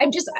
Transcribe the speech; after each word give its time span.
I'm 0.00 0.10
just 0.10 0.30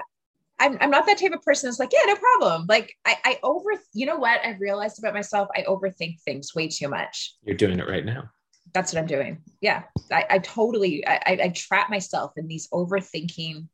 I'm, 0.60 0.76
I'm 0.80 0.90
not 0.90 1.06
that 1.06 1.18
type 1.18 1.32
of 1.32 1.42
person 1.42 1.68
that's 1.68 1.80
like, 1.80 1.90
yeah, 1.92 2.12
no 2.12 2.16
problem. 2.16 2.66
Like 2.68 2.94
I, 3.06 3.16
I 3.24 3.38
over, 3.42 3.70
you 3.94 4.04
know 4.04 4.16
what 4.16 4.44
I've 4.44 4.60
realized 4.60 4.98
about 4.98 5.14
myself? 5.14 5.48
I 5.56 5.62
overthink 5.62 6.20
things 6.20 6.54
way 6.54 6.68
too 6.68 6.88
much. 6.88 7.34
You're 7.42 7.56
doing 7.56 7.78
it 7.78 7.88
right 7.88 8.04
now. 8.04 8.30
That's 8.74 8.92
what 8.92 9.00
I'm 9.00 9.06
doing. 9.06 9.42
Yeah. 9.62 9.84
I, 10.12 10.26
I 10.30 10.38
totally, 10.38 11.04
I, 11.06 11.14
I, 11.26 11.38
I 11.44 11.48
trap 11.48 11.88
myself 11.88 12.32
in 12.36 12.46
these 12.46 12.68
overthinking 12.68 13.68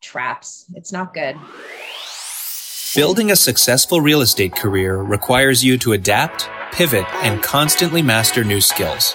traps. 0.00 0.64
It's 0.74 0.90
not 0.90 1.12
good. 1.12 1.36
Building 2.94 3.30
a 3.30 3.36
successful 3.36 4.00
real 4.00 4.22
estate 4.22 4.56
career 4.56 4.96
requires 4.96 5.62
you 5.62 5.76
to 5.78 5.92
adapt, 5.92 6.48
pivot, 6.72 7.06
and 7.16 7.42
constantly 7.42 8.00
master 8.02 8.42
new 8.42 8.60
skills. 8.60 9.14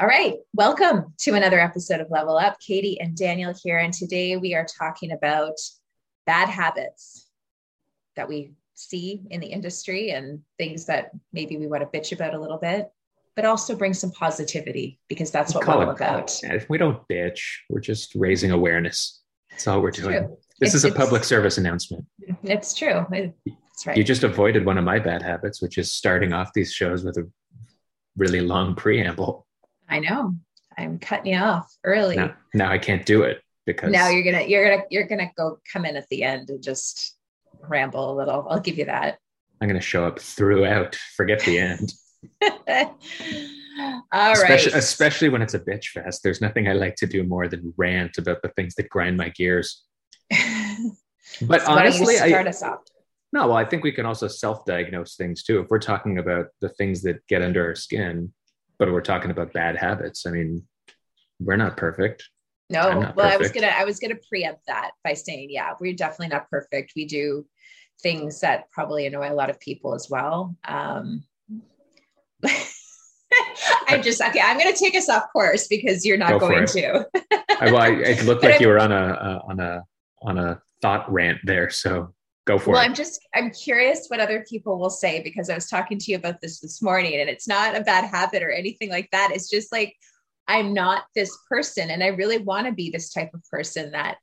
All 0.00 0.08
right, 0.08 0.38
welcome 0.52 1.14
to 1.20 1.34
another 1.34 1.60
episode 1.60 2.00
of 2.00 2.10
Level 2.10 2.36
Up. 2.36 2.58
Katie 2.58 3.00
and 3.00 3.16
Daniel 3.16 3.54
here, 3.62 3.78
and 3.78 3.92
today 3.92 4.36
we 4.36 4.52
are 4.52 4.66
talking 4.66 5.12
about 5.12 5.54
bad 6.26 6.48
habits 6.48 7.28
that 8.16 8.28
we 8.28 8.54
see 8.74 9.22
in 9.30 9.40
the 9.40 9.46
industry 9.46 10.10
and 10.10 10.40
things 10.58 10.86
that 10.86 11.12
maybe 11.32 11.58
we 11.58 11.68
want 11.68 11.80
to 11.88 11.96
bitch 11.96 12.10
about 12.10 12.34
a 12.34 12.40
little 12.40 12.58
bit, 12.58 12.90
but 13.36 13.44
also 13.44 13.76
bring 13.76 13.94
some 13.94 14.10
positivity 14.10 14.98
because 15.08 15.30
that's 15.30 15.54
what 15.54 15.64
we're 15.64 15.74
all 15.74 15.90
about. 15.90 16.40
If 16.42 16.68
we 16.68 16.76
don't 16.76 17.06
bitch, 17.06 17.40
we're 17.70 17.78
just 17.78 18.16
raising 18.16 18.50
awareness. 18.50 19.22
That's 19.50 19.68
all 19.68 19.80
we're 19.80 19.90
it's 19.90 20.00
doing. 20.00 20.24
True. 20.24 20.38
This 20.58 20.74
it's, 20.74 20.82
is 20.82 20.90
a 20.90 20.92
public 20.92 21.22
service 21.22 21.56
announcement. 21.56 22.04
It's 22.42 22.74
true. 22.74 23.06
That's 23.08 23.86
right. 23.86 23.96
You 23.96 24.02
just 24.02 24.24
avoided 24.24 24.66
one 24.66 24.76
of 24.76 24.82
my 24.82 24.98
bad 24.98 25.22
habits, 25.22 25.62
which 25.62 25.78
is 25.78 25.92
starting 25.92 26.32
off 26.32 26.52
these 26.52 26.72
shows 26.72 27.04
with 27.04 27.16
a 27.16 27.30
really 28.16 28.40
long 28.40 28.74
preamble. 28.74 29.43
I 29.88 30.00
know. 30.00 30.34
I'm 30.76 30.98
cutting 30.98 31.32
you 31.32 31.38
off 31.38 31.72
early. 31.84 32.16
Now, 32.16 32.34
now 32.52 32.72
I 32.72 32.78
can't 32.78 33.06
do 33.06 33.22
it 33.22 33.42
because 33.66 33.92
now 33.92 34.08
you're 34.08 34.24
gonna 34.24 34.44
you're 34.46 34.68
gonna 34.68 34.82
you're 34.90 35.06
gonna 35.06 35.30
go 35.36 35.58
come 35.72 35.84
in 35.84 35.96
at 35.96 36.08
the 36.08 36.22
end 36.22 36.50
and 36.50 36.62
just 36.62 37.16
ramble 37.68 38.12
a 38.12 38.14
little. 38.14 38.46
I'll 38.48 38.60
give 38.60 38.78
you 38.78 38.86
that. 38.86 39.18
I'm 39.60 39.68
gonna 39.68 39.80
show 39.80 40.04
up 40.04 40.18
throughout. 40.18 40.96
Forget 41.16 41.40
the 41.40 41.58
end. 41.58 41.92
All 44.12 44.32
especially, 44.32 44.72
right. 44.72 44.78
especially 44.78 45.28
when 45.28 45.42
it's 45.42 45.54
a 45.54 45.58
bitch 45.58 45.86
fest. 45.86 46.22
There's 46.22 46.40
nothing 46.40 46.68
I 46.68 46.72
like 46.72 46.96
to 46.96 47.06
do 47.06 47.24
more 47.24 47.48
than 47.48 47.74
rant 47.76 48.18
about 48.18 48.42
the 48.42 48.48
things 48.50 48.74
that 48.76 48.88
grind 48.88 49.16
my 49.16 49.30
gears. 49.30 49.84
but 51.42 51.62
so 51.62 51.72
honestly, 51.72 52.16
start 52.16 52.46
I, 52.46 52.50
us 52.50 52.62
off? 52.62 52.80
No, 53.32 53.48
well, 53.48 53.56
I 53.56 53.64
think 53.64 53.82
we 53.82 53.90
can 53.90 54.06
also 54.06 54.28
self-diagnose 54.28 55.16
things 55.16 55.42
too. 55.42 55.60
If 55.60 55.68
we're 55.68 55.80
talking 55.80 56.18
about 56.18 56.46
the 56.60 56.68
things 56.68 57.02
that 57.02 57.26
get 57.26 57.42
under 57.42 57.66
our 57.66 57.74
skin, 57.74 58.32
but 58.78 58.92
we're 58.92 59.00
talking 59.00 59.30
about 59.30 59.52
bad 59.52 59.76
habits. 59.76 60.26
I 60.26 60.30
mean, 60.30 60.62
we're 61.40 61.56
not 61.56 61.76
perfect. 61.76 62.28
No, 62.70 62.88
well, 62.88 63.00
perfect. 63.00 63.18
I 63.18 63.36
was 63.36 63.52
gonna 63.52 63.66
I 63.66 63.84
was 63.84 63.98
gonna 63.98 64.18
preempt 64.28 64.62
that 64.66 64.92
by 65.02 65.14
saying, 65.14 65.48
yeah, 65.50 65.74
we're 65.80 65.94
definitely 65.94 66.28
not 66.28 66.48
perfect. 66.50 66.92
We 66.96 67.04
do 67.04 67.46
things 68.02 68.40
that 68.40 68.70
probably 68.70 69.06
annoy 69.06 69.30
a 69.30 69.34
lot 69.34 69.50
of 69.50 69.60
people 69.60 69.94
as 69.94 70.08
well. 70.10 70.56
Um, 70.66 71.24
I 73.88 74.00
just 74.02 74.20
okay. 74.20 74.40
I'm 74.40 74.58
going 74.58 74.72
to 74.72 74.78
take 74.78 74.94
us 74.94 75.08
off 75.08 75.24
course 75.32 75.66
because 75.66 76.04
you're 76.04 76.16
not 76.16 76.38
Go 76.38 76.38
going 76.40 76.66
to. 76.66 77.06
I, 77.60 77.72
well, 77.72 77.82
I, 77.82 77.88
it 77.88 78.24
looked 78.24 78.42
like 78.44 78.60
you 78.60 78.68
were 78.68 78.78
on 78.78 78.92
a 78.92 78.96
uh, 78.96 79.40
on 79.48 79.60
a 79.60 79.82
on 80.22 80.38
a 80.38 80.62
thought 80.82 81.10
rant 81.12 81.38
there. 81.44 81.70
So 81.70 82.14
go 82.46 82.58
for 82.58 82.70
well, 82.70 82.76
it. 82.76 82.82
Well, 82.82 82.88
I'm 82.88 82.94
just 82.94 83.20
I'm 83.34 83.50
curious 83.50 84.06
what 84.08 84.20
other 84.20 84.44
people 84.48 84.78
will 84.78 84.90
say 84.90 85.22
because 85.22 85.50
I 85.50 85.54
was 85.54 85.68
talking 85.68 85.98
to 85.98 86.10
you 86.10 86.16
about 86.16 86.40
this 86.40 86.60
this 86.60 86.82
morning, 86.82 87.20
and 87.20 87.28
it's 87.28 87.48
not 87.48 87.76
a 87.76 87.82
bad 87.82 88.04
habit 88.04 88.42
or 88.42 88.50
anything 88.50 88.90
like 88.90 89.08
that. 89.12 89.30
It's 89.32 89.50
just 89.50 89.72
like 89.72 89.94
I'm 90.48 90.72
not 90.72 91.04
this 91.14 91.36
person, 91.48 91.90
and 91.90 92.02
I 92.02 92.08
really 92.08 92.38
want 92.38 92.66
to 92.66 92.72
be 92.72 92.90
this 92.90 93.12
type 93.12 93.32
of 93.34 93.42
person 93.50 93.92
that 93.92 94.18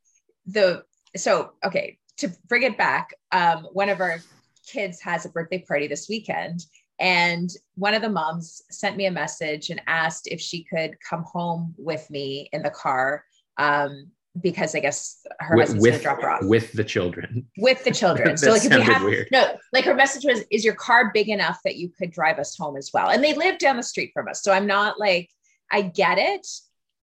the 0.46 0.84
so 1.16 1.52
okay 1.66 1.98
to 2.18 2.30
bring 2.48 2.64
it 2.64 2.78
back. 2.78 3.14
Um, 3.32 3.68
one 3.72 3.90
of 3.90 4.00
our 4.00 4.20
kids 4.68 5.02
has 5.02 5.26
a 5.26 5.30
birthday 5.30 5.64
party 5.68 5.88
this 5.88 6.08
weekend. 6.08 6.66
And 7.00 7.50
one 7.74 7.96
of 7.96 8.04
the 8.04 8.10
moms 8.10 8.62
sent 8.70 8.96
me 8.96 9.08
a 9.08 9.12
message 9.12 9.72
and 9.72 9.82
asked 9.88 10.28
if 10.28 10.40
she 10.40 10.64
could 10.64 10.96
come 11.08 11.24
home 11.24 11.74
with 11.78 12.08
me 12.12 12.48
in 12.54 12.62
the 12.62 12.70
car 12.70 13.26
um, 13.58 14.12
because 14.40 14.76
I 14.76 14.80
guess 14.80 15.26
her 15.40 15.56
with, 15.56 15.68
husband's 15.68 15.84
with, 15.84 15.92
gonna 15.92 16.04
drop 16.04 16.22
her 16.22 16.30
off 16.30 16.44
with 16.44 16.72
the 16.74 16.84
children. 16.84 17.46
With 17.58 17.84
the 17.84 17.92
children. 17.92 18.38
so 18.38 18.52
like 18.52 18.64
if 18.64 18.72
you 18.72 18.82
have 18.82 19.04
weird. 19.04 19.28
no, 19.32 19.58
like 19.74 19.86
her 19.86 19.94
message 19.94 20.24
was, 20.26 20.44
"Is 20.50 20.64
your 20.64 20.76
car 20.76 21.12
big 21.14 21.30
enough 21.30 21.60
that 21.66 21.76
you 21.76 21.90
could 21.90 22.12
drive 22.12 22.40
us 22.40 22.56
home 22.56 22.78
as 22.78 22.92
well?" 22.94 23.10
And 23.10 23.24
they 23.24 23.34
live 23.34 23.58
down 23.58 23.78
the 23.78 23.84
street 23.84 24.12
from 24.14 24.30
us, 24.30 24.42
so 24.42 24.54
I'm 24.54 24.68
not 24.68 25.00
like 25.00 25.30
I 25.72 25.82
get 25.82 26.18
it, 26.18 26.48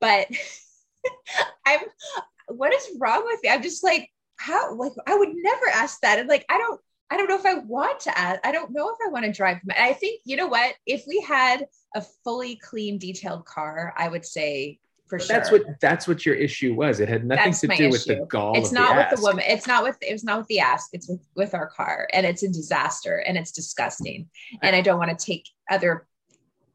but 0.00 0.28
I'm. 1.66 1.80
What 2.48 2.72
is 2.72 2.88
wrong 3.00 3.24
with 3.24 3.42
me? 3.42 3.48
I'm 3.48 3.62
just 3.62 3.82
like 3.82 4.08
how 4.36 4.74
like 4.76 4.92
I 5.06 5.16
would 5.16 5.32
never 5.34 5.66
ask 5.74 6.00
that, 6.02 6.18
and 6.18 6.28
like 6.28 6.44
I 6.48 6.58
don't. 6.58 6.80
I 7.08 7.16
don't 7.16 7.28
know 7.28 7.38
if 7.38 7.46
I 7.46 7.54
want 7.54 8.00
to 8.00 8.18
ask. 8.18 8.40
I 8.44 8.50
don't 8.50 8.72
know 8.72 8.88
if 8.88 8.96
I 9.04 9.10
want 9.10 9.24
to 9.26 9.32
drive. 9.32 9.58
I 9.76 9.92
think 9.92 10.20
you 10.24 10.36
know 10.36 10.48
what? 10.48 10.74
If 10.86 11.04
we 11.06 11.20
had 11.20 11.66
a 11.94 12.02
fully 12.24 12.56
clean, 12.56 12.98
detailed 12.98 13.46
car, 13.46 13.94
I 13.96 14.08
would 14.08 14.24
say 14.24 14.80
for 15.08 15.18
sure. 15.18 15.36
That's 15.36 15.50
what 15.50 15.62
that's 15.80 16.08
what 16.08 16.26
your 16.26 16.34
issue 16.34 16.74
was. 16.74 17.00
It 17.00 17.08
had 17.08 17.24
nothing 17.24 17.52
that's 17.52 17.60
to 17.60 17.68
do 17.68 17.74
issue. 17.74 17.90
with 17.90 18.06
the 18.06 18.26
gall. 18.28 18.56
It's 18.56 18.72
not 18.72 18.90
the 18.90 18.96
with 18.96 19.06
ask. 19.06 19.16
the 19.16 19.22
woman. 19.22 19.44
It's 19.46 19.66
not 19.66 19.82
with 19.82 19.96
it 20.02 20.12
was 20.12 20.24
not 20.24 20.38
with 20.38 20.46
the 20.48 20.60
ask. 20.60 20.90
It's 20.92 21.08
with 21.08 21.20
with 21.34 21.54
our 21.54 21.68
car, 21.68 22.08
and 22.12 22.26
it's 22.26 22.42
a 22.42 22.48
disaster, 22.48 23.18
and 23.18 23.36
it's 23.36 23.52
disgusting. 23.52 24.28
And 24.62 24.74
I 24.74 24.80
don't 24.80 24.98
want 24.98 25.16
to 25.16 25.24
take 25.26 25.48
other 25.70 26.06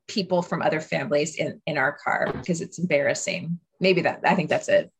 people 0.07 0.41
from 0.41 0.61
other 0.61 0.79
families 0.79 1.35
in 1.35 1.61
in 1.65 1.77
our 1.77 1.97
car 2.03 2.31
because 2.33 2.61
it's 2.61 2.79
embarrassing. 2.79 3.59
Maybe 3.79 4.01
that 4.01 4.21
I 4.25 4.35
think 4.35 4.49
that's 4.49 4.69
it. 4.69 4.91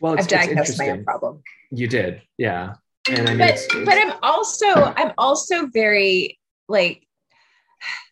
Well, 0.00 0.18
I've 0.18 0.28
diagnosed 0.28 0.78
my 0.78 0.90
own 0.90 1.04
problem. 1.04 1.42
You 1.70 1.88
did, 1.88 2.22
yeah. 2.36 2.74
And 3.08 3.28
I 3.28 3.30
mean, 3.30 3.38
but 3.38 3.50
it's, 3.50 3.64
it's, 3.64 3.84
but 3.84 3.94
I'm 3.96 4.12
also 4.22 4.66
I'm 4.66 5.12
also 5.16 5.66
very 5.66 6.38
like 6.68 7.06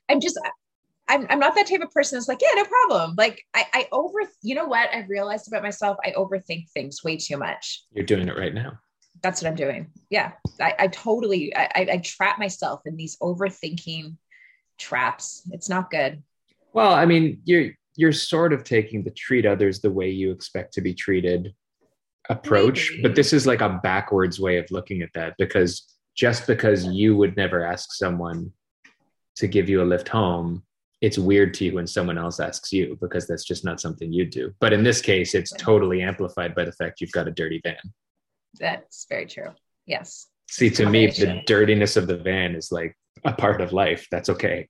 I'm 0.08 0.20
just 0.20 0.38
I'm, 1.08 1.26
I'm 1.28 1.38
not 1.38 1.54
that 1.54 1.66
type 1.66 1.82
of 1.82 1.90
person 1.90 2.16
that's 2.16 2.28
like, 2.28 2.40
yeah, 2.40 2.62
no 2.62 2.64
problem. 2.64 3.14
Like 3.16 3.44
I, 3.52 3.66
I 3.74 3.88
over, 3.92 4.20
you 4.42 4.54
know 4.54 4.66
what 4.66 4.88
I've 4.92 5.08
realized 5.08 5.48
about 5.48 5.62
myself? 5.62 5.98
I 6.04 6.12
overthink 6.12 6.70
things 6.70 7.04
way 7.04 7.16
too 7.16 7.36
much. 7.36 7.84
You're 7.92 8.06
doing 8.06 8.28
it 8.28 8.36
right 8.36 8.54
now. 8.54 8.78
That's 9.22 9.42
what 9.42 9.48
I'm 9.48 9.54
doing. 9.54 9.90
Yeah. 10.10 10.32
I, 10.60 10.74
I 10.78 10.88
totally, 10.88 11.54
I, 11.54 11.68
I 11.74 11.98
trap 11.98 12.38
myself 12.38 12.82
in 12.86 12.96
these 12.96 13.16
overthinking 13.18 14.16
traps. 14.78 15.42
It's 15.52 15.68
not 15.68 15.90
good. 15.90 16.22
Well, 16.72 16.92
I 16.92 17.06
mean, 17.06 17.40
you're, 17.44 17.72
you're 17.96 18.12
sort 18.12 18.52
of 18.52 18.64
taking 18.64 19.04
the 19.04 19.10
treat 19.10 19.46
others 19.46 19.80
the 19.80 19.90
way 19.90 20.10
you 20.10 20.32
expect 20.32 20.74
to 20.74 20.80
be 20.80 20.94
treated 20.94 21.54
approach, 22.28 22.90
Maybe. 22.90 23.02
but 23.02 23.14
this 23.14 23.32
is 23.32 23.46
like 23.46 23.60
a 23.60 23.80
backwards 23.82 24.40
way 24.40 24.56
of 24.56 24.70
looking 24.70 25.02
at 25.02 25.10
that 25.14 25.34
because 25.38 25.94
just 26.16 26.46
because 26.46 26.86
you 26.86 27.16
would 27.16 27.36
never 27.36 27.64
ask 27.64 27.92
someone 27.92 28.52
to 29.36 29.46
give 29.46 29.68
you 29.68 29.82
a 29.82 29.84
lift 29.84 30.08
home 30.08 30.62
it's 31.04 31.18
weird 31.18 31.52
to 31.54 31.66
you 31.66 31.74
when 31.74 31.86
someone 31.86 32.16
else 32.16 32.40
asks 32.40 32.72
you 32.72 32.96
because 32.98 33.26
that's 33.26 33.44
just 33.44 33.62
not 33.62 33.78
something 33.78 34.10
you 34.10 34.24
do. 34.24 34.54
But 34.58 34.72
in 34.72 34.82
this 34.82 35.02
case, 35.02 35.34
it's 35.34 35.52
totally 35.52 36.00
amplified 36.00 36.54
by 36.54 36.64
the 36.64 36.72
fact 36.72 37.00
you've 37.00 37.12
got 37.12 37.28
a 37.28 37.30
dirty 37.30 37.60
van. 37.62 37.76
That's 38.58 39.04
very 39.08 39.26
true. 39.26 39.50
Yes. 39.86 40.28
See, 40.48 40.70
to 40.70 40.88
me, 40.88 41.08
the 41.08 41.42
dirtiness 41.46 41.96
of 41.96 42.06
the 42.06 42.16
van 42.16 42.54
is 42.54 42.72
like 42.72 42.96
a 43.24 43.32
part 43.32 43.60
of 43.60 43.74
life. 43.74 44.06
That's 44.10 44.30
okay. 44.30 44.68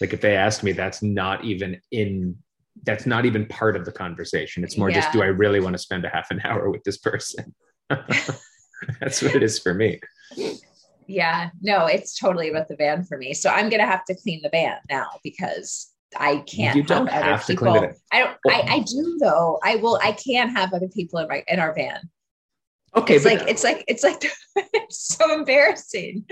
Like 0.00 0.14
if 0.14 0.22
they 0.22 0.36
ask 0.36 0.62
me, 0.62 0.72
that's 0.72 1.02
not 1.02 1.44
even 1.44 1.80
in 1.90 2.38
that's 2.84 3.04
not 3.04 3.26
even 3.26 3.44
part 3.46 3.76
of 3.76 3.84
the 3.84 3.92
conversation. 3.92 4.64
It's 4.64 4.78
more 4.78 4.88
yeah. 4.88 5.00
just 5.00 5.12
do 5.12 5.20
I 5.20 5.26
really 5.26 5.60
want 5.60 5.74
to 5.74 5.78
spend 5.78 6.04
a 6.04 6.08
half 6.08 6.30
an 6.30 6.40
hour 6.44 6.70
with 6.70 6.82
this 6.84 6.96
person? 6.96 7.54
that's 7.90 9.20
what 9.20 9.34
it 9.34 9.42
is 9.42 9.58
for 9.58 9.74
me. 9.74 10.00
Yeah, 11.08 11.50
no, 11.62 11.86
it's 11.86 12.16
totally 12.16 12.50
about 12.50 12.68
the 12.68 12.76
van 12.76 13.02
for 13.02 13.16
me. 13.16 13.32
So 13.32 13.48
I'm 13.48 13.70
gonna 13.70 13.86
have 13.86 14.04
to 14.04 14.14
clean 14.14 14.40
the 14.42 14.50
van 14.50 14.76
now 14.90 15.08
because 15.24 15.90
I 16.16 16.38
can't. 16.46 16.76
You 16.76 16.82
don't 16.82 17.08
have, 17.08 17.24
have 17.24 17.46
to 17.46 17.54
people. 17.54 17.72
clean 17.72 17.84
it. 17.84 17.98
I 18.12 18.20
don't. 18.20 18.36
I, 18.46 18.74
I 18.74 18.78
do 18.80 19.18
though. 19.18 19.58
I 19.64 19.76
will. 19.76 19.98
I 20.02 20.12
can 20.12 20.50
have 20.50 20.74
other 20.74 20.88
people 20.88 21.18
in 21.18 21.28
my 21.28 21.42
in 21.48 21.58
our 21.58 21.74
van. 21.74 22.10
Okay, 22.94 23.16
it's 23.16 23.24
like 23.24 23.40
it's 23.48 23.64
like 23.64 23.84
it's 23.88 24.02
like 24.02 24.22
it's 24.56 25.16
so 25.16 25.32
embarrassing. 25.32 26.26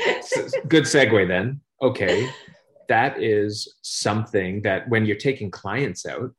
Good 0.69 0.85
segue 0.85 1.27
then. 1.27 1.61
Okay, 1.81 2.31
that 2.89 3.23
is 3.23 3.77
something 3.81 4.61
that 4.63 4.89
when 4.91 5.07
you're 5.07 5.17
taking 5.17 5.51
clients 5.51 6.05
out, 6.05 6.35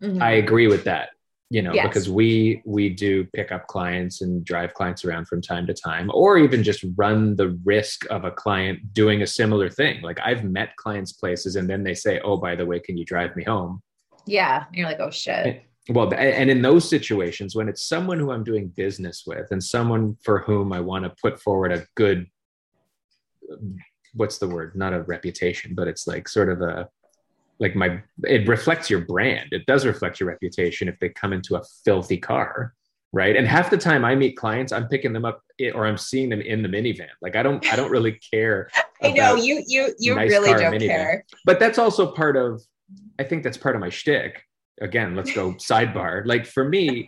mm-hmm. 0.00 0.22
I 0.22 0.32
agree 0.32 0.68
with 0.68 0.84
that. 0.84 1.10
You 1.52 1.60
know 1.60 1.74
Yes. 1.74 1.86
because 1.86 2.08
we 2.08 2.62
we 2.64 2.88
do 2.88 3.24
pick 3.34 3.52
up 3.52 3.66
clients 3.66 4.22
and 4.22 4.42
drive 4.42 4.72
clients 4.72 5.04
around 5.04 5.24
from 5.28 5.42
time 5.42 5.66
to 5.66 5.74
time 5.74 6.10
or 6.14 6.38
even 6.38 6.62
just 6.62 6.82
run 6.96 7.36
the 7.36 7.50
risk 7.72 7.98
of 8.10 8.24
a 8.24 8.30
client 8.30 8.78
doing 8.94 9.20
a 9.22 9.26
similar 9.26 9.68
thing 9.68 10.00
like 10.02 10.18
i've 10.28 10.44
met 10.44 10.74
clients 10.76 11.12
places 11.12 11.56
and 11.56 11.68
then 11.68 11.82
they 11.84 11.92
say 12.04 12.20
oh 12.24 12.38
by 12.38 12.54
the 12.56 12.64
way 12.64 12.80
can 12.80 12.96
you 12.96 13.04
drive 13.04 13.36
me 13.36 13.44
home 13.44 13.82
Yeah. 14.26 14.64
And 14.66 14.76
you're 14.76 14.88
like, 14.88 15.00
oh 15.00 15.10
shit. 15.10 15.62
well 15.90 16.08
and 16.14 16.48
in 16.54 16.62
those 16.62 16.88
situations 16.88 17.54
when 17.56 17.68
it's 17.68 17.82
someone 17.94 18.18
who 18.18 18.30
i'm 18.32 18.44
doing 18.44 18.68
business 18.84 19.24
with 19.26 19.46
and 19.50 19.62
someone 19.62 20.16
for 20.24 20.36
whom 20.46 20.72
i 20.72 20.80
want 20.80 21.04
to 21.04 21.10
put 21.20 21.34
forward 21.44 21.70
a 21.72 21.84
good 21.96 22.26
what's 24.14 24.38
the 24.38 24.48
word 24.48 24.74
not 24.74 24.92
a 24.94 25.02
reputation 25.02 25.74
but 25.74 25.86
it's 25.88 26.06
like 26.06 26.28
sort 26.28 26.48
of 26.54 26.62
a 26.62 26.88
like 27.62 27.76
my 27.76 28.02
it 28.24 28.46
reflects 28.48 28.90
your 28.90 29.00
brand 29.00 29.48
it 29.52 29.64
does 29.66 29.86
reflect 29.86 30.18
your 30.20 30.28
reputation 30.28 30.88
if 30.88 30.98
they 30.98 31.08
come 31.08 31.32
into 31.32 31.54
a 31.54 31.62
filthy 31.84 32.18
car 32.18 32.74
right 33.12 33.36
and 33.36 33.46
half 33.46 33.70
the 33.70 33.78
time 33.78 34.04
i 34.04 34.14
meet 34.14 34.36
clients 34.36 34.72
i'm 34.72 34.88
picking 34.88 35.12
them 35.12 35.24
up 35.24 35.40
or 35.74 35.86
i'm 35.86 35.96
seeing 35.96 36.28
them 36.28 36.40
in 36.40 36.60
the 36.60 36.68
minivan 36.68 37.06
like 37.22 37.36
i 37.36 37.42
don't 37.42 37.72
i 37.72 37.76
don't 37.76 37.90
really 37.90 38.18
care 38.32 38.68
I 39.02 39.12
know 39.12 39.36
you 39.36 39.64
you 39.66 39.94
you 39.98 40.14
nice 40.14 40.30
really 40.30 40.52
don't 40.52 40.74
minivan. 40.74 40.86
care. 40.88 41.24
but 41.44 41.58
that's 41.58 41.78
also 41.78 42.10
part 42.12 42.36
of 42.36 42.60
i 43.18 43.24
think 43.24 43.44
that's 43.44 43.56
part 43.56 43.76
of 43.76 43.80
my 43.80 43.90
shtick 43.90 44.42
again 44.80 45.14
let's 45.14 45.32
go 45.32 45.52
sidebar. 45.54 46.26
Like 46.26 46.46
for 46.46 46.68
me 46.68 47.06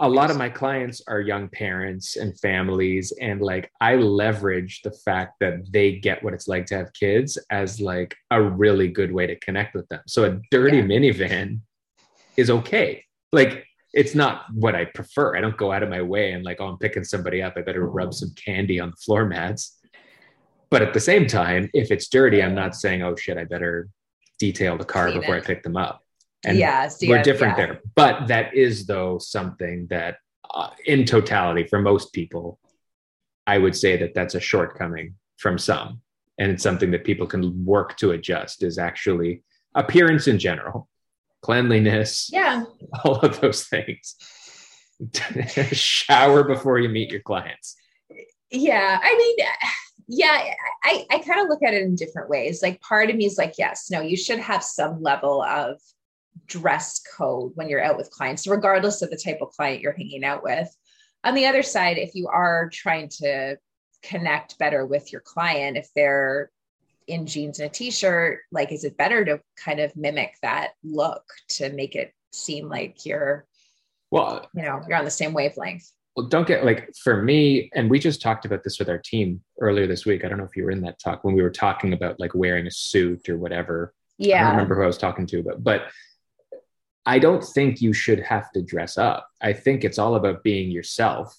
a 0.00 0.08
lot 0.08 0.30
of 0.30 0.36
my 0.44 0.48
clients 0.48 1.02
are 1.06 1.20
young 1.20 1.48
parents 1.48 2.16
and 2.16 2.38
families 2.40 3.12
and 3.20 3.40
like 3.40 3.70
i 3.80 3.94
leverage 3.96 4.80
the 4.82 4.92
fact 5.04 5.34
that 5.40 5.54
they 5.70 5.92
get 5.96 6.22
what 6.22 6.34
it's 6.34 6.48
like 6.48 6.66
to 6.66 6.76
have 6.76 6.92
kids 6.92 7.38
as 7.50 7.80
like 7.80 8.14
a 8.30 8.42
really 8.42 8.88
good 8.88 9.12
way 9.12 9.26
to 9.26 9.36
connect 9.40 9.74
with 9.74 9.88
them. 9.88 10.00
So 10.06 10.24
a 10.24 10.40
dirty 10.50 10.78
Yeah. 10.78 10.84
minivan 10.84 11.60
is 12.36 12.50
okay. 12.50 13.04
Like 13.32 13.64
it's 13.92 14.14
not 14.14 14.46
what 14.54 14.74
i 14.74 14.86
prefer. 14.86 15.36
I 15.36 15.40
don't 15.40 15.56
go 15.56 15.70
out 15.70 15.82
of 15.82 15.90
my 15.90 16.02
way 16.02 16.32
and 16.32 16.44
like 16.44 16.60
oh 16.60 16.68
i'm 16.68 16.78
picking 16.78 17.04
somebody 17.04 17.42
up. 17.42 17.54
I 17.56 17.62
better 17.62 17.86
rub 17.86 18.10
mm. 18.10 18.14
some 18.14 18.32
candy 18.42 18.80
on 18.80 18.90
the 18.90 18.96
floor 18.96 19.26
mats. 19.26 19.78
But 20.70 20.80
at 20.80 20.94
the 20.94 21.00
same 21.00 21.26
time 21.26 21.68
if 21.74 21.90
it's 21.90 22.08
dirty 22.08 22.42
i'm 22.42 22.54
not 22.54 22.74
saying 22.74 23.02
oh 23.02 23.14
shit 23.14 23.36
i 23.36 23.44
better 23.44 23.88
detail 24.38 24.78
the 24.78 24.84
car 24.84 25.12
before 25.12 25.36
it. 25.36 25.44
i 25.44 25.46
pick 25.46 25.62
them 25.62 25.76
up 25.76 26.02
and 26.44 26.58
yeah. 26.58 26.88
So 26.88 27.08
we're 27.08 27.22
different 27.22 27.56
yeah. 27.58 27.66
there 27.66 27.80
but 27.94 28.28
that 28.28 28.54
is 28.54 28.86
though 28.86 29.18
something 29.18 29.86
that 29.90 30.16
uh, 30.52 30.70
in 30.86 31.04
totality 31.04 31.66
for 31.68 31.80
most 31.80 32.12
people 32.12 32.58
i 33.46 33.58
would 33.58 33.76
say 33.76 33.96
that 33.96 34.14
that's 34.14 34.34
a 34.34 34.40
shortcoming 34.40 35.14
from 35.36 35.58
some 35.58 36.00
and 36.38 36.50
it's 36.50 36.62
something 36.62 36.90
that 36.90 37.04
people 37.04 37.26
can 37.26 37.64
work 37.64 37.96
to 37.96 38.12
adjust 38.12 38.62
is 38.62 38.78
actually 38.78 39.42
appearance 39.74 40.26
in 40.28 40.38
general 40.38 40.88
cleanliness 41.42 42.28
Yeah. 42.32 42.64
all 43.04 43.20
of 43.20 43.40
those 43.40 43.64
things 43.64 44.16
shower 45.72 46.44
before 46.44 46.78
you 46.78 46.88
meet 46.88 47.10
your 47.10 47.22
clients 47.22 47.76
Yeah. 48.50 48.98
I 49.02 49.16
mean, 49.16 49.46
yeah, 50.08 50.52
I, 50.84 51.06
I 51.10 51.18
kind 51.20 51.40
of 51.40 51.48
look 51.48 51.62
at 51.62 51.72
it 51.74 51.82
in 51.82 51.94
different 51.94 52.28
ways. 52.28 52.62
Like 52.62 52.80
part 52.82 53.08
of 53.08 53.16
me 53.16 53.24
is 53.24 53.38
like, 53.38 53.54
yes, 53.58 53.88
no, 53.90 54.00
you 54.00 54.16
should 54.16 54.38
have 54.38 54.62
some 54.62 55.02
level 55.02 55.42
of 55.42 55.80
dress 56.52 57.00
code 57.16 57.52
when 57.54 57.68
you're 57.68 57.82
out 57.82 57.96
with 57.96 58.10
clients, 58.10 58.46
regardless 58.46 59.02
of 59.02 59.10
the 59.10 59.16
type 59.16 59.38
of 59.40 59.50
client 59.50 59.80
you're 59.80 59.96
hanging 59.96 60.24
out 60.24 60.42
with. 60.42 60.68
On 61.24 61.34
the 61.34 61.46
other 61.46 61.62
side, 61.62 61.98
if 61.98 62.14
you 62.14 62.28
are 62.28 62.68
trying 62.72 63.08
to 63.20 63.56
connect 64.02 64.58
better 64.58 64.84
with 64.84 65.12
your 65.12 65.20
client, 65.22 65.76
if 65.76 65.88
they're 65.94 66.50
in 67.06 67.26
jeans 67.26 67.58
and 67.58 67.70
a 67.70 67.72
t-shirt, 67.72 68.40
like 68.50 68.72
is 68.72 68.84
it 68.84 68.96
better 68.96 69.24
to 69.24 69.40
kind 69.56 69.80
of 69.80 69.96
mimic 69.96 70.34
that 70.42 70.70
look 70.84 71.24
to 71.48 71.72
make 71.72 71.94
it 71.94 72.12
seem 72.32 72.68
like 72.68 73.06
you're, 73.06 73.46
well 74.10 74.46
you 74.54 74.62
know, 74.62 74.82
you're 74.88 74.98
on 74.98 75.04
the 75.04 75.10
same 75.10 75.32
wavelength? 75.32 75.90
well 76.14 76.26
don't 76.26 76.46
get 76.46 76.62
like 76.62 76.90
for 77.02 77.22
me 77.22 77.70
and 77.74 77.88
we 77.88 77.98
just 77.98 78.20
talked 78.20 78.44
about 78.44 78.62
this 78.62 78.78
with 78.78 78.90
our 78.90 78.98
team 78.98 79.40
earlier 79.62 79.86
this 79.86 80.04
week 80.04 80.26
i 80.26 80.28
don't 80.28 80.36
know 80.36 80.44
if 80.44 80.54
you 80.54 80.62
were 80.62 80.70
in 80.70 80.82
that 80.82 80.98
talk 80.98 81.24
when 81.24 81.34
we 81.34 81.40
were 81.40 81.48
talking 81.66 81.94
about 81.94 82.20
like 82.20 82.34
wearing 82.34 82.66
a 82.66 82.70
suit 82.70 83.30
or 83.30 83.38
whatever 83.38 83.94
Yeah. 84.18 84.40
I 84.40 84.42
don't 84.42 84.56
remember 84.56 84.76
who 84.76 84.82
I 84.82 84.86
was 84.86 84.98
talking 84.98 85.26
to, 85.28 85.42
but 85.42 85.64
but 85.64 85.80
I 87.04 87.18
don't 87.18 87.42
think 87.42 87.80
you 87.80 87.92
should 87.92 88.20
have 88.20 88.50
to 88.52 88.62
dress 88.62 88.96
up. 88.96 89.28
I 89.40 89.52
think 89.52 89.84
it's 89.84 89.98
all 89.98 90.14
about 90.14 90.42
being 90.42 90.70
yourself. 90.70 91.36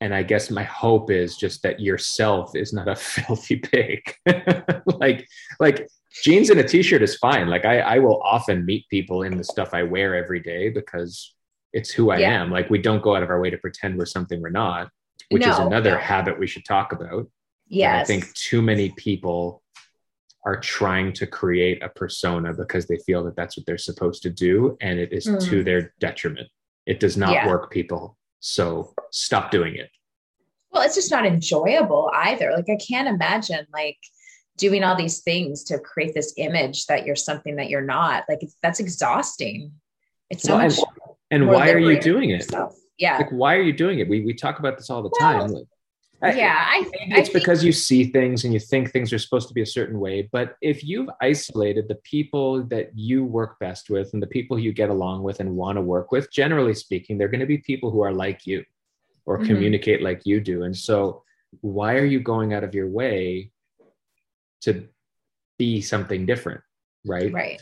And 0.00 0.14
I 0.14 0.22
guess 0.22 0.50
my 0.50 0.64
hope 0.64 1.10
is 1.10 1.36
just 1.36 1.62
that 1.62 1.80
yourself 1.80 2.56
is 2.56 2.72
not 2.72 2.88
a 2.88 2.96
filthy 3.14 3.56
pig. 3.56 4.02
like 4.98 5.26
like 5.60 5.88
jeans 6.22 6.50
and 6.50 6.60
a 6.60 6.64
t-shirt 6.64 7.02
is 7.02 7.16
fine. 7.16 7.48
Like 7.48 7.64
I, 7.64 7.80
I 7.80 7.98
will 8.00 8.20
often 8.22 8.66
meet 8.66 8.88
people 8.88 9.22
in 9.22 9.36
the 9.36 9.44
stuff 9.44 9.70
I 9.72 9.84
wear 9.84 10.14
every 10.14 10.40
day 10.40 10.68
because 10.70 11.34
it's 11.72 11.90
who 11.90 12.10
I 12.10 12.18
Yeah. 12.18 12.42
am. 12.42 12.50
Like 12.50 12.68
we 12.68 12.78
don't 12.78 13.02
go 13.02 13.14
out 13.16 13.22
of 13.22 13.30
our 13.30 13.40
way 13.40 13.48
to 13.50 13.58
pretend 13.58 13.96
we're 13.96 14.04
something 14.06 14.42
we're 14.42 14.50
not, 14.50 14.90
which 15.30 15.46
is 15.46 15.58
another 15.58 15.92
no. 15.92 15.98
habit 15.98 16.38
we 16.38 16.46
should 16.46 16.64
talk 16.66 16.92
about. 16.92 17.28
Yes. 17.68 18.02
I 18.02 18.04
think 18.04 18.30
too 18.34 18.60
many 18.60 18.90
people 18.90 19.61
are 20.44 20.58
trying 20.58 21.12
to 21.12 21.26
create 21.26 21.82
a 21.82 21.88
persona 21.88 22.52
because 22.52 22.86
they 22.86 22.98
feel 23.06 23.22
that 23.24 23.36
that's 23.36 23.56
what 23.56 23.64
they're 23.66 23.78
supposed 23.78 24.22
to 24.24 24.30
do, 24.30 24.76
and 24.80 24.98
it 24.98 25.12
is 25.12 25.24
to 25.24 25.30
Mm. 25.30 25.64
their 25.64 25.94
detriment. 26.00 26.48
It 26.86 26.98
does 27.00 27.16
not 27.16 27.32
Yeah. 27.32 27.46
work, 27.46 27.70
people. 27.70 28.16
So 28.40 28.92
stop 29.10 29.50
doing 29.52 29.76
it. 29.76 29.90
Well, 30.72 30.82
it's 30.82 30.96
just 30.96 31.10
not 31.10 31.24
enjoyable 31.26 32.10
either. 32.14 32.52
Like 32.56 32.68
I 32.68 32.76
can't 32.76 33.06
imagine 33.08 33.66
like 33.72 33.98
doing 34.56 34.82
all 34.82 34.96
these 34.96 35.20
things 35.20 35.62
to 35.64 35.78
create 35.78 36.14
this 36.14 36.34
image 36.36 36.86
that 36.86 37.06
you're 37.06 37.14
something 37.16 37.56
that 37.56 37.68
you're 37.70 37.80
not. 37.84 38.24
Like 38.28 38.42
it's, 38.42 38.56
that's 38.62 38.80
exhausting. 38.80 39.72
It's 40.28 40.42
so 40.42 40.56
Well, 40.56 40.66
much. 40.66 40.78
and 41.30 41.42
and 41.44 41.46
why 41.48 41.70
are 41.70 41.78
you 41.78 42.00
doing 42.00 42.30
it? 42.30 42.40
yourself. 42.40 42.76
Yeah. 42.98 43.18
Like, 43.18 43.30
why 43.30 43.54
are 43.56 43.62
you 43.62 43.72
doing 43.72 44.00
it? 44.00 44.08
We 44.08 44.20
we 44.24 44.34
talk 44.34 44.58
about 44.58 44.76
this 44.76 44.90
all 44.90 45.02
the 45.02 45.10
Well, 45.20 45.32
time. 45.40 45.50
Like, 45.52 45.64
yeah. 46.22 46.64
I, 46.68 46.80
Maybe 46.82 47.14
I 47.14 47.18
it's 47.18 47.28
think- 47.30 47.32
because 47.44 47.64
you 47.64 47.72
see 47.72 48.04
things 48.04 48.44
and 48.44 48.52
you 48.54 48.60
think 48.60 48.90
things 48.92 49.12
are 49.12 49.18
supposed 49.18 49.48
to 49.48 49.54
be 49.54 49.62
a 49.62 49.66
certain 49.66 49.98
way. 49.98 50.28
But 50.30 50.56
if 50.60 50.84
you've 50.84 51.08
isolated 51.20 51.88
the 51.88 51.96
people 51.96 52.62
that 52.64 52.90
you 52.96 53.24
work 53.24 53.58
best 53.58 53.90
with 53.90 54.12
and 54.14 54.22
the 54.22 54.26
people 54.26 54.58
you 54.58 54.72
get 54.72 54.90
along 54.90 55.22
with 55.24 55.40
and 55.40 55.56
want 55.56 55.76
to 55.76 55.82
work 55.82 56.12
with, 56.12 56.30
generally 56.32 56.74
speaking, 56.74 57.18
they're 57.18 57.28
going 57.28 57.40
to 57.40 57.46
be 57.46 57.58
people 57.58 57.90
who 57.90 58.02
are 58.02 58.12
like 58.12 58.46
you 58.46 58.64
or 59.24 59.38
Mhm. 59.38 59.46
communicate 59.46 60.02
like 60.02 60.22
you 60.24 60.40
do. 60.40 60.62
And 60.62 60.76
so, 60.76 61.24
why 61.60 61.96
are 61.96 62.04
you 62.04 62.20
going 62.20 62.54
out 62.54 62.64
of 62.64 62.74
your 62.74 62.88
way 62.88 63.50
to 64.62 64.88
be 65.58 65.80
something 65.80 66.24
different? 66.26 66.60
Right. 67.04 67.32
right. 67.32 67.60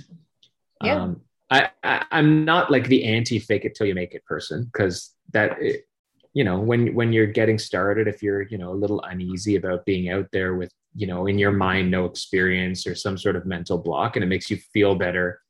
Yeah. 0.84 1.02
Um, 1.02 1.22
I, 1.50 1.70
I 1.82 2.04
I'm 2.10 2.44
not 2.44 2.70
like 2.70 2.86
the 2.88 3.04
anti 3.04 3.38
fake 3.38 3.64
it 3.64 3.74
till 3.74 3.86
you 3.86 3.94
make 3.94 4.14
it 4.14 4.24
person 4.24 4.64
because 4.64 5.14
that 5.32 5.60
it, 5.60 5.86
you 6.32 6.44
know 6.44 6.58
when 6.58 6.94
when 6.94 7.12
you're 7.12 7.26
getting 7.26 7.58
started 7.58 8.06
if 8.06 8.22
you're 8.22 8.42
you 8.42 8.58
know 8.58 8.70
a 8.70 8.80
little 8.82 9.00
uneasy 9.02 9.56
about 9.56 9.84
being 9.84 10.10
out 10.10 10.26
there 10.32 10.54
with 10.54 10.72
you 10.94 11.06
know 11.06 11.26
in 11.26 11.38
your 11.38 11.50
mind 11.50 11.90
no 11.90 12.04
experience 12.04 12.86
or 12.86 12.94
some 12.94 13.18
sort 13.18 13.36
of 13.36 13.46
mental 13.46 13.78
block 13.78 14.16
and 14.16 14.24
it 14.24 14.28
makes 14.28 14.50
you 14.50 14.56
feel 14.72 14.94
better 14.94 15.40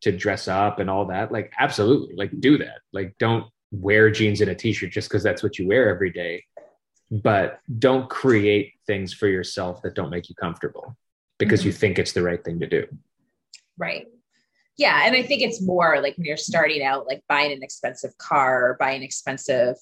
to 0.00 0.12
dress 0.12 0.48
up 0.48 0.78
and 0.78 0.90
all 0.90 1.06
that 1.06 1.32
like 1.32 1.52
absolutely 1.58 2.14
like 2.16 2.30
do 2.40 2.58
that 2.58 2.80
like 2.92 3.14
don't 3.18 3.46
wear 3.72 4.10
jeans 4.10 4.40
and 4.40 4.50
a 4.50 4.54
t-shirt 4.54 4.90
just 4.90 5.08
because 5.08 5.22
that's 5.22 5.42
what 5.42 5.58
you 5.58 5.66
wear 5.66 5.88
every 5.88 6.10
day 6.10 6.42
but 7.10 7.60
don't 7.78 8.08
create 8.10 8.72
things 8.86 9.12
for 9.12 9.28
yourself 9.28 9.82
that 9.82 9.94
don't 9.94 10.10
make 10.10 10.28
you 10.28 10.34
comfortable 10.34 10.96
because 11.38 11.64
you 11.64 11.70
mm-hmm. 11.70 11.80
think 11.80 11.98
it's 11.98 12.12
the 12.12 12.22
right 12.22 12.44
thing 12.44 12.58
to 12.60 12.66
do 12.66 12.86
Right. 13.78 14.06
Yeah. 14.76 15.02
And 15.06 15.14
I 15.14 15.22
think 15.22 15.42
it's 15.42 15.62
more 15.62 16.00
like 16.02 16.16
when 16.16 16.26
you're 16.26 16.36
starting 16.36 16.82
out, 16.82 17.06
like 17.06 17.22
buying 17.28 17.52
an 17.52 17.62
expensive 17.62 18.16
car 18.18 18.70
or 18.70 18.76
buying 18.78 19.02
expensive 19.02 19.76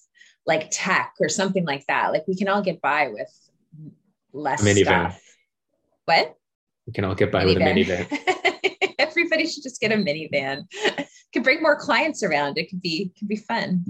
like 0.46 0.68
tech 0.70 1.14
or 1.20 1.28
something 1.28 1.64
like 1.64 1.84
that. 1.86 2.12
Like 2.12 2.24
we 2.28 2.36
can 2.36 2.48
all 2.48 2.62
get 2.62 2.80
by 2.80 3.08
with 3.08 3.28
less 4.32 4.62
Minivan. 4.62 4.84
stuff. 4.84 5.20
What? 6.06 6.34
we 6.86 6.92
can 6.92 7.04
all 7.04 7.14
get 7.14 7.32
by 7.32 7.46
with 7.46 7.56
a 7.56 7.60
minivan 7.60 8.94
Everybody 8.98 9.46
should 9.46 9.62
just 9.62 9.80
get 9.80 9.90
a 9.90 9.96
minivan. 9.96 10.64
Could 11.32 11.42
bring 11.42 11.62
more 11.62 11.76
clients 11.76 12.22
around. 12.22 12.58
It 12.58 12.68
could 12.68 12.82
be 12.82 13.10
could 13.18 13.26
be 13.26 13.36
fun. 13.36 13.84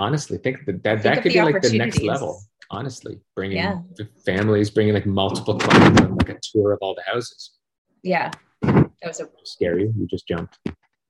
honestly 0.00 0.36
think 0.38 0.66
that 0.66 0.82
that, 0.82 1.02
Think 1.02 1.14
that 1.14 1.22
could 1.22 1.32
be 1.32 1.40
like 1.42 1.62
the 1.62 1.78
next 1.78 2.02
level 2.02 2.40
honestly 2.70 3.20
bringing 3.36 3.58
Yeah. 3.58 3.78
families 4.26 4.70
bringing 4.70 4.94
like 4.94 5.06
multiple 5.06 5.58
clients 5.58 6.00
on 6.00 6.16
like 6.16 6.28
a 6.30 6.38
tour 6.42 6.72
of 6.72 6.78
all 6.82 6.94
the 6.94 7.02
houses 7.10 7.52
Yeah. 8.02 8.32
That 8.62 8.90
was 9.06 9.20
a 9.20 9.28
scary 9.44 9.84
you 9.96 10.06
just 10.10 10.26
jumped 10.26 10.58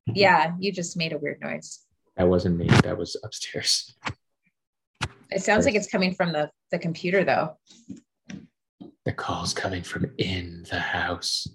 yeah, 0.06 0.52
you 0.60 0.70
just 0.72 0.96
made 0.98 1.12
a 1.14 1.18
weird 1.18 1.40
noise. 1.40 1.80
that 2.16 2.28
wasn't 2.28 2.56
me 2.58 2.66
that 2.82 2.98
was 2.98 3.16
upstairs 3.24 3.96
It 5.34 5.42
sounds 5.42 5.64
like 5.66 5.74
it's 5.74 5.90
coming 5.90 6.14
from 6.14 6.32
the 6.32 6.50
the 6.70 6.78
computer 6.78 7.24
though. 7.24 7.56
the 9.04 9.12
call's 9.12 9.52
coming 9.52 9.82
from 9.82 10.10
in 10.18 10.64
the 10.70 10.78
house 10.80 11.46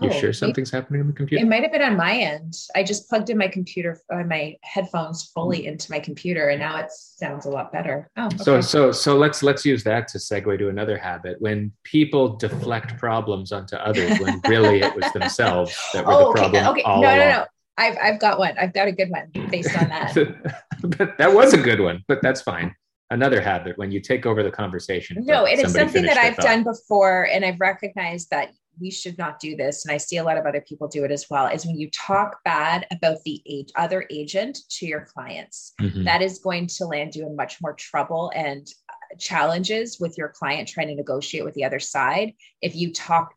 you 0.00 0.08
Oh, 0.10 0.12
sure 0.12 0.22
maybe- 0.28 0.32
something's 0.34 0.70
happening 0.70 1.00
on 1.00 1.08
the 1.08 1.12
computer? 1.12 1.44
It 1.44 1.48
might 1.48 1.62
have 1.64 1.72
been 1.72 1.82
on 1.82 1.96
my 1.96 2.14
end. 2.16 2.54
I 2.76 2.84
just 2.84 3.08
plugged 3.08 3.30
in 3.30 3.36
my 3.38 3.48
computer, 3.48 4.00
uh, 4.12 4.22
my 4.22 4.56
headphones 4.62 5.24
fully 5.34 5.66
into 5.66 5.90
my 5.90 5.98
computer, 5.98 6.50
and 6.50 6.60
now 6.60 6.76
it 6.78 6.92
sounds 6.92 7.46
a 7.46 7.50
lot 7.50 7.72
better. 7.72 8.08
Oh, 8.16 8.26
okay. 8.26 8.36
so 8.38 8.60
so 8.60 8.92
so 8.92 9.16
let's 9.16 9.42
let's 9.42 9.64
use 9.64 9.82
that 9.84 10.06
to 10.08 10.18
segue 10.18 10.56
to 10.58 10.68
another 10.68 10.96
habit 10.96 11.40
when 11.40 11.72
people 11.82 12.36
deflect 12.36 12.96
problems 12.96 13.50
onto 13.50 13.74
others 13.74 14.20
when 14.20 14.40
really 14.48 14.80
it 14.82 14.94
was 14.94 15.10
themselves 15.12 15.76
that 15.92 16.06
were 16.06 16.12
oh, 16.12 16.18
the 16.18 16.26
okay, 16.26 16.40
problem 16.40 16.66
okay. 16.68 16.82
all 16.82 17.02
No, 17.02 17.08
no, 17.08 17.16
along. 17.16 17.28
no. 17.32 17.44
I've 17.78 17.96
I've 18.00 18.20
got 18.20 18.38
one. 18.38 18.54
I've 18.56 18.72
got 18.72 18.86
a 18.86 18.92
good 18.92 19.10
one 19.10 19.30
based 19.50 19.76
on 19.76 19.88
that. 19.88 20.14
but 20.96 21.18
that 21.18 21.32
was 21.34 21.54
a 21.54 21.58
good 21.58 21.80
one, 21.80 22.04
but 22.06 22.22
that's 22.22 22.40
fine. 22.40 22.72
Another 23.10 23.40
habit 23.40 23.78
when 23.78 23.90
you 23.90 24.00
take 24.00 24.26
over 24.26 24.42
the 24.42 24.50
conversation. 24.50 25.16
No, 25.24 25.46
it 25.46 25.58
is 25.58 25.72
something 25.72 26.04
that 26.04 26.18
I've 26.18 26.36
thought. 26.36 26.44
done 26.44 26.62
before, 26.62 27.26
and 27.32 27.44
I've 27.44 27.58
recognized 27.58 28.30
that 28.30 28.52
we 28.80 28.90
should 28.90 29.16
not 29.18 29.40
do 29.40 29.56
this. 29.56 29.84
And 29.84 29.92
I 29.92 29.96
see 29.96 30.18
a 30.18 30.24
lot 30.24 30.36
of 30.36 30.46
other 30.46 30.60
people 30.60 30.88
do 30.88 31.04
it 31.04 31.10
as 31.10 31.26
well. 31.30 31.46
Is 31.46 31.66
when 31.66 31.78
you 31.78 31.90
talk 31.90 32.38
bad 32.44 32.86
about 32.92 33.18
the 33.24 33.42
age, 33.46 33.70
other 33.76 34.06
agent 34.10 34.58
to 34.70 34.86
your 34.86 35.00
clients, 35.00 35.72
Mhm. 35.80 36.04
that 36.04 36.22
is 36.22 36.38
going 36.38 36.66
to 36.68 36.84
land 36.84 37.16
you 37.16 37.26
in 37.26 37.34
much 37.34 37.60
more 37.62 37.72
trouble 37.72 38.30
and 38.34 38.68
uh, 38.88 39.16
challenges 39.18 39.98
with 39.98 40.16
your 40.18 40.28
client 40.28 40.68
trying 40.68 40.88
to 40.88 40.94
negotiate 40.94 41.44
with 41.44 41.54
the 41.54 41.64
other 41.64 41.80
side. 41.80 42.34
If 42.60 42.76
you 42.76 42.92
talk 42.92 43.34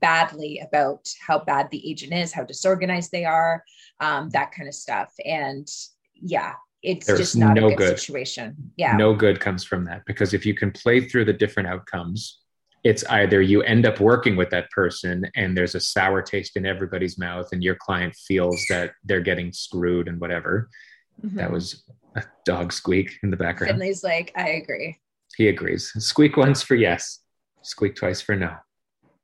badly 0.00 0.60
about 0.60 1.08
how 1.26 1.38
bad 1.38 1.70
the 1.70 1.90
agent 1.90 2.12
is, 2.12 2.32
how 2.32 2.44
disorganized 2.44 3.10
they 3.10 3.24
are, 3.24 3.64
um, 4.00 4.28
that 4.30 4.52
kind 4.52 4.68
of 4.68 4.74
stuff. 4.74 5.12
And 5.24 5.66
yeah, 6.14 6.52
it's 6.84 7.06
There's 7.06 7.18
just 7.18 7.36
not 7.36 7.54
no 7.56 7.66
a 7.66 7.70
good, 7.70 7.78
good. 7.78 7.98
situation. 7.98 8.54
Yeah. 8.76 8.96
no 8.96 9.14
good 9.14 9.40
comes 9.40 9.64
from 9.64 9.84
that 9.86 10.02
because 10.06 10.34
if 10.34 10.44
you 10.46 10.54
can 10.54 10.70
play 10.70 11.00
through 11.08 11.24
the 11.24 11.32
different 11.32 11.68
outcomes 11.68 12.40
it's 12.84 13.02
either 13.06 13.40
you 13.40 13.62
end 13.62 13.86
up 13.86 13.98
working 13.98 14.36
with 14.36 14.50
that 14.50 14.70
person 14.70 15.24
and 15.34 15.56
there's 15.56 15.74
a 15.74 15.80
sour 15.80 16.20
taste 16.20 16.54
in 16.58 16.66
everybody's 16.66 17.16
mouth 17.18 17.48
and 17.52 17.62
your 17.64 17.76
client 17.76 18.14
feels 18.14 18.62
that 18.68 18.92
they're 19.04 19.22
getting 19.22 19.50
screwed 19.52 20.06
and 20.08 20.20
whatever 20.20 20.68
Mhm. 21.24 21.36
that 21.36 21.50
was 21.50 21.84
a 22.16 22.22
dog 22.44 22.72
squeak 22.72 23.08
in 23.22 23.30
the 23.30 23.36
background 23.36 23.70
Finley's 23.78 24.04
like, 24.04 24.32
I 24.36 24.48
agree. 24.50 24.98
he 25.36 25.48
agrees 25.48 25.92
squeak 25.98 26.36
once 26.36 26.62
for 26.62 26.74
yes 26.74 27.20
squeak 27.62 27.94
twice 27.96 28.20
for 28.20 28.36
no 28.36 28.52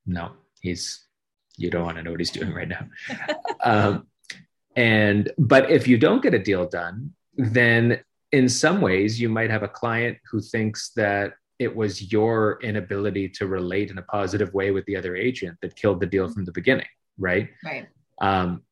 no 0.07 0.33
he's 0.63 1.07
you 1.59 1.69
don't 1.71 1.85
want 1.85 1.97
to 1.99 2.03
know 2.03 2.13
what 2.13 2.21
he's 2.21 2.31
doing 2.31 2.55
right 2.55 2.69
now 2.69 2.85
um, 3.65 4.07
and 4.77 5.31
but 5.37 5.71
if 5.71 5.87
you 5.89 5.99
don't 5.99 6.23
get 6.23 6.33
a 6.33 6.39
deal 6.39 6.67
done 6.67 7.13
then 7.45 8.01
in 8.33 8.49
some 8.49 8.81
ways 8.81 9.21
you 9.21 9.29
might 9.29 9.51
have 9.51 9.63
a 9.63 9.69
client 9.69 10.17
who 10.31 10.41
thinks 10.41 10.91
that 10.97 11.33
it 11.59 11.75
was 11.75 12.11
your 12.13 12.59
inability 12.63 13.29
to 13.29 13.47
relate 13.47 13.91
in 13.91 13.99
a 13.99 14.03
positive 14.03 14.53
way 14.55 14.71
with 14.71 14.85
the 14.87 14.97
other 14.97 15.15
agent 15.17 15.57
that 15.63 15.75
killed 15.77 16.01
the 16.01 16.07
deal 16.07 16.29
from 16.29 16.45
the 16.45 16.53
beginning 16.53 16.87
right 17.19 17.49
Right. 17.65 17.87
um, 18.21 18.63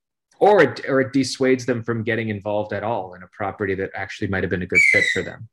or 0.41 0.63
it, 0.63 0.81
or 0.89 1.01
it 1.01 1.13
dissuades 1.13 1.67
them 1.67 1.83
from 1.83 2.03
getting 2.05 2.29
involved 2.29 2.73
at 2.73 2.83
all 2.85 3.15
in 3.15 3.23
a 3.23 3.27
property 3.29 3.75
that 3.75 3.91
actually 3.95 4.29
might 4.29 4.43
have 4.45 4.51
been 4.51 4.63
a 4.63 4.67
good 4.67 4.81
fit 4.93 5.05
for 5.13 5.23
them 5.23 5.49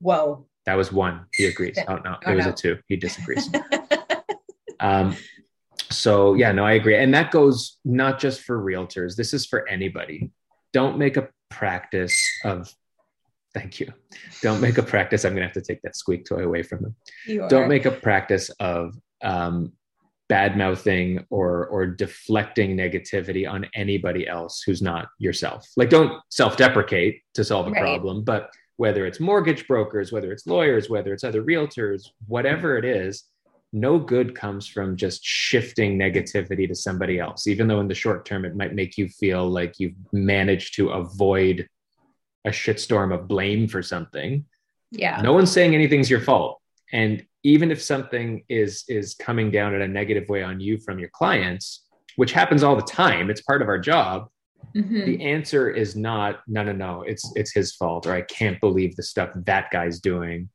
Whoa. 0.00 0.46
that 0.66 0.74
was 0.76 0.90
one. 0.92 1.26
He 1.34 1.46
agrees. 1.46 1.78
Oh 1.88 1.96
no, 1.96 2.16
Oh, 2.26 2.32
it 2.32 2.36
was 2.36 2.46
no. 2.46 2.52
a 2.52 2.54
two. 2.54 2.78
He 2.88 2.96
disagrees. 2.96 3.48
um, 4.80 5.16
so 5.90 6.34
yeah, 6.34 6.52
no, 6.52 6.64
I 6.64 6.72
agree, 6.72 6.96
and 6.96 7.12
that 7.14 7.30
goes 7.30 7.78
not 7.84 8.18
just 8.18 8.42
for 8.42 8.58
realtors. 8.62 9.14
This 9.16 9.34
is 9.34 9.44
for 9.46 9.68
anybody. 9.68 10.30
Don't 10.72 10.96
make 10.98 11.16
a 11.18 11.28
practice 11.52 12.16
of. 12.44 12.72
Thank 13.54 13.80
you. 13.80 13.92
Don't 14.40 14.62
make 14.62 14.78
a 14.78 14.82
practice. 14.82 15.24
I'm 15.24 15.34
gonna 15.34 15.44
have 15.44 15.52
to 15.54 15.60
take 15.60 15.82
that 15.82 15.94
squeak 15.94 16.24
toy 16.24 16.42
away 16.44 16.62
from 16.62 16.82
them. 16.82 16.96
You 17.26 17.46
Don't 17.48 17.64
are. 17.64 17.68
make 17.68 17.84
a 17.84 17.90
practice 17.90 18.48
of 18.60 18.94
um, 19.22 19.72
bad 20.30 20.56
mouthing 20.56 21.26
or 21.28 21.66
or 21.66 21.86
deflecting 21.86 22.74
negativity 22.76 23.46
on 23.46 23.66
anybody 23.74 24.26
else 24.26 24.62
who's 24.64 24.80
not 24.80 25.08
yourself. 25.18 25.66
Like, 25.76 25.90
don't 25.90 26.18
self 26.30 26.56
deprecate 26.56 27.20
to 27.34 27.44
solve 27.44 27.66
a 27.68 27.70
Right. 27.72 27.80
problem, 27.80 28.24
but 28.24 28.48
whether 28.76 29.04
it's 29.04 29.20
mortgage 29.20 29.68
brokers, 29.68 30.12
whether 30.12 30.32
it's 30.32 30.46
lawyers, 30.46 30.88
whether 30.88 31.12
it's 31.12 31.22
other 31.22 31.42
realtors, 31.42 32.08
whatever 32.26 32.78
it 32.78 32.86
is, 32.86 33.24
no 33.72 33.98
good 33.98 34.34
comes 34.34 34.66
from 34.66 34.96
just 34.96 35.24
shifting 35.24 35.98
negativity 35.98 36.68
to 36.68 36.74
somebody 36.74 37.18
else, 37.18 37.46
even 37.46 37.66
though 37.68 37.80
in 37.80 37.88
the 37.88 37.94
short 37.94 38.24
term 38.26 38.44
it 38.44 38.54
might 38.54 38.74
make 38.74 38.98
you 38.98 39.08
feel 39.08 39.48
like 39.48 39.74
you've 39.78 39.94
managed 40.12 40.74
to 40.76 40.90
avoid 40.90 41.66
a 42.44 42.50
shitstorm 42.50 43.14
of 43.14 43.28
blame 43.28 43.66
for 43.68 43.82
something. 43.82 44.44
yeah. 44.90 45.20
No 45.22 45.32
one's 45.32 45.50
saying 45.50 45.74
anything's 45.74 46.10
your 46.10 46.20
fault. 46.20 46.60
And 46.92 47.24
even 47.44 47.70
if 47.70 47.80
something 47.80 48.44
is 48.48 48.84
is 48.88 49.14
coming 49.14 49.50
down 49.50 49.74
in 49.74 49.80
a 49.82 49.88
negative 49.88 50.28
way 50.28 50.42
on 50.42 50.60
you 50.60 50.78
from 50.78 50.98
your 50.98 51.08
clients, 51.10 51.86
which 52.16 52.32
happens 52.32 52.62
all 52.62 52.76
the 52.76 52.82
time, 52.82 53.30
it's 53.30 53.40
part 53.40 53.62
of 53.62 53.68
our 53.68 53.78
job, 53.78 54.28
Mhm. 54.76 55.04
the 55.06 55.22
answer 55.24 55.70
is 55.70 55.96
not 55.96 56.40
no 56.46 56.62
no 56.62 56.72
no 56.72 57.02
it's 57.02 57.30
it's 57.36 57.52
his 57.52 57.74
fault 57.74 58.06
or 58.06 58.12
i 58.14 58.22
can't 58.22 58.58
believe 58.60 58.94
the 58.96 59.02
stuff 59.02 59.30
that 59.44 59.70
guy's 59.70 59.98
doing 60.00 60.48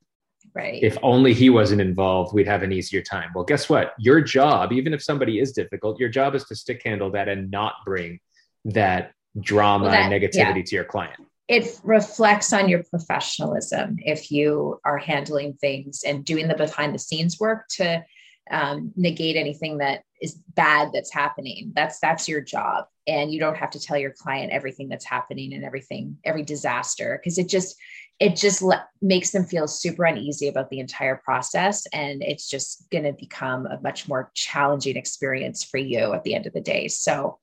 Right. 0.58 0.82
if 0.82 0.98
only 1.04 1.34
he 1.34 1.50
wasn't 1.50 1.82
involved 1.82 2.34
we'd 2.34 2.48
have 2.48 2.64
an 2.64 2.72
easier 2.72 3.02
time. 3.02 3.30
Well 3.36 3.44
guess 3.44 3.70
what? 3.70 3.94
Your 4.00 4.22
job 4.22 4.74
even 4.74 4.94
if 4.94 5.04
somebody 5.04 5.40
is 5.40 5.52
difficult 5.52 6.00
your 6.00 6.10
job 6.10 6.36
is 6.36 6.44
to 6.46 6.56
stick 6.56 6.82
handle 6.84 7.12
that 7.12 7.28
and 7.30 7.52
not 7.52 7.74
bring 7.86 8.20
that 8.66 9.12
drama 9.40 9.86
Well, 9.86 9.92
that- 9.92 10.12
and 10.12 10.14
negativity 10.14 10.66
to 10.66 10.76
your 10.76 10.86
client. 10.86 11.20
It 11.48 11.80
reflects 11.84 12.52
on 12.52 12.68
your 12.68 12.84
professionalism 12.84 13.98
if 14.00 14.32
you 14.32 14.82
are 14.84 14.98
handling 14.98 15.54
things 15.54 16.04
and 16.06 16.26
doing 16.26 16.48
the 16.50 16.56
behind 16.56 16.94
the 16.94 17.00
scenes 17.00 17.40
work 17.40 17.68
to 17.78 18.04
um, 18.52 18.92
negate 18.96 19.36
anything 19.36 19.78
that 19.78 20.04
is 20.22 20.36
bad 20.56 20.90
that's 20.94 21.14
happening. 21.14 21.72
That's 21.76 22.00
that's 22.00 22.28
your 22.28 22.42
job. 22.42 22.86
And 23.06 23.32
you 23.32 23.40
don't 23.40 23.56
have 23.56 23.72
to 23.72 23.80
tell 23.80 23.98
your 23.98 24.12
client 24.12 24.52
everything 24.52 24.90
that's 24.90 25.06
happening 25.06 25.54
and 25.54 25.64
everything 25.64 26.18
every 26.26 26.44
disaster 26.44 27.18
because 27.18 27.38
it 27.38 27.48
just 27.48 27.78
it 28.20 28.36
just 28.36 28.62
le- 28.62 28.88
makes 29.02 29.32
them 29.32 29.46
feel 29.46 29.68
super 29.68 30.06
uneasy 30.06 30.48
about 30.48 30.70
the 30.70 30.80
entire 30.80 31.16
process 31.24 31.86
and 31.94 32.24
it's 32.24 32.50
just 32.50 32.88
going 32.92 33.04
to 33.04 33.14
become 33.14 33.66
a 33.68 33.80
much 33.82 34.08
more 34.08 34.32
challenging 34.34 34.96
experience 34.98 35.64
for 35.64 35.78
you 35.78 36.14
at 36.14 36.24
the 36.24 36.34
end 36.34 36.46
of 36.48 36.54
the 36.54 36.62
day 36.62 36.88
so 36.88 37.38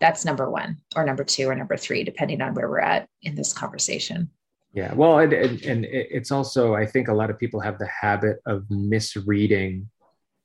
that's 0.00 0.24
number 0.24 0.50
one 0.50 0.76
or 0.96 1.04
number 1.04 1.24
two 1.24 1.48
or 1.48 1.54
number 1.54 1.76
three 1.76 2.04
depending 2.04 2.40
on 2.42 2.54
where 2.54 2.68
we're 2.68 2.80
at 2.80 3.08
in 3.22 3.34
this 3.34 3.52
conversation 3.52 4.28
yeah 4.72 4.92
well 4.94 5.18
and, 5.20 5.32
and, 5.32 5.62
and 5.64 5.84
it's 5.86 6.30
also 6.30 6.74
i 6.74 6.84
think 6.84 7.08
a 7.08 7.14
lot 7.14 7.30
of 7.30 7.38
people 7.38 7.60
have 7.60 7.78
the 7.78 7.86
habit 7.88 8.38
of 8.46 8.64
misreading 8.70 9.88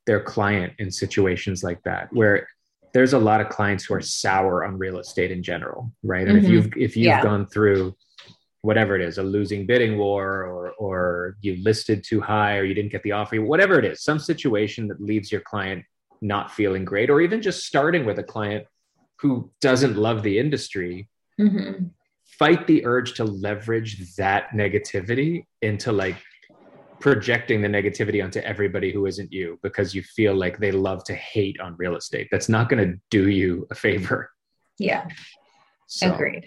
their 0.05 0.21
client 0.21 0.73
in 0.79 0.89
situations 0.89 1.63
like 1.63 1.81
that 1.83 2.07
where 2.13 2.47
there's 2.93 3.13
a 3.13 3.19
lot 3.19 3.39
of 3.41 3.49
clients 3.49 3.83
who 3.83 3.93
are 3.93 4.01
sour 4.01 4.65
on 4.65 4.77
real 4.77 4.99
estate 4.99 5.31
in 5.31 5.43
general 5.43 5.91
right 6.03 6.27
and 6.27 6.37
if 6.37 6.45
Mhm. 6.45 6.49
you've 6.49 6.65
if 6.77 6.95
you've 6.97 7.05
Yeah. 7.07 7.21
gone 7.23 7.45
through 7.47 7.95
whatever 8.61 8.95
it 8.95 9.01
is 9.01 9.17
a 9.17 9.23
losing 9.23 9.65
bidding 9.65 9.97
war 9.97 10.43
or 10.43 10.71
or 10.71 11.37
you 11.41 11.55
listed 11.63 12.03
too 12.03 12.19
high 12.19 12.57
or 12.57 12.63
you 12.63 12.73
didn't 12.73 12.91
get 12.91 13.03
the 13.03 13.11
offer 13.11 13.41
whatever 13.41 13.79
it 13.79 13.85
is 13.85 14.03
some 14.03 14.19
situation 14.19 14.87
that 14.87 15.01
leaves 15.01 15.31
your 15.31 15.41
client 15.41 15.83
not 16.21 16.51
feeling 16.51 16.83
great 16.83 17.09
or 17.09 17.21
even 17.21 17.41
just 17.41 17.65
starting 17.65 18.05
with 18.05 18.19
a 18.19 18.23
client 18.23 18.65
who 19.19 19.49
doesn't 19.61 19.97
love 19.97 20.23
the 20.23 20.37
industry 20.37 21.09
Mhm. 21.39 21.91
fight 22.25 22.67
the 22.67 22.85
urge 22.85 23.13
to 23.13 23.23
leverage 23.23 24.15
that 24.15 24.49
negativity 24.49 25.45
into 25.61 25.91
like 25.93 26.17
projecting 26.99 27.61
the 27.61 27.67
negativity 27.69 28.21
onto 28.21 28.39
everybody 28.39 28.91
who 28.91 29.05
isn't 29.05 29.31
you 29.31 29.57
because 29.63 29.95
you 29.95 30.03
feel 30.03 30.35
like 30.35 30.57
they 30.57 30.71
love 30.73 31.01
to 31.05 31.15
hate 31.15 31.57
on 31.61 31.73
real 31.77 31.95
estate. 31.95 32.27
That's 32.29 32.49
not 32.49 32.67
going 32.67 32.85
to 32.91 32.99
do 33.09 33.29
you 33.29 33.65
a 33.71 33.75
favor. 33.75 34.31
yeah 34.79 35.07
So, 35.87 36.13
agreed 36.13 36.45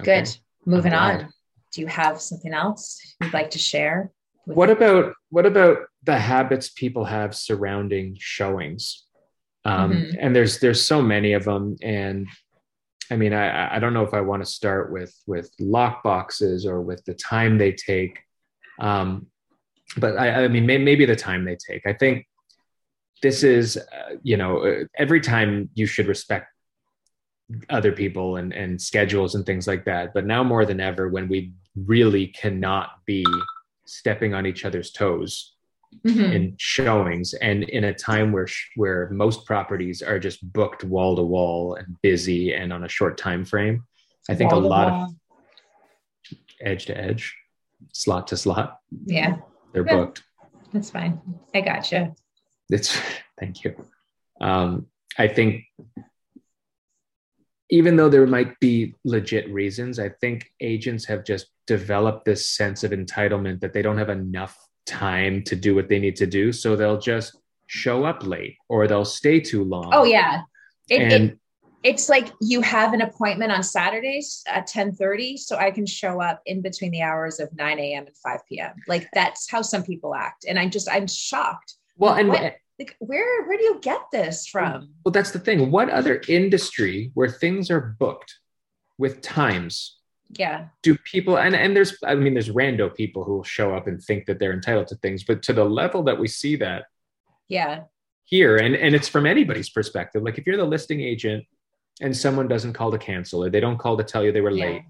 okay. 0.00 0.22
good 0.22 0.36
moving 0.64 0.94
on 0.94 1.28
do 1.72 1.80
you 1.80 1.86
have 1.86 2.20
something 2.20 2.52
else 2.52 3.00
you'd 3.20 3.32
like 3.32 3.50
to 3.50 3.58
share 3.58 4.12
What 4.44 4.70
about 4.70 5.14
what 5.30 5.46
about 5.46 5.78
the 6.02 6.18
habits 6.18 6.68
people 6.70 7.04
have 7.04 7.34
surrounding 7.34 8.16
showings? 8.18 9.06
Um, 9.64 9.92
Mhm. 9.92 10.16
And 10.18 10.34
there's 10.34 10.58
there's 10.58 10.84
so 10.84 11.00
many 11.00 11.34
of 11.34 11.44
them, 11.44 11.76
and 11.80 12.26
I 13.08 13.16
mean 13.16 13.32
I 13.32 13.76
I 13.76 13.78
don't 13.78 13.94
know 13.94 14.02
if 14.02 14.14
I 14.14 14.20
want 14.20 14.44
to 14.44 14.50
start 14.50 14.90
with 14.90 15.14
with 15.26 15.48
lock 15.60 16.02
boxes 16.02 16.66
or 16.66 16.80
with 16.82 17.04
the 17.04 17.14
time 17.14 17.56
they 17.58 17.72
take, 17.72 18.18
um, 18.80 19.26
but 19.96 20.16
I, 20.18 20.44
I 20.44 20.48
mean 20.48 20.66
may, 20.66 20.78
maybe 20.78 21.06
the 21.06 21.14
time 21.16 21.44
they 21.44 21.56
take. 21.56 21.86
I 21.86 21.92
think 21.92 22.26
this 23.22 23.44
is 23.44 23.76
uh, 23.76 24.16
you 24.24 24.36
know 24.36 24.52
uh, 24.66 24.84
every 24.98 25.20
time 25.20 25.70
you 25.74 25.86
should 25.86 26.08
respect 26.08 26.51
other 27.70 27.92
people 27.92 28.36
and 28.36 28.52
and 28.52 28.80
schedules 28.80 29.34
and 29.34 29.44
things 29.46 29.66
like 29.66 29.84
that. 29.84 30.12
But 30.14 30.26
now 30.26 30.42
more 30.44 30.64
than 30.64 30.80
ever, 30.80 31.08
when 31.08 31.28
we 31.28 31.52
really 31.76 32.26
cannot 32.28 32.90
be 33.06 33.24
stepping 33.86 34.34
on 34.34 34.46
each 34.46 34.64
other's 34.64 34.90
toes 34.92 35.54
Mhm. 36.06 36.32
in 36.34 36.54
showings 36.58 37.34
and 37.34 37.64
in 37.64 37.84
a 37.84 37.92
time 37.92 38.32
where 38.32 38.46
sh- 38.46 38.70
where 38.76 39.10
most 39.10 39.44
properties 39.44 40.00
are 40.00 40.18
just 40.18 40.40
booked 40.52 40.84
wall 40.84 41.14
to 41.16 41.22
wall 41.22 41.74
and 41.74 41.96
busy 42.00 42.54
and 42.54 42.72
on 42.72 42.84
a 42.84 42.88
short 42.88 43.18
time 43.18 43.44
frame 43.44 43.84
i 44.30 44.34
think 44.34 44.52
Wall 44.52 44.64
a 44.64 44.66
lot 44.66 44.90
wall. 44.92 45.04
of 45.04 46.38
edge 46.62 46.86
to 46.86 46.96
edge 46.96 47.36
slot 47.92 48.26
to 48.28 48.36
slot 48.38 48.78
yeah 49.04 49.36
they're 49.72 49.84
Yeah. 49.86 49.96
booked 49.96 50.22
that's 50.72 50.90
fine 50.90 51.20
i 51.54 51.60
gotcha 51.60 52.14
it's 52.70 52.98
thank 53.38 53.62
you 53.62 53.74
um, 54.40 54.86
i 55.18 55.28
think 55.28 55.64
even 57.72 57.96
though 57.96 58.10
there 58.10 58.26
might 58.26 58.58
be 58.60 58.94
legit 59.04 59.48
reasons 59.50 59.98
i 59.98 60.08
think 60.08 60.52
agents 60.60 61.04
have 61.04 61.24
just 61.24 61.46
developed 61.66 62.24
this 62.24 62.48
sense 62.48 62.84
of 62.84 62.92
entitlement 62.92 63.60
that 63.60 63.72
they 63.72 63.82
don't 63.82 63.98
have 63.98 64.10
enough 64.10 64.56
time 64.86 65.42
to 65.42 65.56
do 65.56 65.74
what 65.74 65.88
they 65.88 65.98
need 65.98 66.14
to 66.16 66.26
do 66.26 66.52
so 66.52 66.76
they'll 66.76 67.00
just 67.00 67.36
show 67.66 68.04
up 68.04 68.24
late 68.24 68.56
or 68.68 68.86
they'll 68.86 69.04
stay 69.04 69.40
too 69.40 69.64
long 69.64 69.90
oh 69.92 70.04
yeah 70.04 70.42
it, 70.88 71.00
and 71.00 71.30
it 71.30 71.38
it's 71.82 72.08
like 72.08 72.28
you 72.40 72.60
have 72.60 72.92
an 72.92 73.00
appointment 73.00 73.50
on 73.50 73.62
Saturdays 73.62 74.44
at 74.46 74.66
10 74.68 74.92
30. 74.92 75.36
So 75.36 75.56
I 75.56 75.70
can 75.70 75.84
show 75.84 76.20
up 76.20 76.40
in 76.46 76.62
between 76.62 76.92
the 76.92 77.02
hours 77.02 77.40
of 77.40 77.48
9 77.56 77.78
a.m. 77.78 78.06
and 78.06 78.16
5 78.16 78.40
p.m. 78.48 78.72
Like 78.86 79.08
that's 79.12 79.50
how 79.50 79.62
some 79.62 79.82
people 79.82 80.14
act. 80.14 80.44
And 80.48 80.58
I'm 80.58 80.70
just, 80.70 80.88
I'm 80.88 81.08
shocked. 81.08 81.74
Well, 81.96 82.14
and 82.14 82.28
What- 82.28 82.54
like, 82.82 82.96
where, 82.98 83.44
where 83.46 83.56
do 83.56 83.64
you 83.64 83.78
get 83.80 84.00
this 84.12 84.46
from? 84.46 84.90
well, 85.04 85.12
that's 85.12 85.30
the 85.30 85.38
thing. 85.38 85.70
What 85.70 85.88
other 85.90 86.20
industry 86.28 87.10
where 87.14 87.28
things 87.28 87.70
are 87.70 87.96
booked 87.98 88.34
with 88.98 89.20
times 89.22 89.98
Yeah. 90.30 90.66
do 90.82 90.96
people 91.12 91.36
and 91.38 91.54
and 91.54 91.74
there's 91.76 91.96
I 92.04 92.14
mean 92.14 92.34
there's 92.34 92.48
rando 92.50 92.94
people 92.94 93.24
who 93.24 93.34
will 93.36 93.44
show 93.44 93.74
up 93.74 93.86
and 93.86 94.02
think 94.02 94.26
that 94.26 94.38
they're 94.38 94.52
entitled 94.52 94.88
to 94.88 94.96
things, 94.96 95.24
but 95.24 95.42
to 95.44 95.52
the 95.52 95.64
level 95.64 96.02
that 96.04 96.18
we 96.18 96.28
see 96.28 96.56
that 96.56 96.84
Yeah. 97.48 97.84
here 98.24 98.56
and 98.56 98.74
and 98.74 98.94
it's 98.94 99.08
from 99.08 99.26
anybody's 99.26 99.70
perspective. 99.70 100.22
Like 100.22 100.38
if 100.38 100.46
you're 100.46 100.56
the 100.56 100.64
listing 100.76 101.00
agent 101.00 101.44
and 102.00 102.16
someone 102.16 102.48
doesn't 102.48 102.72
call 102.72 102.90
to 102.90 102.98
cancel 102.98 103.44
or 103.44 103.50
they 103.50 103.60
don't 103.60 103.78
call 103.78 103.96
to 103.96 104.04
tell 104.04 104.24
you 104.24 104.32
they 104.32 104.40
were 104.40 104.50
Yeah. 104.50 104.64
late, 104.66 104.82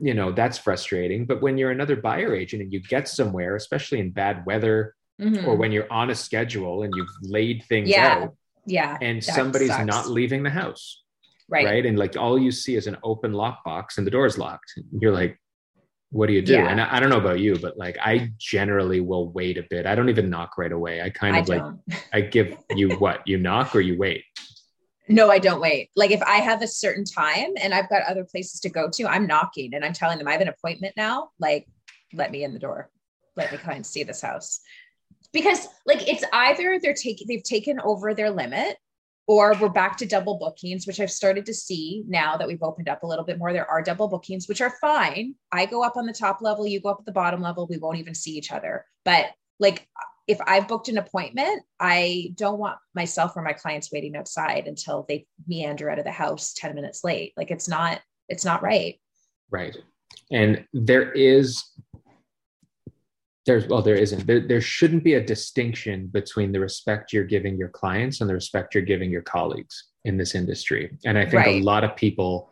you 0.00 0.14
know, 0.14 0.32
that's 0.32 0.58
frustrating. 0.58 1.24
But 1.26 1.40
when 1.42 1.56
you're 1.58 1.70
another 1.70 1.96
buyer 1.96 2.34
agent 2.34 2.62
and 2.62 2.72
you 2.72 2.80
get 2.80 3.08
somewhere, 3.08 3.54
especially 3.56 4.00
in 4.00 4.10
bad 4.10 4.44
weather 4.46 4.94
Mhm. 5.20 5.46
or 5.46 5.54
when 5.54 5.70
you're 5.70 5.90
on 5.92 6.10
a 6.10 6.14
schedule 6.14 6.82
and 6.82 6.92
you've 6.96 7.08
laid 7.22 7.64
things 7.68 7.88
Yeah. 7.88 8.14
out 8.24 8.36
yeah. 8.66 8.98
and 9.00 9.22
somebody's 9.22 9.68
sucks. 9.68 9.86
not 9.86 10.08
leaving 10.08 10.42
the 10.42 10.50
house 10.50 11.02
right. 11.48 11.64
right. 11.66 11.86
And 11.86 11.98
like 11.98 12.16
all 12.16 12.38
you 12.38 12.50
see 12.50 12.74
is 12.74 12.86
an 12.86 12.96
open 13.02 13.32
lockbox 13.32 13.98
and 13.98 14.06
the 14.06 14.10
door's 14.10 14.38
locked. 14.38 14.72
You're 14.98 15.12
like, 15.12 15.38
what 16.10 16.26
do 16.26 16.32
you 16.32 16.42
do? 16.42 16.54
Yeah. 16.54 16.68
And 16.68 16.80
I, 16.80 16.96
I 16.96 17.00
don't 17.00 17.10
know 17.10 17.18
about 17.18 17.40
you, 17.40 17.56
but 17.58 17.76
like 17.76 17.96
I 18.00 18.30
generally 18.38 19.00
will 19.00 19.28
wait 19.30 19.58
a 19.58 19.64
bit. 19.68 19.86
I 19.86 19.94
don't 19.94 20.08
even 20.08 20.30
knock 20.30 20.56
right 20.58 20.70
away. 20.72 21.02
I 21.02 21.10
kind 21.10 21.36
I 21.36 21.40
of 21.40 21.48
like. 21.48 21.62
I 22.12 22.20
give 22.20 22.56
you 22.70 22.90
what 22.96 23.26
you 23.26 23.38
knock 23.38 23.74
or 23.74 23.80
you 23.80 23.98
wait. 23.98 24.24
No, 25.08 25.30
I 25.30 25.38
don't 25.38 25.60
wait. 25.60 25.90
Like 25.96 26.12
if 26.12 26.22
I 26.22 26.36
have 26.36 26.62
a 26.62 26.68
certain 26.68 27.04
time 27.04 27.52
and 27.60 27.74
I've 27.74 27.88
got 27.90 28.02
other 28.04 28.24
places 28.24 28.60
to 28.60 28.70
go 28.70 28.88
to, 28.90 29.06
I'm 29.06 29.26
knocking 29.26 29.74
and 29.74 29.84
I'm 29.84 29.92
telling 29.92 30.18
them 30.18 30.28
I 30.28 30.32
have 30.32 30.40
an 30.40 30.48
appointment 30.48 30.94
now. 30.96 31.30
Like, 31.38 31.66
let 32.14 32.30
me 32.30 32.42
in 32.44 32.52
the 32.54 32.58
door. 32.58 32.90
Let 33.36 33.52
me 33.52 33.58
come 33.58 33.74
and 33.74 33.84
see 33.84 34.04
this 34.04 34.22
house. 34.22 34.60
Because 35.32 35.66
like 35.86 36.08
it's 36.08 36.24
either 36.32 36.78
they're 36.80 36.94
taking 36.94 37.26
they've 37.26 37.42
taken 37.42 37.80
over 37.80 38.14
their 38.14 38.30
limit 38.30 38.76
or 39.26 39.54
we're 39.60 39.68
back 39.68 39.96
to 39.96 40.06
double 40.06 40.38
bookings, 40.38 40.86
which 40.86 41.00
I've 41.00 41.10
started 41.10 41.46
to 41.46 41.54
see 41.54 42.04
now 42.06 42.36
that 42.36 42.46
we've 42.46 42.62
opened 42.62 42.88
up 42.88 43.02
a 43.02 43.06
little 43.06 43.24
bit 43.24 43.38
more. 43.38 43.52
There 43.52 43.68
are 43.70 43.82
double 43.82 44.06
bookings, 44.06 44.48
which 44.48 44.60
are 44.60 44.74
fine. 44.80 45.34
I 45.50 45.66
go 45.66 45.82
up 45.82 45.96
on 45.96 46.06
the 46.06 46.12
top 46.12 46.42
level, 46.42 46.66
you 46.66 46.80
go 46.80 46.90
up 46.90 46.98
at 47.00 47.06
the 47.06 47.12
bottom 47.12 47.40
level, 47.40 47.66
we 47.66 47.78
won't 47.78 47.98
even 47.98 48.14
see 48.14 48.32
each 48.32 48.52
other. 48.52 48.84
But 49.04 49.26
like 49.58 49.88
if 50.26 50.38
I've 50.46 50.68
booked 50.68 50.88
an 50.88 50.98
appointment, 50.98 51.62
I 51.80 52.32
don't 52.34 52.58
want 52.58 52.78
myself 52.94 53.36
or 53.36 53.42
my 53.42 53.52
clients 53.52 53.92
waiting 53.92 54.16
outside 54.16 54.66
until 54.66 55.04
they 55.08 55.26
meander 55.46 55.90
out 55.90 55.98
of 55.98 56.04
the 56.04 56.10
house 56.10 56.54
10 56.54 56.74
minutes 56.74 57.04
late. 57.04 57.32
Like 57.36 57.50
it's 57.50 57.68
not, 57.68 58.00
it's 58.28 58.44
not 58.44 58.62
right. 58.62 58.98
Right. 59.50 59.76
And 60.30 60.66
there 60.72 61.12
is 61.12 61.62
there's 63.46 63.66
well 63.68 63.82
there 63.82 63.94
isn't. 63.96 64.26
There, 64.26 64.40
there 64.40 64.60
shouldn't 64.60 65.04
be 65.04 65.14
a 65.14 65.24
distinction 65.24 66.06
between 66.06 66.52
the 66.52 66.60
respect 66.60 67.12
you're 67.12 67.24
giving 67.24 67.56
your 67.56 67.68
clients 67.68 68.20
and 68.20 68.28
the 68.30 68.34
respect 68.34 68.74
you're 68.74 68.84
giving 68.84 69.10
your 69.10 69.22
colleagues 69.22 69.84
in 70.04 70.16
this 70.16 70.34
industry. 70.34 70.96
And 71.04 71.18
i 71.18 71.24
think 71.26 71.46
a 71.46 71.60
lot 71.60 71.84
of 71.84 71.94
people 71.96 72.50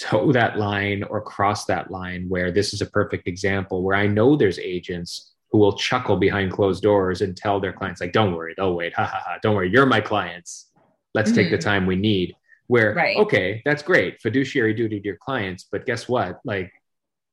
toe 0.00 0.30
that 0.32 0.58
line 0.58 1.02
or 1.04 1.20
cross 1.20 1.64
that 1.66 1.90
line 1.90 2.28
where 2.28 2.50
this 2.52 2.72
is 2.72 2.80
a 2.80 2.86
perfect 2.86 3.26
example 3.26 3.82
where 3.82 3.96
i 3.96 4.06
know 4.06 4.36
there's 4.36 4.58
agents 4.60 5.32
who 5.50 5.58
will 5.58 5.72
chuckle 5.72 6.16
behind 6.16 6.52
closed 6.52 6.82
doors 6.84 7.20
and 7.20 7.36
tell 7.36 7.58
their 7.58 7.72
clients 7.72 8.00
like 8.00 8.12
don't 8.12 8.32
worry 8.34 8.54
they'll 8.56 8.74
wait 8.76 8.94
ha 8.94 9.04
ha 9.04 9.20
ha 9.26 9.38
don't 9.42 9.56
worry 9.56 9.70
you're 9.70 9.86
my 9.86 10.00
clients. 10.00 10.70
Let's 11.14 11.32
take 11.32 11.50
the 11.50 11.56
Mhm. 11.58 11.68
time 11.70 11.86
we 11.86 11.96
need. 11.96 12.36
Where 12.68 12.94
Right. 12.94 13.16
okay 13.16 13.62
that's 13.64 13.82
great. 13.82 14.20
Fiduciary 14.20 14.74
duty 14.74 15.00
to 15.00 15.06
your 15.06 15.16
clients 15.16 15.66
but 15.72 15.86
guess 15.86 16.08
what? 16.08 16.38
Like 16.44 16.70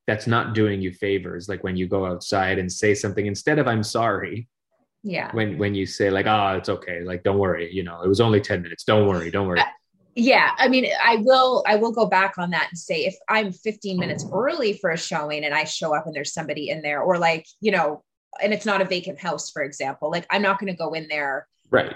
that's 0.07 0.27
not 0.27 0.53
doing 0.53 0.81
you 0.81 0.91
favors 0.91 1.49
like 1.49 1.63
when 1.63 1.75
you 1.75 1.87
go 1.87 2.05
outside 2.05 2.59
and 2.59 2.71
say 2.71 2.93
something 2.93 3.25
instead 3.25 3.59
of 3.59 3.67
i'm 3.67 3.83
sorry 3.83 4.47
Yeah. 5.03 5.31
when 5.33 5.57
when 5.57 5.75
you 5.75 5.85
say 5.85 6.09
like 6.09 6.25
oh 6.27 6.55
it's 6.57 6.69
okay 6.69 7.03
like 7.03 7.23
don't 7.23 7.39
worry 7.39 7.71
you 7.71 7.83
know 7.83 8.01
it 8.01 8.07
was 8.07 8.21
only 8.21 8.41
10 8.41 8.61
minutes 8.61 8.83
don't 8.83 9.07
worry 9.07 9.31
don't 9.31 9.47
worry 9.47 9.59
uh, 9.59 9.65
Yeah. 10.15 10.51
I 10.57 10.69
mean, 10.69 10.87
I 11.03 11.17
will, 11.17 11.63
I 11.67 11.75
will 11.75 11.91
go 11.91 12.05
back 12.05 12.37
on 12.37 12.51
that 12.51 12.67
and 12.69 12.77
say 12.77 13.05
if 13.05 13.15
I'm 13.27 13.51
15 13.51 13.99
minutes 13.99 14.25
oh. 14.25 14.33
early 14.33 14.71
for 14.73 14.91
a 14.91 14.97
showing 14.97 15.43
and 15.43 15.53
I 15.53 15.65
show 15.65 15.93
up 15.93 16.05
and 16.05 16.15
there's 16.15 16.33
somebody 16.33 16.69
in 16.69 16.81
there, 16.81 17.01
or 17.01 17.17
like, 17.17 17.45
you 17.59 17.71
know, 17.71 18.01
and 18.41 18.53
it's 18.53 18.65
not 18.65 18.81
a 18.81 18.85
vacant 18.85 19.19
house, 19.19 19.51
for 19.51 19.61
example, 19.61 20.09
like 20.09 20.25
I'm 20.29 20.41
not 20.41 20.57
going 20.57 20.71
to 20.71 20.77
go 20.77 20.93
in 20.93 21.07
there 21.09 21.47
right 21.69 21.93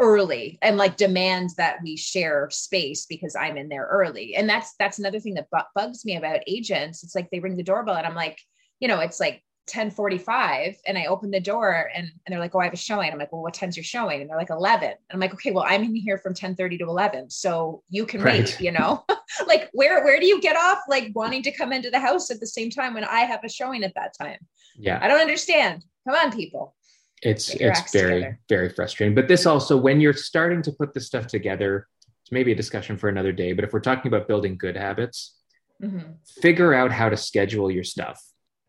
early 0.00 0.58
and 0.62 0.76
like 0.76 0.96
demand 0.96 1.50
that 1.56 1.78
we 1.82 1.96
share 1.96 2.48
space 2.50 3.06
because 3.06 3.36
I'm 3.36 3.56
in 3.56 3.68
there 3.68 3.88
early. 3.90 4.34
And 4.34 4.48
that's 4.48 4.74
that's 4.78 4.98
another 4.98 5.20
thing 5.20 5.34
that 5.34 5.50
bu- 5.50 5.58
bugs 5.74 6.04
me 6.04 6.16
about 6.16 6.40
agents. 6.46 7.04
It's 7.04 7.14
like 7.14 7.30
they 7.30 7.40
ring 7.40 7.56
the 7.56 7.62
doorbell 7.62 7.96
and 7.96 8.06
I'm 8.06 8.14
like, 8.14 8.38
you 8.80 8.88
know, 8.88 9.00
it's 9.00 9.20
like 9.20 9.42
1045 9.72 10.76
and 10.86 10.98
I 10.98 11.04
open 11.04 11.30
the 11.30 11.40
door 11.40 11.90
and, 11.94 12.06
and 12.06 12.32
they're 12.32 12.40
like, 12.40 12.54
oh, 12.54 12.60
I 12.60 12.64
have 12.64 12.72
a 12.72 12.76
showing. 12.76 13.12
I'm 13.12 13.18
like, 13.18 13.32
well, 13.32 13.42
what 13.42 13.54
time's 13.54 13.76
your 13.76 13.84
showing? 13.84 14.20
And 14.20 14.28
they're 14.28 14.36
like 14.36 14.50
11. 14.50 14.88
And 14.88 14.96
I'm 15.12 15.20
like, 15.20 15.34
okay, 15.34 15.52
well, 15.52 15.64
I'm 15.68 15.84
in 15.84 15.94
here 15.94 16.18
from 16.18 16.30
1030 16.30 16.78
to 16.78 16.84
11. 16.84 17.30
So 17.30 17.82
you 17.88 18.04
can 18.06 18.22
Right. 18.22 18.40
wait, 18.40 18.60
you 18.60 18.72
know, 18.72 19.04
like 19.46 19.70
where, 19.72 20.02
where 20.02 20.18
do 20.18 20.26
you 20.26 20.40
get 20.40 20.56
off 20.56 20.80
like 20.88 21.12
wanting 21.14 21.42
to 21.44 21.52
come 21.52 21.72
into 21.72 21.90
the 21.90 22.00
house 22.00 22.30
at 22.30 22.40
the 22.40 22.46
same 22.46 22.70
time 22.70 22.94
when 22.94 23.04
I 23.04 23.20
have 23.20 23.44
a 23.44 23.48
showing 23.48 23.84
at 23.84 23.94
that 23.94 24.14
time? 24.20 24.38
yeah 24.76 24.98
I 25.00 25.08
don't 25.08 25.20
understand. 25.20 25.84
Come 26.08 26.16
on, 26.16 26.32
people. 26.32 26.74
It's 27.22 27.50
it's 27.54 27.92
very 27.92 28.14
together. 28.20 28.40
very 28.48 28.68
frustrating 28.70 29.14
but 29.14 29.28
this 29.28 29.46
also 29.46 29.76
when 29.76 30.00
you're 30.00 30.12
starting 30.12 30.62
to 30.62 30.72
put 30.72 30.94
this 30.94 31.06
stuff 31.06 31.26
together 31.26 31.86
it's 32.22 32.32
maybe 32.32 32.52
a 32.52 32.54
discussion 32.54 32.96
for 32.96 33.08
another 33.08 33.32
day 33.32 33.52
but 33.52 33.64
if 33.64 33.72
we're 33.72 33.80
talking 33.80 34.08
about 34.12 34.26
building 34.28 34.56
good 34.56 34.76
habits 34.76 35.36
Mhm. 35.82 36.16
figure 36.42 36.74
out 36.74 36.92
how 36.92 37.08
to 37.08 37.16
schedule 37.16 37.70
your 37.70 37.84
stuff 37.84 38.22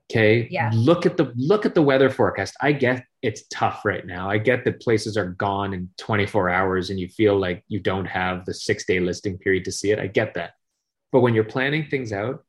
okay 0.10 0.48
Yeah. 0.50 0.72
look 0.74 1.06
at 1.06 1.18
the 1.18 1.32
look 1.36 1.66
at 1.66 1.76
the 1.76 1.82
weather 1.82 2.10
forecast 2.10 2.56
i 2.62 2.72
get 2.72 3.06
it's 3.22 3.44
tough 3.50 3.84
right 3.86 4.06
now 4.06 4.30
i 4.30 4.38
get 4.38 4.64
that 4.66 4.82
places 4.82 5.18
are 5.18 5.28
gone 5.32 5.74
in 5.74 5.90
24 5.98 6.50
hours 6.50 6.90
and 6.90 7.00
you 7.00 7.08
feel 7.10 7.38
like 7.38 7.64
you 7.68 7.80
don't 7.80 8.06
have 8.06 8.46
the 8.46 8.54
six 8.54 8.86
day 8.86 9.00
listing 9.00 9.38
period 9.38 9.66
to 9.66 9.72
see 9.72 9.92
it 9.92 10.00
i 10.00 10.08
get 10.08 10.34
that 10.34 10.52
but 11.12 11.20
when 11.22 11.34
you're 11.34 11.44
planning 11.44 11.86
things 11.90 12.12
out 12.14 12.46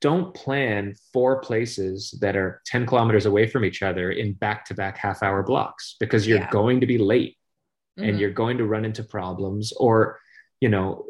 don't 0.00 0.34
plan 0.34 0.94
four 1.12 1.40
places 1.40 2.16
that 2.20 2.36
are 2.36 2.60
10 2.66 2.86
kilometers 2.86 3.26
away 3.26 3.46
from 3.46 3.64
each 3.64 3.82
other 3.82 4.10
in 4.10 4.34
back-to-back 4.34 4.98
half 4.98 5.22
hour 5.22 5.42
blocks 5.42 5.96
because 5.98 6.26
you're 6.26 6.38
Yeah. 6.38 6.50
going 6.50 6.80
to 6.80 6.86
be 6.86 6.98
late 6.98 7.36
and 7.96 8.16
Mhm. 8.16 8.20
you're 8.20 8.30
going 8.30 8.58
to 8.58 8.66
run 8.66 8.84
into 8.84 9.02
problems 9.02 9.72
or 9.78 10.20
you 10.60 10.68
know 10.68 11.06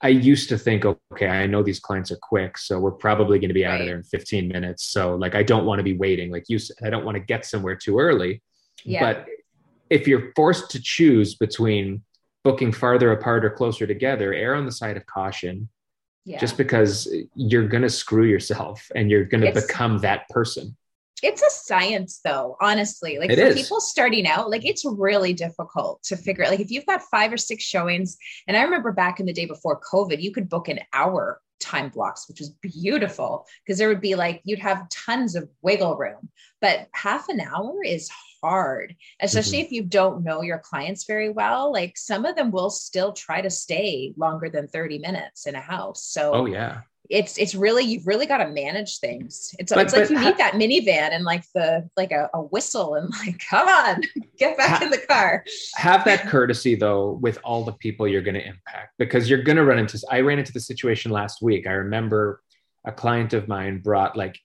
i 0.00 0.08
used 0.08 0.48
to 0.50 0.56
think 0.56 0.84
okay 1.12 1.26
i 1.26 1.46
know 1.48 1.62
these 1.64 1.80
clients 1.80 2.12
are 2.12 2.18
quick 2.22 2.56
so 2.56 2.78
we're 2.78 2.92
probably 2.92 3.40
going 3.40 3.48
to 3.48 3.54
be 3.54 3.66
out 3.66 3.80
of 3.80 3.86
there 3.86 3.96
in 3.96 4.04
15 4.04 4.46
minutes 4.46 4.84
so 4.84 5.16
like 5.16 5.34
i 5.34 5.42
don't 5.42 5.66
want 5.66 5.80
to 5.80 5.82
be 5.82 5.96
waiting 5.96 6.30
like 6.30 6.44
you 6.48 6.58
said 6.60 6.76
i 6.84 6.90
don't 6.90 7.04
want 7.04 7.16
to 7.16 7.20
get 7.20 7.44
somewhere 7.44 7.74
too 7.74 7.98
early 7.98 8.40
Yeah. 8.84 9.00
but 9.00 9.26
if 9.90 10.06
you're 10.06 10.32
forced 10.36 10.70
to 10.72 10.80
choose 10.80 11.34
between 11.34 12.02
booking 12.44 12.70
farther 12.72 13.10
apart 13.10 13.44
or 13.44 13.50
closer 13.50 13.86
together 13.88 14.32
err 14.32 14.54
on 14.54 14.64
the 14.64 14.72
side 14.72 14.96
of 14.96 15.04
caution 15.06 15.68
yeah. 16.28 16.38
just 16.38 16.56
because 16.56 17.12
you're 17.34 17.66
going 17.66 17.82
to 17.82 17.90
screw 17.90 18.24
yourself 18.24 18.86
and 18.94 19.10
you're 19.10 19.24
going 19.24 19.40
to 19.40 19.52
become 19.52 19.98
that 19.98 20.28
person 20.28 20.76
it's 21.22 21.42
a 21.42 21.50
science 21.50 22.20
though 22.24 22.56
honestly 22.60 23.18
like 23.18 23.30
It 23.30 23.38
for 23.38 23.46
is. 23.46 23.54
people 23.54 23.80
starting 23.80 24.26
out 24.26 24.50
like 24.50 24.64
it's 24.64 24.84
really 24.84 25.32
difficult 25.32 26.02
to 26.04 26.16
figure 26.16 26.44
out 26.44 26.50
like 26.50 26.60
if 26.60 26.70
you've 26.70 26.86
got 26.86 27.02
five 27.10 27.32
or 27.32 27.36
six 27.36 27.64
showings 27.64 28.16
and 28.46 28.56
i 28.56 28.62
remember 28.62 28.92
back 28.92 29.18
in 29.18 29.26
the 29.26 29.32
day 29.32 29.46
before 29.46 29.80
covid 29.80 30.20
you 30.20 30.30
could 30.30 30.48
book 30.48 30.68
an 30.68 30.80
hour 30.92 31.40
time 31.60 31.88
blocks 31.88 32.28
which 32.28 32.38
was 32.38 32.50
beautiful 32.62 33.44
because 33.64 33.78
there 33.78 33.88
would 33.88 34.00
be 34.00 34.14
like 34.14 34.40
you'd 34.44 34.60
have 34.60 34.88
tons 34.90 35.34
of 35.34 35.48
wiggle 35.62 35.96
room 35.96 36.28
but 36.60 36.86
half 36.94 37.28
an 37.28 37.40
hour 37.40 37.82
is 37.84 38.10
hard 38.42 38.94
especially 39.20 39.60
if 39.60 39.70
you 39.70 39.82
don't 39.82 40.22
know 40.24 40.42
your 40.42 40.58
clients 40.58 41.04
very 41.04 41.28
well 41.30 41.72
like 41.72 41.96
some 41.96 42.24
of 42.24 42.36
them 42.36 42.50
will 42.50 42.70
still 42.70 43.12
try 43.12 43.40
to 43.40 43.50
stay 43.50 44.12
longer 44.16 44.48
than 44.48 44.68
30 44.68 44.98
minutes 44.98 45.46
in 45.46 45.54
a 45.54 45.60
house 45.60 46.04
so 46.04 46.32
oh 46.34 46.46
yeah 46.46 46.80
it's 47.10 47.38
it's 47.38 47.54
really 47.54 47.84
you've 47.84 48.06
really 48.06 48.26
got 48.26 48.36
to 48.38 48.48
manage 48.48 48.98
things. 48.98 49.54
It's 49.58 49.72
But- 49.72 49.86
it's 49.86 49.94
like 49.96 50.10
you 50.10 50.20
need 50.20 50.36
that 50.36 50.52
minivan 50.54 51.14
and 51.14 51.24
like 51.24 51.42
the 51.54 51.88
like 51.96 52.12
a, 52.12 52.28
a 52.34 52.42
whistle 52.42 52.96
and 52.96 53.08
like 53.20 53.40
come 53.50 53.66
on 53.66 54.02
get 54.38 54.58
back 54.58 54.80
Ha- 54.80 54.84
in 54.84 54.90
the 54.90 54.98
car. 54.98 55.42
have 55.76 56.04
that 56.04 56.26
courtesy 56.28 56.74
though 56.74 57.12
with 57.22 57.38
all 57.42 57.64
the 57.64 57.72
people 57.72 58.06
you're 58.06 58.20
going 58.20 58.34
to 58.34 58.46
impact 58.46 58.92
because 58.98 59.30
you're 59.30 59.42
going 59.42 59.56
to 59.56 59.64
run 59.64 59.78
into 59.78 59.98
i 60.10 60.20
ran 60.20 60.38
into 60.38 60.52
the 60.52 60.60
situation 60.60 61.10
last 61.10 61.40
week 61.40 61.66
i 61.66 61.70
remember 61.72 62.42
a 62.84 62.92
client 62.92 63.32
of 63.32 63.48
mine 63.48 63.78
brought 63.78 64.14
like 64.14 64.38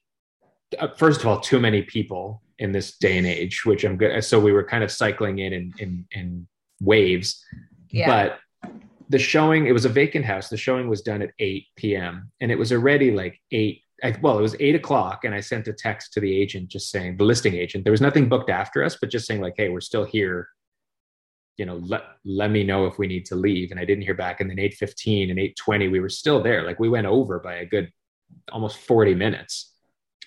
uh, 0.78 0.88
first 0.96 1.20
of 1.20 1.26
all 1.26 1.40
too 1.40 1.60
many 1.60 1.82
people 1.82 2.40
in 2.58 2.72
this 2.72 2.96
day 2.98 3.18
and 3.18 3.26
age 3.26 3.64
which 3.64 3.84
i'm 3.84 3.96
good 3.96 4.22
so 4.24 4.38
we 4.38 4.52
were 4.52 4.64
kind 4.64 4.84
of 4.84 4.90
cycling 4.90 5.38
in 5.38 5.52
in 5.52 5.74
in, 5.78 6.06
in 6.12 6.48
waves 6.80 7.44
Yeah. 7.90 8.06
but 8.06 8.70
the 9.08 9.18
showing 9.18 9.66
it 9.66 9.72
was 9.72 9.84
a 9.84 9.88
vacant 9.90 10.24
house 10.24 10.48
the 10.48 10.56
showing 10.56 10.88
was 10.88 11.02
done 11.02 11.22
at 11.22 11.30
8 11.38 11.64
p.m 11.76 12.30
and 12.40 12.50
it 12.50 12.58
was 12.58 12.72
already 12.72 13.10
like 13.10 13.40
8 13.50 13.80
I, 14.02 14.16
well 14.20 14.38
it 14.38 14.42
was 14.42 14.56
8 14.58 14.74
o'clock 14.74 15.24
and 15.24 15.34
i 15.34 15.40
sent 15.40 15.68
a 15.68 15.72
text 15.72 16.12
to 16.14 16.20
the 16.20 16.34
agent 16.34 16.68
just 16.68 16.90
saying 16.90 17.16
the 17.16 17.24
listing 17.24 17.54
agent 17.54 17.84
there 17.84 17.92
was 17.92 18.00
nothing 18.00 18.28
booked 18.28 18.50
after 18.50 18.82
us 18.84 18.96
but 19.00 19.10
just 19.10 19.26
saying 19.26 19.40
like 19.40 19.54
hey 19.56 19.68
we're 19.68 19.80
still 19.80 20.04
here 20.04 20.48
you 21.56 21.66
know, 21.66 21.76
let 21.76 22.02
let 22.24 22.50
me 22.50 22.64
know 22.64 22.86
if 22.86 22.98
we 22.98 23.06
need 23.06 23.26
to 23.26 23.36
leave. 23.36 23.70
And 23.70 23.78
I 23.78 23.84
didn't 23.84 24.02
hear 24.04 24.14
back. 24.14 24.40
And 24.40 24.50
then 24.50 24.56
8:15 24.58 25.30
and 25.30 25.38
8:20, 25.38 25.90
we 25.90 26.00
were 26.00 26.08
still 26.08 26.42
there. 26.42 26.64
Like 26.64 26.80
we 26.80 26.88
went 26.88 27.06
over 27.06 27.38
by 27.38 27.54
a 27.56 27.66
good 27.66 27.90
almost 28.50 28.78
40 28.78 29.14
minutes. 29.14 29.72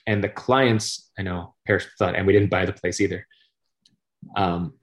And 0.05 0.23
the 0.23 0.29
clients, 0.29 1.06
I 1.17 1.23
know 1.23 1.55
Paris 1.65 1.87
thought, 1.97 2.15
and 2.15 2.27
we 2.27 2.33
didn't 2.33 2.49
buy 2.49 2.65
the 2.65 2.73
place 2.73 3.01
either. 3.01 3.25
Um, 4.35 4.73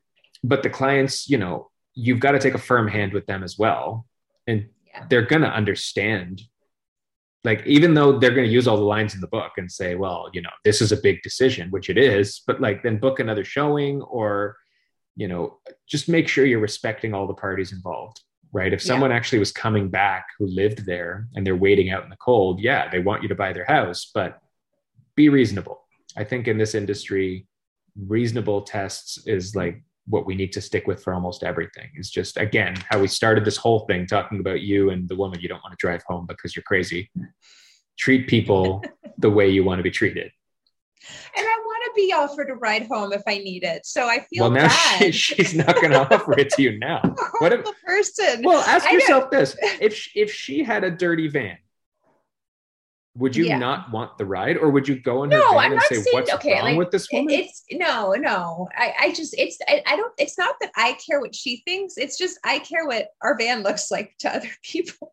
but 0.42 0.62
the 0.62 0.70
clients, 0.70 1.28
you 1.28 1.38
know, 1.38 1.70
you've 1.94 2.20
got 2.20 2.32
to 2.32 2.38
take 2.38 2.54
a 2.54 2.58
firm 2.58 2.88
hand 2.88 3.12
with 3.12 3.26
them 3.26 3.42
as 3.42 3.58
well. 3.58 4.06
And 4.46 4.68
Yeah. 4.86 5.06
they're 5.08 5.22
gonna 5.26 5.48
understand. 5.48 6.42
Like, 7.44 7.66
even 7.66 7.94
though 7.94 8.18
they're 8.18 8.34
gonna 8.34 8.46
use 8.46 8.66
all 8.66 8.76
the 8.76 8.82
lines 8.82 9.14
in 9.14 9.20
the 9.20 9.26
book 9.28 9.52
and 9.58 9.70
say, 9.70 9.94
well, 9.94 10.30
you 10.32 10.40
know, 10.42 10.50
this 10.64 10.80
is 10.80 10.92
a 10.92 10.96
big 10.96 11.22
decision, 11.22 11.70
which 11.70 11.88
it 11.90 11.98
is, 11.98 12.40
but 12.46 12.60
like 12.60 12.82
then 12.82 12.98
book 12.98 13.20
another 13.20 13.44
showing 13.44 14.02
or 14.02 14.56
you 15.16 15.28
know, 15.28 15.60
just 15.86 16.08
make 16.08 16.26
sure 16.26 16.44
you're 16.44 16.58
respecting 16.58 17.14
all 17.14 17.28
the 17.28 17.34
parties 17.34 17.72
involved, 17.72 18.20
right? 18.50 18.72
If 18.72 18.80
Yeah. 18.82 18.88
someone 18.88 19.12
actually 19.12 19.38
was 19.38 19.52
coming 19.52 19.88
back 19.88 20.26
who 20.36 20.46
lived 20.48 20.84
there 20.86 21.28
and 21.36 21.46
they're 21.46 21.54
waiting 21.54 21.90
out 21.90 22.02
in 22.02 22.10
the 22.10 22.16
cold, 22.16 22.58
yeah, 22.58 22.88
they 22.90 22.98
want 22.98 23.22
you 23.22 23.28
to 23.28 23.34
buy 23.36 23.52
their 23.52 23.64
house, 23.64 24.10
but 24.12 24.40
be 25.14 25.28
reasonable. 25.28 25.83
I 26.16 26.24
think 26.24 26.48
in 26.48 26.58
this 26.58 26.74
industry, 26.74 27.46
reasonable 27.96 28.62
tests 28.62 29.26
is 29.26 29.54
like 29.54 29.82
what 30.06 30.26
we 30.26 30.34
need 30.34 30.52
to 30.52 30.60
stick 30.60 30.86
with 30.86 31.02
for 31.02 31.14
almost 31.14 31.42
everything. 31.42 31.90
Is 31.96 32.10
just 32.10 32.36
again 32.36 32.76
how 32.88 32.98
we 32.98 33.08
started 33.08 33.44
this 33.44 33.56
whole 33.56 33.80
thing 33.80 34.06
talking 34.06 34.40
about 34.40 34.60
you 34.60 34.90
and 34.90 35.08
the 35.08 35.16
woman 35.16 35.40
you 35.40 35.48
don't 35.48 35.62
want 35.62 35.72
to 35.72 35.78
drive 35.78 36.02
home 36.06 36.26
because 36.26 36.54
you're 36.54 36.62
crazy. 36.64 37.10
Treat 37.98 38.28
people 38.28 38.82
the 39.18 39.30
way 39.30 39.48
you 39.48 39.64
want 39.64 39.78
to 39.78 39.82
be 39.82 39.90
treated. 39.90 40.30
And 41.36 41.46
I 41.46 41.56
want 41.64 41.84
to 41.84 41.90
be 41.94 42.12
offered 42.12 42.50
a 42.50 42.54
ride 42.54 42.86
home 42.86 43.12
if 43.12 43.22
I 43.26 43.38
need 43.38 43.62
it. 43.62 43.84
So 43.84 44.08
I 44.08 44.20
feel 44.20 44.44
well, 44.44 44.50
now 44.50 44.68
she, 44.68 45.10
she's 45.12 45.54
not 45.54 45.74
going 45.76 45.90
to 45.90 46.14
offer 46.14 46.38
it 46.38 46.50
to 46.50 46.62
you 46.62 46.78
now. 46.78 47.02
What 47.40 47.52
if, 47.52 47.66
person. 47.84 48.42
Well, 48.42 48.62
ask 48.62 48.90
yourself 48.90 49.30
this: 49.30 49.56
if 49.80 50.08
if 50.14 50.32
she 50.32 50.62
had 50.62 50.84
a 50.84 50.90
dirty 50.90 51.28
van, 51.28 51.58
would 53.16 53.36
you 53.36 53.44
Yeah. 53.44 53.58
not 53.58 53.90
want 53.92 54.18
the 54.18 54.24
ride, 54.26 54.56
or 54.56 54.70
would 54.70 54.88
you 54.88 54.96
go 55.00 55.20
her 55.22 55.28
No, 55.28 55.50
van 55.50 55.58
I'm 55.58 55.64
and 55.72 55.74
not 55.76 55.84
say, 55.84 55.96
saying- 55.96 56.06
"What's 56.14 56.32
okay, 56.34 56.54
wrong 56.54 56.62
like, 56.64 56.78
with 56.78 56.90
this 56.90 57.06
woman?" 57.12 57.32
it's 57.32 57.62
no 57.72 58.12
no 58.12 58.68
i 58.76 58.92
i 59.00 59.12
just 59.12 59.34
it's 59.38 59.56
I, 59.68 59.82
I 59.86 59.96
don't 59.96 60.12
it's 60.18 60.36
not 60.36 60.56
that 60.60 60.70
i 60.76 60.96
care 61.06 61.20
what 61.20 61.34
she 61.34 61.62
thinks 61.64 61.94
it's 61.96 62.18
just 62.18 62.38
i 62.44 62.58
care 62.58 62.86
what 62.86 63.08
our 63.22 63.36
van 63.38 63.62
looks 63.62 63.90
like 63.90 64.14
to 64.20 64.34
other 64.34 64.48
people 64.64 65.12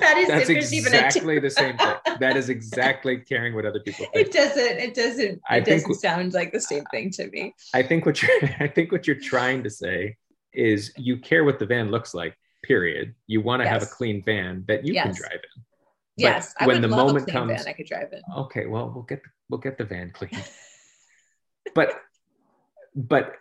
that 0.00 0.16
is 0.18 0.28
That's 0.28 0.50
if 0.50 0.72
even 0.72 0.92
a 0.92 0.96
exactly 0.96 1.38
the 1.38 1.50
same 1.50 1.76
thing. 1.78 1.94
That 2.20 2.36
is 2.36 2.48
exactly 2.48 3.18
caring 3.18 3.54
what 3.54 3.64
other 3.66 3.80
people 3.80 4.06
think. 4.12 4.26
it 4.26 4.32
doesn't 4.32 4.78
it 4.78 4.94
doesn't 4.94 5.40
I 5.48 5.58
it 5.58 5.64
think- 5.64 5.82
doesn't 5.82 5.94
sound 6.00 6.32
like 6.34 6.52
the 6.52 6.60
same 6.60 6.84
thing 6.90 7.10
to 7.12 7.28
me 7.30 7.54
I 7.74 7.82
think 7.82 8.06
what 8.06 8.20
you're 8.22 8.30
I 8.60 8.66
think 8.68 8.90
what 8.90 9.06
you're 9.06 9.20
trying 9.20 9.62
to 9.64 9.70
say 9.70 10.16
is 10.52 10.92
you 10.96 11.18
care 11.18 11.44
what 11.44 11.58
the 11.58 11.66
van 11.66 11.90
looks 11.90 12.14
like. 12.14 12.34
Period. 12.64 13.14
You 13.26 13.40
want 13.42 13.62
to 13.62 13.68
have 13.68 13.82
a 13.82 13.86
clean 13.86 14.22
van 14.24 14.64
that 14.68 14.84
you 14.86 14.94
can 14.94 15.14
drive 15.14 15.32
in. 15.34 15.62
Yes 16.16 16.54
when 16.64 16.80
the 16.82 16.88
moment 16.88 17.26
comes- 17.28 17.50
van 17.50 17.68
i 17.68 17.72
could 17.72 17.86
drive 17.86 18.12
it 18.12 18.22
Okay, 18.36 18.66
well 18.66 18.90
we'll 18.94 19.04
get 19.04 19.22
the, 19.22 19.28
we'll 19.48 19.60
get 19.60 19.78
the 19.78 19.84
van 19.84 20.10
cleaned. 20.10 20.42
but 21.74 22.00
but 22.94 23.34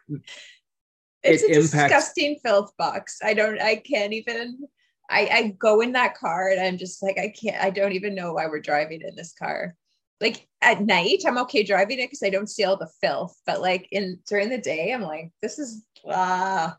it's 1.23 1.43
it 1.43 1.51
a 1.51 1.59
impacts- 1.59 1.71
disgusting 1.71 2.39
filth 2.43 2.71
box 2.77 3.19
i 3.23 3.33
don't 3.33 3.61
i 3.61 3.75
can't 3.75 4.13
even 4.13 4.57
I, 5.09 5.29
I 5.31 5.55
go 5.59 5.81
in 5.81 5.91
that 5.93 6.17
car 6.17 6.49
and 6.49 6.59
I'm 6.59 6.77
just 6.77 7.03
like, 7.03 7.17
I 7.19 7.29
can't, 7.29 7.63
I 7.63 7.69
don't 7.69 7.93
even 7.93 8.15
know 8.15 8.33
why 8.33 8.47
we're 8.47 8.59
driving 8.59 9.01
in 9.01 9.15
this 9.15 9.33
car. 9.33 9.75
Like 10.21 10.47
at 10.61 10.81
night, 10.81 11.23
I'm 11.27 11.37
okay 11.39 11.61
driving 11.63 11.99
it 11.99 12.05
because 12.07 12.23
I 12.23 12.29
don't 12.29 12.49
see 12.49 12.63
all 12.63 12.77
the 12.77 12.89
filth. 13.01 13.35
But 13.45 13.61
like 13.61 13.87
in 13.91 14.19
during 14.27 14.49
the 14.49 14.57
day, 14.57 14.91
I'm 14.93 15.01
like, 15.01 15.31
this 15.41 15.59
is 15.59 15.85
ah. 16.09 16.75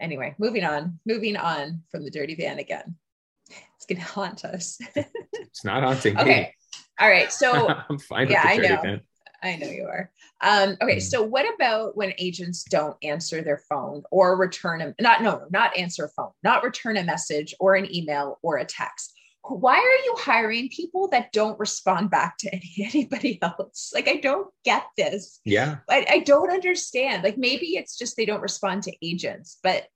Anyway, 0.00 0.34
moving 0.38 0.64
on, 0.64 0.98
moving 1.06 1.36
on 1.36 1.82
from 1.90 2.04
the 2.04 2.10
dirty 2.10 2.34
van 2.34 2.58
again. 2.58 2.96
It's 3.88 3.98
gonna 3.98 4.08
haunt 4.08 4.44
us. 4.44 4.78
it's 4.94 5.64
not 5.64 5.82
haunting 5.82 6.18
okay. 6.18 6.40
me. 6.40 6.54
All 7.00 7.08
right. 7.08 7.32
So 7.32 7.68
I'm 7.90 7.98
fine 7.98 8.28
Yeah, 8.28 8.42
I 8.44 8.56
with 8.56 8.62
the 8.62 8.68
dirty 8.68 8.74
know. 8.74 8.82
van. 8.82 9.00
I 9.40 9.56
know 9.56 9.68
you 9.68 9.84
are. 9.84 10.10
Um, 10.40 10.76
okay, 10.82 10.96
Mm. 10.96 11.02
so 11.02 11.22
what 11.22 11.46
about 11.54 11.96
when 11.96 12.12
agents 12.18 12.64
don't 12.64 12.96
answer 13.04 13.40
their 13.40 13.62
phone 13.68 14.02
or 14.10 14.36
return 14.36 14.80
a 14.80 14.94
not 15.00 15.22
no, 15.22 15.46
not 15.50 15.76
answer 15.76 16.04
a 16.06 16.08
phone, 16.08 16.32
not 16.42 16.64
return 16.64 16.96
a 16.96 17.04
message 17.04 17.54
or 17.60 17.76
an 17.76 17.92
email 17.94 18.38
or 18.42 18.58
a 18.58 18.64
text? 18.64 19.14
Why 19.44 19.76
are 19.76 20.04
you 20.04 20.14
hiring 20.18 20.68
people 20.70 21.08
that 21.08 21.32
don't 21.32 21.58
respond 21.58 22.10
back 22.10 22.36
to 22.38 22.50
any, 22.52 22.72
anybody 22.80 23.38
else? 23.40 23.92
Like, 23.94 24.08
I 24.08 24.16
don't 24.16 24.48
get 24.64 24.84
this. 24.96 25.40
Yeah. 25.44 25.76
I, 25.88 26.04
I 26.10 26.18
don't 26.18 26.50
understand. 26.50 27.22
Like, 27.22 27.38
maybe 27.38 27.76
it's 27.76 27.96
just 27.96 28.16
they 28.16 28.26
don't 28.26 28.42
respond 28.42 28.82
to 28.82 28.92
agents, 29.06 29.58
but 29.62 29.86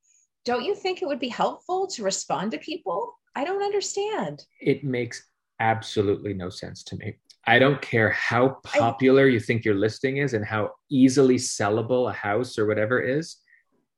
don't 0.45 0.65
you 0.65 0.75
think 0.77 1.03
it 1.03 1.07
would 1.07 1.21
be 1.21 1.29
helpful 1.29 1.89
to 1.89 2.03
respond 2.05 2.53
to 2.53 2.59
people? 2.59 3.19
I 3.35 3.45
don't 3.45 3.63
understand. 3.63 4.45
it 4.61 4.85
makes 4.85 5.25
absolutely 5.61 6.35
no 6.35 6.49
sense 6.51 6.83
to 6.85 6.97
me. 6.97 7.17
I 7.47 7.59
don't 7.59 7.81
care 7.81 8.11
how 8.11 8.59
popular 8.65 9.27
you 9.27 9.41
think 9.41 9.65
your 9.65 9.75
listing 9.75 10.19
is 10.19 10.35
and 10.35 10.45
how 10.45 10.71
easily 10.91 11.37
sellable 11.37 12.09
a 12.11 12.13
house 12.13 12.59
or 12.59 12.67
whatever 12.67 13.01
is. 13.01 13.37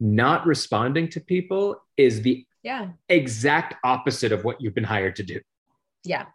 Not 0.01 0.47
responding 0.47 1.09
to 1.11 1.21
people 1.21 1.77
is 1.97 2.23
the 2.23 2.47
Yeah. 2.63 2.89
exact 3.09 3.75
opposite 3.85 4.33
of 4.33 4.45
what 4.45 4.61
you've 4.61 4.75
been 4.75 4.85
hired 4.85 5.17
to 5.17 5.23
do. 5.23 5.41
Yeah. 6.05 6.27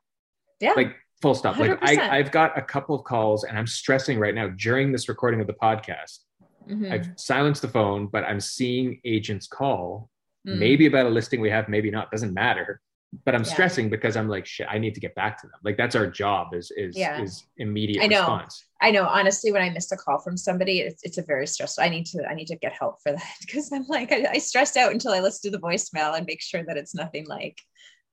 Yeah. 0.60 0.74
Like 0.76 0.96
full 1.22 1.36
stop. 1.36 1.58
Like 1.58 1.80
100%. 1.80 2.00
I, 2.00 2.18
I've 2.18 2.32
got 2.32 2.58
a 2.58 2.62
couple 2.62 2.96
of 2.96 3.04
calls 3.06 3.44
and 3.44 3.58
I'm 3.58 3.68
stressing 3.68 4.20
right 4.20 4.36
now 4.36 4.50
during 4.50 4.92
this 4.92 5.08
recording 5.10 5.42
of 5.42 5.48
the 5.48 5.54
podcast. 5.54 6.20
Mhm. 6.68 6.92
I've 6.92 7.10
silenced 7.18 7.62
the 7.62 7.68
phone, 7.70 8.08
but 8.08 8.24
I'm 8.24 8.40
seeing 8.40 9.00
agents 9.06 9.48
call 9.48 10.10
Mm. 10.48 10.58
maybe 10.58 10.86
about 10.86 11.06
a 11.06 11.10
listing 11.10 11.42
we 11.42 11.50
have, 11.50 11.68
maybe 11.68 11.92
not, 11.92 12.10
doesn't 12.12 12.34
matter. 12.34 12.80
But 13.26 13.34
I'm 13.34 13.41
Yeah. 13.41 13.48
stressing 13.54 13.89
because 13.89 14.15
I'm 14.15 14.28
like, 14.30 14.45
shit, 14.45 14.67
I 14.69 14.78
need 14.78 14.93
to 14.93 15.00
get 15.00 15.15
back 15.15 15.41
to 15.41 15.48
them. 15.48 15.60
Like 15.63 15.78
that's 15.78 15.95
our 15.95 16.06
job 16.08 16.54
is 16.54 16.72
is 16.78 16.95
Yeah. 16.95 17.22
is 17.22 17.43
immediate 17.58 18.04
I 18.04 18.08
know. 18.08 18.19
response. 18.19 18.65
I 18.82 18.91
know 18.91 19.06
honestly 19.06 19.52
when 19.52 19.62
I 19.63 19.69
missed 19.72 19.91
a 19.91 19.98
call 19.98 20.19
from 20.19 20.38
somebody 20.38 20.80
it's, 20.82 21.02
it's 21.04 21.17
a 21.17 21.24
very 21.24 21.48
stressful 21.48 21.84
I 21.84 21.89
need 21.89 22.06
to 22.08 22.24
I 22.30 22.34
need 22.36 22.48
to 22.48 22.56
get 22.56 22.74
help 22.74 23.02
for 23.02 23.12
that 23.12 23.34
because 23.41 23.72
I'm 23.74 23.86
like 23.88 24.12
I, 24.12 24.28
I 24.34 24.38
stressed 24.38 24.78
out 24.78 24.91
until 24.91 25.12
I 25.12 25.19
listen 25.22 25.52
to 25.52 25.58
the 25.58 25.62
voicemail 25.62 26.15
and 26.15 26.26
make 26.26 26.41
sure 26.41 26.63
that 26.63 26.78
it's 26.78 26.93
nothing 26.95 27.26
like 27.28 27.60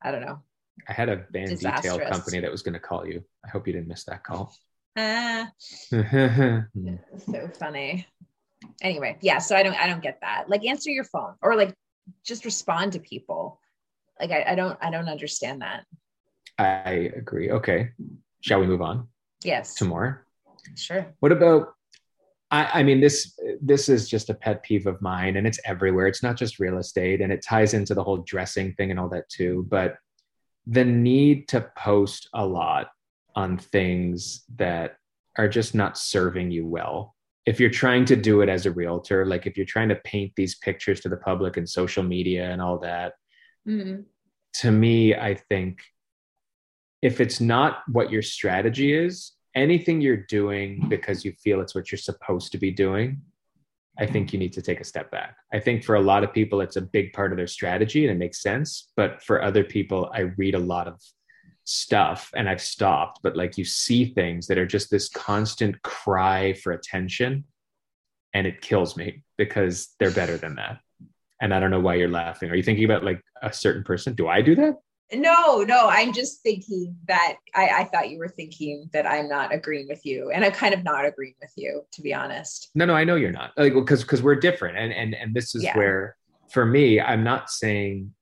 I 0.02 0.11
don't 0.12 0.22
know 0.22 0.38
I 0.88 0.92
had 0.92 1.09
a 1.11 1.24
van 1.30 1.54
detail 1.56 1.98
company 2.00 2.40
that 2.40 2.50
was 2.50 2.62
going 2.62 2.74
to 2.74 2.80
call 2.80 3.06
you. 3.06 3.22
I 3.44 3.48
hope 3.48 3.66
you 3.66 3.72
didn't 3.74 3.88
miss 3.88 4.04
that 4.04 4.24
call. 4.24 4.54
ah 4.96 5.50
Hmm. 5.90 6.61
so 7.18 7.48
funny 7.61 8.06
anyway 8.80 9.18
yeah 9.20 9.38
so 9.38 9.54
I 9.54 9.62
don't 9.62 9.76
I 9.76 9.87
don't 9.87 10.02
get 10.02 10.20
that 10.22 10.48
like 10.48 10.64
answer 10.64 10.90
your 10.90 11.04
phone 11.04 11.35
or 11.42 11.54
like 11.54 11.74
just 12.24 12.44
respond 12.46 12.92
to 12.92 12.98
people 12.98 13.61
like 14.20 14.31
I, 14.31 14.44
I 14.48 14.55
don't 14.55 14.79
I 14.81 14.90
don't 14.90 15.09
understand 15.09 15.62
that 15.62 15.85
I 16.59 17.12
agree. 17.16 17.50
Okay. 17.50 17.90
Shall 18.40 18.61
we 18.61 18.66
move 18.66 18.83
on 18.83 19.09
yes 19.44 19.74
to 19.76 19.85
more? 19.85 20.26
sure 20.74 21.07
What 21.20 21.33
about 21.33 21.74
I, 22.50 22.81
I 22.81 22.83
mean 22.83 23.00
this 23.00 23.38
this 23.61 23.88
is 23.88 24.09
just 24.09 24.31
a 24.31 24.35
pet 24.35 24.62
peeve 24.62 24.87
of 24.87 25.00
mine 25.02 25.37
and 25.37 25.46
it's 25.46 25.61
everywhere. 25.64 26.07
It's 26.07 26.22
not 26.22 26.37
just 26.37 26.59
real 26.59 26.79
estate 26.79 27.20
and 27.20 27.33
it 27.33 27.44
ties 27.44 27.74
into 27.74 27.94
the 27.94 28.02
whole 28.02 28.18
dressing 28.18 28.72
thing 28.74 28.90
and 28.90 29.00
all 29.00 29.09
that 29.11 29.29
too. 29.29 29.66
But 29.68 29.96
the 30.66 30.85
need 30.85 31.48
to 31.48 31.70
post 31.76 32.29
a 32.35 32.44
lot 32.44 32.88
on 33.35 33.59
things 33.59 34.44
that 34.57 34.96
are 35.38 35.48
just 35.48 35.74
not 35.74 35.98
serving 35.98 36.50
you 36.50 36.66
well. 36.66 37.14
If 37.44 37.61
you're 37.61 37.70
trying 37.70 38.05
to 38.07 38.16
do 38.16 38.40
it 38.40 38.48
as 38.48 38.66
a 38.66 38.72
realtor, 38.72 39.24
like 39.24 39.46
if 39.46 39.57
you're 39.57 39.66
trying 39.66 39.90
to 39.90 39.96
paint 39.96 40.33
these 40.35 40.57
pictures 40.57 41.00
to 41.00 41.09
the 41.09 41.18
public 41.18 41.57
and 41.57 41.68
social 41.68 42.02
media 42.02 42.50
and 42.50 42.61
all 42.61 42.79
that, 42.79 43.12
Mhm. 43.66 44.05
to 44.55 44.70
me, 44.70 45.14
I 45.14 45.35
think 45.35 45.81
if 47.02 47.20
it's 47.20 47.40
not 47.40 47.83
what 47.88 48.11
your 48.11 48.22
strategy 48.22 48.94
is, 48.94 49.33
anything 49.55 50.00
you're 50.00 50.24
doing 50.29 50.88
because 50.88 51.24
you 51.24 51.33
feel 51.33 51.61
it's 51.61 51.74
what 51.74 51.90
you're 51.90 51.98
supposed 51.98 52.52
to 52.52 52.59
be 52.59 52.70
doing, 52.70 53.20
I 53.98 54.07
think 54.07 54.33
you 54.33 54.38
need 54.38 54.52
to 54.55 54.62
take 54.62 54.81
a 54.81 54.85
step 54.85 55.11
back. 55.11 55.37
I 55.52 55.61
think 55.61 55.85
for 55.85 55.94
a 55.96 56.00
lot 56.00 56.24
of 56.24 56.33
people, 56.33 56.61
it's 56.61 56.76
a 56.76 56.83
big 56.83 57.12
part 57.12 57.33
of 57.33 57.38
their 57.38 57.46
strategy 57.46 58.07
and 58.07 58.14
it 58.14 58.18
makes 58.18 58.40
sense. 58.42 58.92
But 58.96 59.22
for 59.22 59.42
other 59.42 59.64
people, 59.64 60.11
I 60.12 60.20
read 60.20 60.55
a 60.55 60.59
lot 60.59 60.87
of 60.87 61.00
stuff 61.64 62.31
and 62.37 62.48
I've 62.48 62.61
stopped, 62.61 63.20
but 63.22 63.37
like 63.37 63.59
you 63.59 63.64
see 63.64 64.05
things 64.07 64.46
that 64.46 64.59
are 64.59 64.66
just 64.66 64.90
this 64.90 65.09
constant 65.09 65.81
cry 65.83 66.52
for 66.52 66.72
attention 66.72 67.44
and 68.35 68.46
it 68.46 68.61
kills 68.61 68.96
me 68.96 69.22
because 69.37 69.94
they're 69.98 70.11
better 70.11 70.37
than 70.37 70.57
that. 70.57 70.81
And 71.40 71.53
I 71.53 71.61
don't 71.61 71.70
know 71.70 71.81
why 71.81 71.94
you're 71.96 72.09
laughing. 72.09 72.51
Are 72.51 72.55
you 72.55 72.62
thinking 72.62 72.85
about 72.85 73.05
like 73.05 73.20
a 73.42 73.53
certain 73.53 73.85
person? 73.85 74.14
Do 74.14 74.29
I 74.29 74.40
do 74.42 74.55
that? 74.57 74.75
No, 75.12 75.62
no, 75.62 75.88
I'm 75.88 76.12
just 76.12 76.42
thinking 76.42 76.96
that 77.07 77.37
I, 77.55 77.68
I 77.68 77.85
thought 77.85 78.11
you 78.11 78.18
were 78.18 78.29
thinking 78.29 78.90
that 78.92 79.07
I'm 79.07 79.29
not 79.29 79.55
agreeing 79.55 79.87
with 79.88 80.05
you, 80.05 80.33
and 80.33 80.44
I'm 80.44 80.51
kind 80.51 80.75
of 80.75 80.83
not 80.83 81.05
agreeing 81.05 81.37
with 81.40 81.53
you, 81.57 81.83
to 81.92 82.03
be 82.03 82.12
honest. 82.12 82.70
No, 82.75 82.87
no, 82.87 82.94
I 82.94 83.05
know 83.05 83.14
you're 83.14 83.31
not. 83.31 83.53
Like, 83.57 83.75
because 83.75 84.03
because 84.03 84.20
we're 84.20 84.35
different, 84.35 84.77
and 84.77 84.92
and 84.92 85.14
and 85.14 85.33
this 85.33 85.55
is 85.55 85.62
Yeah. 85.62 85.77
where, 85.77 86.16
for 86.51 86.66
me, 86.66 87.01
I'm 87.01 87.22
not 87.22 87.51
saying 87.51 88.14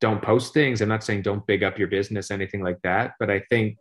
don't 0.00 0.22
post 0.22 0.54
things. 0.54 0.80
I'm 0.80 0.88
not 0.88 1.04
saying 1.04 1.20
don't 1.20 1.46
big 1.46 1.62
up 1.62 1.78
your 1.78 1.88
business, 1.88 2.30
anything 2.30 2.62
like 2.62 2.78
that. 2.82 3.12
But 3.20 3.28
I 3.30 3.40
think 3.50 3.76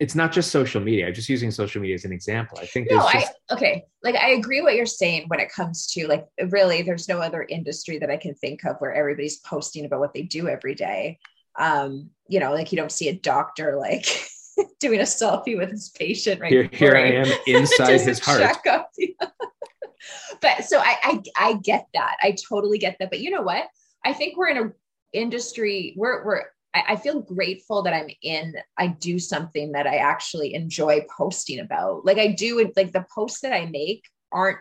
it's 0.00 0.14
not 0.14 0.30
just 0.30 0.50
social 0.52 0.80
media. 0.80 1.08
I'm 1.08 1.14
just 1.14 1.28
using 1.28 1.50
social 1.50 1.80
media 1.80 1.96
as 1.96 2.04
an 2.04 2.12
example. 2.12 2.58
I 2.60 2.66
think 2.66 2.88
no, 2.90 2.98
just, 2.98 3.14
I 3.14 3.54
okay. 3.54 3.84
Like 4.02 4.14
I 4.14 4.30
agree 4.30 4.60
what 4.60 4.74
you're 4.74 4.86
saying 4.86 5.24
when 5.26 5.40
it 5.40 5.50
comes 5.50 5.88
to 5.88 6.06
like 6.06 6.26
really 6.50 6.82
there's 6.82 7.08
no 7.08 7.18
other 7.18 7.42
industry 7.42 7.98
that 7.98 8.10
I 8.10 8.16
can 8.16 8.34
think 8.34 8.64
of 8.64 8.76
where 8.78 8.94
everybody's 8.94 9.38
posting 9.38 9.84
about 9.84 9.98
what 9.98 10.14
they 10.14 10.22
do 10.22 10.48
every 10.48 10.74
day. 10.74 11.18
Um, 11.58 12.10
you 12.28 12.38
know, 12.38 12.52
like 12.52 12.70
you 12.70 12.76
don't 12.76 12.92
see 12.92 13.08
a 13.08 13.14
doctor 13.14 13.76
like 13.76 14.06
doing 14.80 15.00
a 15.00 15.04
selfie 15.04 15.58
with 15.58 15.70
his 15.70 15.88
patient 15.90 16.40
right 16.40 16.52
here, 16.52 16.70
here 16.72 16.94
I 16.94 17.10
am 17.12 17.26
inside 17.46 18.00
his 18.00 18.20
heart. 18.20 18.56
but 20.40 20.64
so 20.64 20.78
I, 20.78 20.96
I 21.02 21.22
I 21.36 21.52
get 21.54 21.88
that. 21.94 22.16
I 22.22 22.36
totally 22.48 22.78
get 22.78 22.96
that. 23.00 23.10
But 23.10 23.18
you 23.20 23.30
know 23.30 23.42
what? 23.42 23.64
I 24.04 24.12
think 24.12 24.36
we're 24.36 24.48
in 24.48 24.58
a 24.58 24.72
industry 25.12 25.94
we're 25.96 26.24
we're 26.24 26.44
I, 26.74 26.96
feel 26.96 27.22
grateful 27.22 27.82
that 27.82 27.94
I'm 27.94 28.10
in, 28.22 28.54
I 28.76 28.88
do 28.88 29.18
something 29.18 29.72
that 29.72 29.86
I 29.86 29.96
actually 29.96 30.54
enjoy 30.54 31.06
posting 31.16 31.60
about. 31.60 32.04
Like 32.04 32.18
I 32.18 32.28
do 32.28 32.70
like 32.76 32.92
the 32.92 33.06
posts 33.14 33.40
that 33.40 33.52
I 33.52 33.66
make 33.66 34.04
aren't 34.30 34.58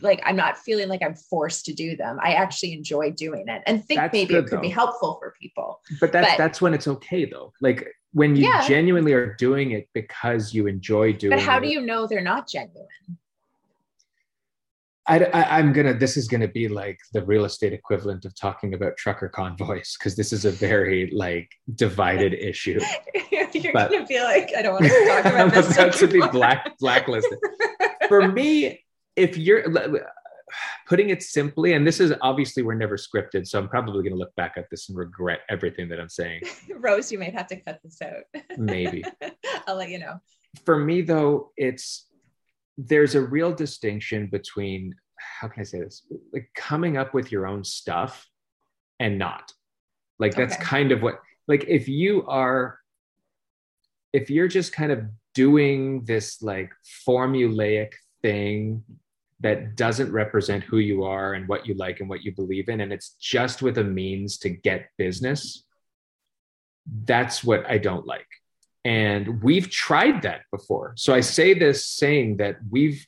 like 0.00 0.22
I'm 0.24 0.36
not 0.36 0.56
feeling 0.56 0.88
like 0.88 1.02
I'm 1.02 1.14
forced 1.14 1.66
to 1.66 1.74
do 1.74 1.96
them. 1.96 2.18
I 2.22 2.32
actually 2.32 2.72
enjoy 2.72 3.10
doing 3.10 3.48
it 3.48 3.62
and 3.66 3.84
think 3.84 4.00
that's 4.00 4.12
maybe 4.12 4.34
good, 4.34 4.44
it 4.44 4.48
could 4.48 4.58
though. 4.58 4.62
be 4.62 4.68
helpful 4.70 5.18
for 5.20 5.34
people. 5.40 5.80
But 6.00 6.12
that's 6.12 6.30
but, 6.30 6.38
that's 6.38 6.60
when 6.62 6.74
it's 6.74 6.88
okay 6.88 7.26
though. 7.26 7.52
Like 7.60 7.86
when 8.12 8.36
you 8.36 8.44
yeah. 8.44 8.66
genuinely 8.66 9.12
are 9.12 9.34
doing 9.34 9.72
it 9.72 9.88
because 9.92 10.54
you 10.54 10.66
enjoy 10.66 11.12
doing 11.12 11.32
it. 11.32 11.36
But 11.36 11.44
how 11.44 11.58
it, 11.58 11.62
do 11.62 11.68
you 11.68 11.80
know 11.80 12.06
they're 12.06 12.22
not 12.22 12.48
genuine? 12.48 12.86
I, 15.08 15.18
I, 15.24 15.58
am 15.58 15.72
gonna. 15.72 15.94
This 15.94 16.16
is 16.16 16.28
gonna 16.28 16.48
be 16.48 16.68
like 16.68 16.98
the 17.12 17.24
real 17.24 17.44
estate 17.44 17.72
equivalent 17.72 18.24
of 18.24 18.34
talking 18.36 18.74
about 18.74 18.96
trucker 18.96 19.28
convoys 19.28 19.96
because 19.98 20.14
this 20.14 20.32
is 20.32 20.44
a 20.44 20.52
very 20.52 21.10
like 21.12 21.50
divided 21.74 22.34
issue. 22.40 22.78
You're 23.52 23.72
but, 23.72 23.90
gonna 23.90 24.06
be 24.06 24.20
like, 24.20 24.52
I 24.56 24.62
don't 24.62 24.74
want 24.74 24.84
to 24.84 25.06
talk 25.06 25.24
about 25.24 25.40
I'm 25.40 25.50
this. 25.50 25.76
about 25.76 25.92
to 25.94 26.06
be 26.06 26.20
black 26.28 26.78
blacklisted. 26.78 27.38
For 28.08 28.28
me, 28.28 28.84
if 29.16 29.36
you're 29.36 29.64
putting 30.86 31.10
it 31.10 31.22
simply, 31.22 31.72
and 31.72 31.86
this 31.86 32.00
is 32.00 32.12
obviously 32.20 32.62
we're 32.62 32.74
never 32.74 32.96
scripted, 32.96 33.46
so 33.46 33.58
I'm 33.58 33.68
probably 33.68 34.02
gonna 34.04 34.16
look 34.16 34.34
back 34.36 34.54
at 34.56 34.70
this 34.70 34.88
and 34.88 34.96
regret 34.96 35.40
everything 35.48 35.88
that 35.88 36.00
I'm 36.00 36.08
saying. 36.08 36.42
Rose, 36.76 37.10
you 37.10 37.18
might 37.18 37.34
have 37.34 37.48
to 37.48 37.56
cut 37.56 37.80
this 37.82 38.00
out. 38.02 38.42
Maybe. 38.56 39.04
I'll 39.66 39.76
let 39.76 39.90
you 39.90 39.98
know. 39.98 40.20
For 40.64 40.78
me, 40.78 41.02
though, 41.02 41.50
it's 41.56 42.06
there's 42.86 43.14
a 43.14 43.20
real 43.20 43.52
distinction 43.52 44.26
between 44.26 44.94
how 45.40 45.48
can 45.48 45.60
I 45.60 45.64
say 45.64 45.80
this? 45.80 46.06
Like 46.32 46.48
coming 46.54 46.96
up 46.96 47.14
with 47.14 47.30
your 47.30 47.46
own 47.46 47.64
stuff 47.64 48.28
and 48.98 49.18
not. 49.18 49.52
Like 50.18 50.34
that's 50.34 50.54
okay. 50.54 50.64
kind 50.64 50.92
of 50.92 51.02
what 51.02 51.20
like 51.48 51.64
if 51.68 51.88
you 51.88 52.24
are 52.26 52.78
if 54.12 54.30
you're 54.30 54.48
just 54.48 54.72
kind 54.72 54.92
of 54.92 55.04
doing 55.34 56.04
this 56.04 56.42
like 56.42 56.70
formulaic 57.06 57.92
thing 58.20 58.84
that 59.40 59.74
doesn't 59.74 60.12
represent 60.12 60.62
who 60.62 60.78
you 60.78 61.02
are 61.02 61.34
and 61.34 61.48
what 61.48 61.66
you 61.66 61.74
like 61.74 62.00
and 62.00 62.08
what 62.08 62.22
you 62.22 62.32
believe 62.32 62.68
in 62.68 62.80
and 62.80 62.92
it's 62.92 63.16
just 63.20 63.62
with 63.62 63.78
a 63.78 63.84
means 63.84 64.38
to 64.38 64.50
get 64.50 64.90
business 64.98 65.64
that's 67.04 67.42
what 67.42 67.68
I 67.68 67.78
don't 67.78 68.06
like 68.06 68.26
and 68.84 69.42
we've 69.42 69.70
tried 69.70 70.22
that 70.22 70.42
before 70.50 70.92
so 70.96 71.14
i 71.14 71.20
say 71.20 71.54
this 71.54 71.86
saying 71.86 72.36
that 72.36 72.56
we've 72.70 73.06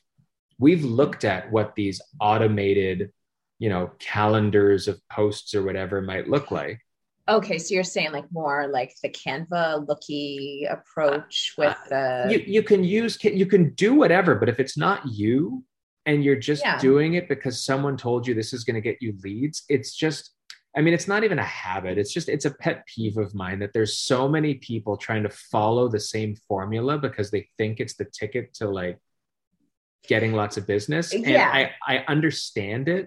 we've 0.59 0.83
looked 0.83 1.25
at 1.25 1.51
what 1.51 1.75
these 1.75 2.01
automated 2.19 3.11
you 3.59 3.69
know 3.69 3.91
calendars 3.99 4.87
of 4.87 4.99
posts 5.09 5.53
or 5.53 5.63
whatever 5.63 6.01
might 6.01 6.29
look 6.29 6.51
like 6.51 6.79
okay 7.27 7.57
so 7.57 7.73
you're 7.73 7.83
saying 7.83 8.11
like 8.11 8.25
more 8.31 8.67
like 8.67 8.93
the 9.01 9.09
canva 9.09 9.87
looky 9.87 10.65
approach 10.69 11.53
uh, 11.57 11.61
with 11.61 11.77
the 11.89 12.25
uh, 12.25 12.29
you, 12.29 12.43
you 12.45 12.63
can 12.63 12.83
use 12.83 13.21
you 13.23 13.45
can 13.45 13.73
do 13.73 13.93
whatever 13.93 14.35
but 14.35 14.49
if 14.49 14.59
it's 14.59 14.77
not 14.77 15.05
you 15.07 15.63
and 16.05 16.23
you're 16.23 16.35
just 16.35 16.63
yeah. 16.63 16.77
doing 16.79 17.15
it 17.15 17.27
because 17.27 17.65
someone 17.65 17.97
told 17.97 18.27
you 18.27 18.33
this 18.33 18.53
is 18.53 18.63
going 18.63 18.75
to 18.75 18.81
get 18.81 19.01
you 19.01 19.13
leads 19.23 19.63
it's 19.69 19.95
just 19.95 20.34
I 20.77 20.81
mean, 20.81 20.93
it's 20.93 21.07
not 21.07 21.23
even 21.23 21.39
a 21.39 21.43
habit. 21.43 21.97
It's 21.97 22.11
just, 22.11 22.27
it's 22.27 22.43
a 22.43 22.51
pet 22.51 22.85
peeve 22.85 23.17
of 23.17 23.33
mine 23.33 23.59
that 23.59 23.71
there's 23.71 23.97
so 23.97 24.27
many 24.27 24.55
people 24.55 24.97
trying 24.97 25.23
to 25.23 25.29
follow 25.29 25.87
the 25.87 26.01
same 26.01 26.35
formula 26.49 26.97
because 26.97 27.31
they 27.31 27.47
think 27.57 27.79
it's 27.79 27.93
the 27.95 28.03
ticket 28.03 28.53
to 28.55 28.67
like 28.67 28.99
getting 30.05 30.33
lots 30.33 30.57
of 30.57 30.67
business. 30.67 31.13
And 31.13 31.25
yeah. 31.25 31.49
I, 31.49 31.71
I 31.87 32.03
understand 32.09 32.89
it, 32.89 33.05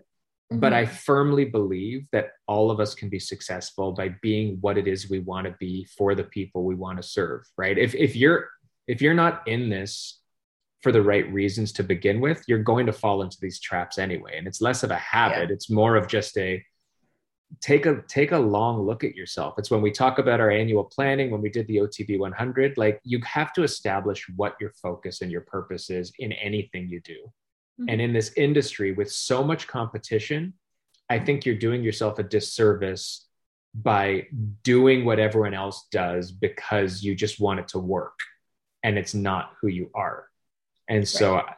mm-hmm. 0.50 0.60
but 0.60 0.72
I 0.72 0.84
mm-hmm. 0.84 0.94
firmly 0.94 1.44
believe 1.44 2.06
that 2.12 2.30
all 2.46 2.70
of 2.70 2.80
us 2.80 2.94
can 2.94 3.10
be 3.10 3.18
successful 3.18 3.92
by 3.92 4.14
being 4.22 4.56
what 4.62 4.78
it 4.78 4.88
is 4.88 5.10
we 5.10 5.18
want 5.18 5.46
to 5.46 5.54
be 5.60 5.86
for 5.96 6.14
the 6.14 6.24
people 6.24 6.64
we 6.64 6.74
want 6.74 6.96
to 6.96 7.06
serve. 7.06 7.42
Right. 7.58 7.76
If, 7.76 7.94
if 7.94 8.16
you're, 8.16 8.48
if 8.86 9.02
you're 9.02 9.12
not 9.12 9.46
in 9.46 9.68
this 9.68 10.22
for 10.82 10.90
the 10.90 11.02
right 11.02 11.30
reasons 11.30 11.72
to 11.72 11.82
begin 11.82 12.20
with, 12.20 12.42
you're 12.48 12.62
going 12.62 12.86
to 12.86 12.92
fall 12.92 13.20
into 13.20 13.36
these 13.42 13.60
traps 13.60 13.98
anyway. 13.98 14.38
And 14.38 14.46
it's 14.46 14.62
less 14.62 14.82
of 14.84 14.90
a 14.90 14.96
habit. 14.96 15.50
Yeah. 15.50 15.54
It's 15.54 15.68
more 15.68 15.96
of 15.96 16.08
just 16.08 16.38
a, 16.38 16.64
take 17.60 17.86
a 17.86 18.02
take 18.08 18.32
a 18.32 18.38
long 18.38 18.82
look 18.82 19.02
at 19.02 19.14
yourself 19.14 19.54
it's 19.58 19.70
when 19.70 19.80
we 19.80 19.90
talk 19.90 20.18
about 20.18 20.40
our 20.40 20.50
annual 20.50 20.84
planning 20.84 21.30
when 21.30 21.40
we 21.40 21.48
did 21.48 21.66
the 21.66 21.76
otb 21.76 22.18
100 22.18 22.76
like 22.76 23.00
you 23.04 23.20
have 23.24 23.52
to 23.52 23.62
establish 23.62 24.26
what 24.36 24.54
your 24.60 24.70
focus 24.82 25.22
and 25.22 25.32
your 25.32 25.40
purpose 25.42 25.90
is 25.90 26.12
in 26.18 26.32
anything 26.32 26.88
you 26.88 27.00
do 27.00 27.16
mm-hmm. 27.80 27.88
and 27.88 28.00
in 28.00 28.12
this 28.12 28.32
industry 28.36 28.92
with 28.92 29.10
so 29.10 29.42
much 29.42 29.66
competition 29.66 30.52
i 31.08 31.18
think 31.18 31.46
you're 31.46 31.54
doing 31.54 31.82
yourself 31.82 32.18
a 32.18 32.22
disservice 32.22 33.26
by 33.74 34.26
doing 34.62 35.04
what 35.04 35.18
everyone 35.18 35.54
else 35.54 35.86
does 35.90 36.30
because 36.30 37.02
you 37.02 37.14
just 37.14 37.40
want 37.40 37.60
it 37.60 37.68
to 37.68 37.78
work 37.78 38.18
and 38.82 38.98
it's 38.98 39.14
not 39.14 39.52
who 39.60 39.68
you 39.68 39.90
are 39.94 40.26
and 40.88 41.00
right. 41.00 41.56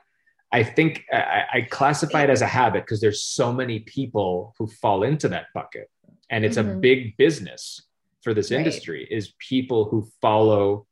I 0.52 0.64
think 0.64 1.04
I, 1.12 1.44
I 1.54 1.60
classify 1.62 2.24
it 2.24 2.30
as 2.30 2.42
a 2.42 2.46
habit 2.46 2.82
because 2.82 3.00
there's 3.00 3.24
so 3.24 3.52
many 3.52 3.80
people 3.80 4.54
who 4.58 4.66
fall 4.66 5.04
into 5.04 5.28
that 5.28 5.46
bucket. 5.54 5.88
And 6.28 6.44
it's 6.44 6.58
mm-hmm. 6.58 6.70
a 6.70 6.80
big 6.80 7.16
business 7.16 7.82
for 8.22 8.34
this 8.34 8.50
industry 8.50 9.06
right. 9.10 9.16
is 9.16 9.32
people 9.38 9.84
who 9.86 10.08
follow 10.20 10.86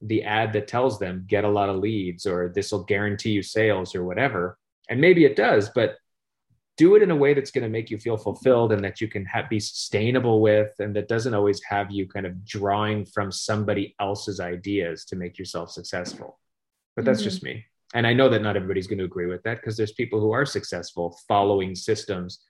the 0.00 0.22
ad 0.22 0.52
that 0.52 0.68
tells 0.68 0.98
them 0.98 1.24
get 1.28 1.44
a 1.44 1.48
lot 1.48 1.68
of 1.68 1.76
leads 1.76 2.26
or 2.26 2.50
this 2.54 2.72
will 2.72 2.84
guarantee 2.84 3.30
you 3.30 3.42
sales 3.42 3.94
or 3.94 4.04
whatever. 4.04 4.58
And 4.88 5.00
maybe 5.00 5.24
it 5.24 5.36
does, 5.36 5.68
but 5.74 5.96
do 6.76 6.96
it 6.96 7.02
in 7.02 7.10
a 7.10 7.16
way 7.16 7.34
that's 7.34 7.50
going 7.50 7.62
to 7.62 7.68
make 7.68 7.90
you 7.90 7.98
feel 7.98 8.16
fulfilled 8.16 8.72
and 8.72 8.82
that 8.82 9.00
you 9.00 9.06
can 9.06 9.26
be 9.50 9.60
sustainable 9.60 10.40
with 10.40 10.72
and 10.78 10.96
that 10.96 11.06
doesn't 11.06 11.34
always 11.34 11.62
have 11.64 11.90
you 11.90 12.08
kind 12.08 12.26
of 12.26 12.44
drawing 12.44 13.04
from 13.04 13.30
somebody 13.30 13.94
else's 14.00 14.40
ideas 14.40 15.04
to 15.04 15.16
make 15.16 15.38
yourself 15.38 15.70
successful. 15.70 16.38
But 16.96 17.04
that's 17.04 17.20
mm-hmm. 17.20 17.28
just 17.28 17.42
me 17.42 17.66
and 17.94 18.06
I 18.06 18.12
know 18.12 18.28
that 18.28 18.42
not 18.42 18.56
everybody's 18.56 18.86
going 18.86 18.98
to 18.98 19.04
agree 19.04 19.26
with 19.26 19.42
that 19.42 19.56
because 19.56 19.76
there's 19.76 19.92
people 19.92 20.20
who 20.20 20.32
are 20.32 20.46
successful 20.46 21.18
following 21.28 21.74
systems 21.74 22.40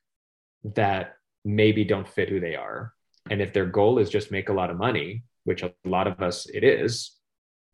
that 0.76 1.14
maybe 1.44 1.84
don't 1.84 2.08
fit 2.08 2.28
who 2.28 2.40
they 2.40 2.54
are. 2.54 2.92
And 3.30 3.40
if 3.40 3.52
their 3.52 3.66
goal 3.66 3.98
is 3.98 4.10
just 4.10 4.30
make 4.30 4.48
a 4.48 4.52
lot 4.52 4.70
of 4.70 4.76
money, 4.76 5.24
which 5.44 5.62
a 5.62 5.72
lot 5.84 6.06
of 6.06 6.20
us 6.20 6.46
it 6.46 6.64
is, 6.64 7.16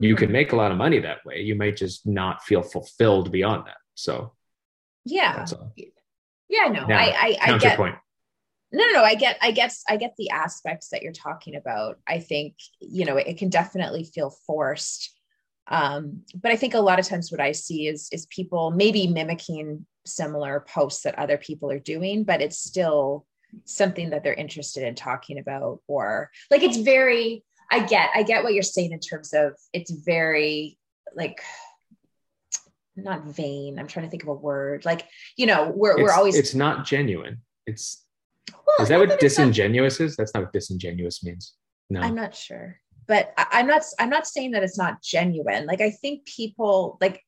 you 0.00 0.14
can 0.16 0.32
make 0.32 0.52
a 0.52 0.56
lot 0.56 0.70
of 0.70 0.78
money 0.78 1.00
that 1.00 1.24
way. 1.24 1.40
You 1.40 1.54
might 1.54 1.76
just 1.76 2.06
not 2.06 2.42
feel 2.42 2.62
fulfilled 2.62 3.32
beyond 3.32 3.66
that. 3.66 3.76
So, 3.94 4.32
yeah, 5.04 5.44
yeah, 6.48 6.68
no, 6.68 6.86
now, 6.86 6.98
I, 6.98 7.36
I, 7.42 7.54
I 7.54 7.58
get. 7.58 7.78
No, 7.78 8.84
no, 8.86 8.92
no. 8.92 9.02
I 9.02 9.14
get, 9.14 9.38
I 9.40 9.50
guess, 9.50 9.82
I 9.88 9.96
get 9.96 10.14
the 10.18 10.30
aspects 10.30 10.90
that 10.90 11.02
you're 11.02 11.12
talking 11.12 11.56
about. 11.56 11.98
I 12.06 12.20
think 12.20 12.54
you 12.80 13.04
know 13.04 13.16
it 13.16 13.38
can 13.38 13.48
definitely 13.48 14.04
feel 14.04 14.30
forced 14.46 15.17
um, 15.68 16.22
but 16.34 16.50
I 16.50 16.56
think 16.56 16.74
a 16.74 16.80
lot 16.80 16.98
of 16.98 17.06
times 17.06 17.30
what 17.30 17.40
I 17.40 17.52
see 17.52 17.86
is 17.86 18.08
is 18.12 18.26
people 18.26 18.70
maybe 18.70 19.06
mimicking 19.06 19.86
similar 20.06 20.64
posts 20.68 21.02
that 21.02 21.18
other 21.18 21.36
people 21.36 21.70
are 21.70 21.78
doing, 21.78 22.24
but 22.24 22.40
it's 22.40 22.58
still 22.58 23.26
something 23.64 24.10
that 24.10 24.22
they're 24.22 24.34
interested 24.34 24.82
in 24.82 24.94
talking 24.94 25.38
about 25.38 25.80
or 25.86 26.30
like 26.50 26.62
it's 26.62 26.76
very 26.78 27.44
I 27.70 27.80
get 27.80 28.10
I 28.14 28.22
get 28.22 28.44
what 28.44 28.54
you're 28.54 28.62
saying 28.62 28.92
in 28.92 29.00
terms 29.00 29.32
of 29.32 29.52
it's 29.72 29.90
very 29.90 30.78
like 31.14 31.40
not 32.96 33.26
vain. 33.26 33.78
I'm 33.78 33.86
trying 33.86 34.06
to 34.06 34.10
think 34.10 34.24
of 34.24 34.28
a 34.28 34.34
word. 34.34 34.84
Like, 34.84 35.06
you 35.36 35.46
know, 35.46 35.72
we're 35.74 35.92
it's, 35.92 36.02
we're 36.02 36.12
always 36.12 36.36
it's 36.36 36.54
not 36.54 36.84
genuine. 36.84 37.42
It's 37.66 38.04
well, 38.50 38.76
is 38.80 38.88
that 38.88 38.98
what 38.98 39.20
disingenuous 39.20 40.00
not, 40.00 40.06
is? 40.06 40.16
That's 40.16 40.32
not 40.34 40.44
what 40.44 40.52
disingenuous 40.52 41.22
means. 41.22 41.54
No. 41.90 42.00
I'm 42.00 42.14
not 42.14 42.34
sure 42.34 42.80
but 43.08 43.32
I, 43.36 43.60
am 43.60 43.66
not 43.66 43.82
i'm 43.98 44.10
not 44.10 44.26
saying 44.26 44.52
that 44.52 44.62
it's 44.62 44.78
not 44.78 45.02
genuine. 45.02 45.66
Like 45.66 45.80
i 45.80 45.90
think 45.90 46.26
people 46.26 46.98
like 47.00 47.24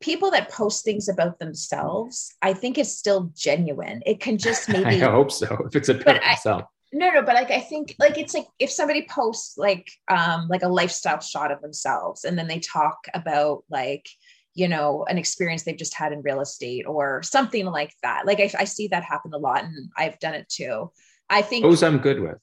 people 0.00 0.30
that 0.32 0.50
post 0.50 0.84
things 0.84 1.08
about 1.08 1.38
themselves 1.38 2.34
i 2.42 2.52
think 2.52 2.76
is 2.76 2.98
still 2.98 3.32
genuine. 3.34 4.02
It 4.04 4.20
can 4.20 4.36
just 4.36 4.68
maybe 4.68 5.02
i 5.02 5.10
hope 5.10 5.32
so 5.32 5.46
if 5.66 5.76
it's 5.76 5.88
about 5.88 6.20
themselves. 6.20 6.64
no 6.92 7.10
no 7.10 7.22
but 7.22 7.34
like 7.34 7.50
i 7.50 7.60
think 7.60 7.94
like 7.98 8.18
it's 8.18 8.34
like 8.34 8.46
if 8.58 8.70
somebody 8.70 9.06
posts 9.08 9.56
like 9.56 9.90
um 10.08 10.48
like 10.48 10.62
a 10.62 10.68
lifestyle 10.68 11.20
shot 11.20 11.52
of 11.52 11.62
themselves 11.62 12.24
and 12.24 12.36
then 12.36 12.48
they 12.48 12.58
talk 12.58 12.98
about 13.14 13.62
like 13.70 14.08
you 14.54 14.66
know 14.66 15.04
an 15.08 15.16
experience 15.16 15.62
they've 15.62 15.76
just 15.76 15.94
had 15.94 16.12
in 16.12 16.22
real 16.22 16.40
estate 16.40 16.84
or 16.86 17.22
something 17.22 17.66
like 17.66 17.94
that. 18.02 18.26
Like 18.26 18.40
i, 18.40 18.50
I 18.58 18.64
see 18.64 18.88
that 18.88 19.04
happen 19.04 19.32
a 19.32 19.38
lot 19.38 19.64
and 19.64 19.90
i've 19.96 20.18
done 20.18 20.34
it 20.34 20.48
too. 20.48 20.90
I 21.32 21.42
think 21.42 21.62
those 21.62 21.84
i'm 21.84 21.98
good 21.98 22.18
with 22.20 22.38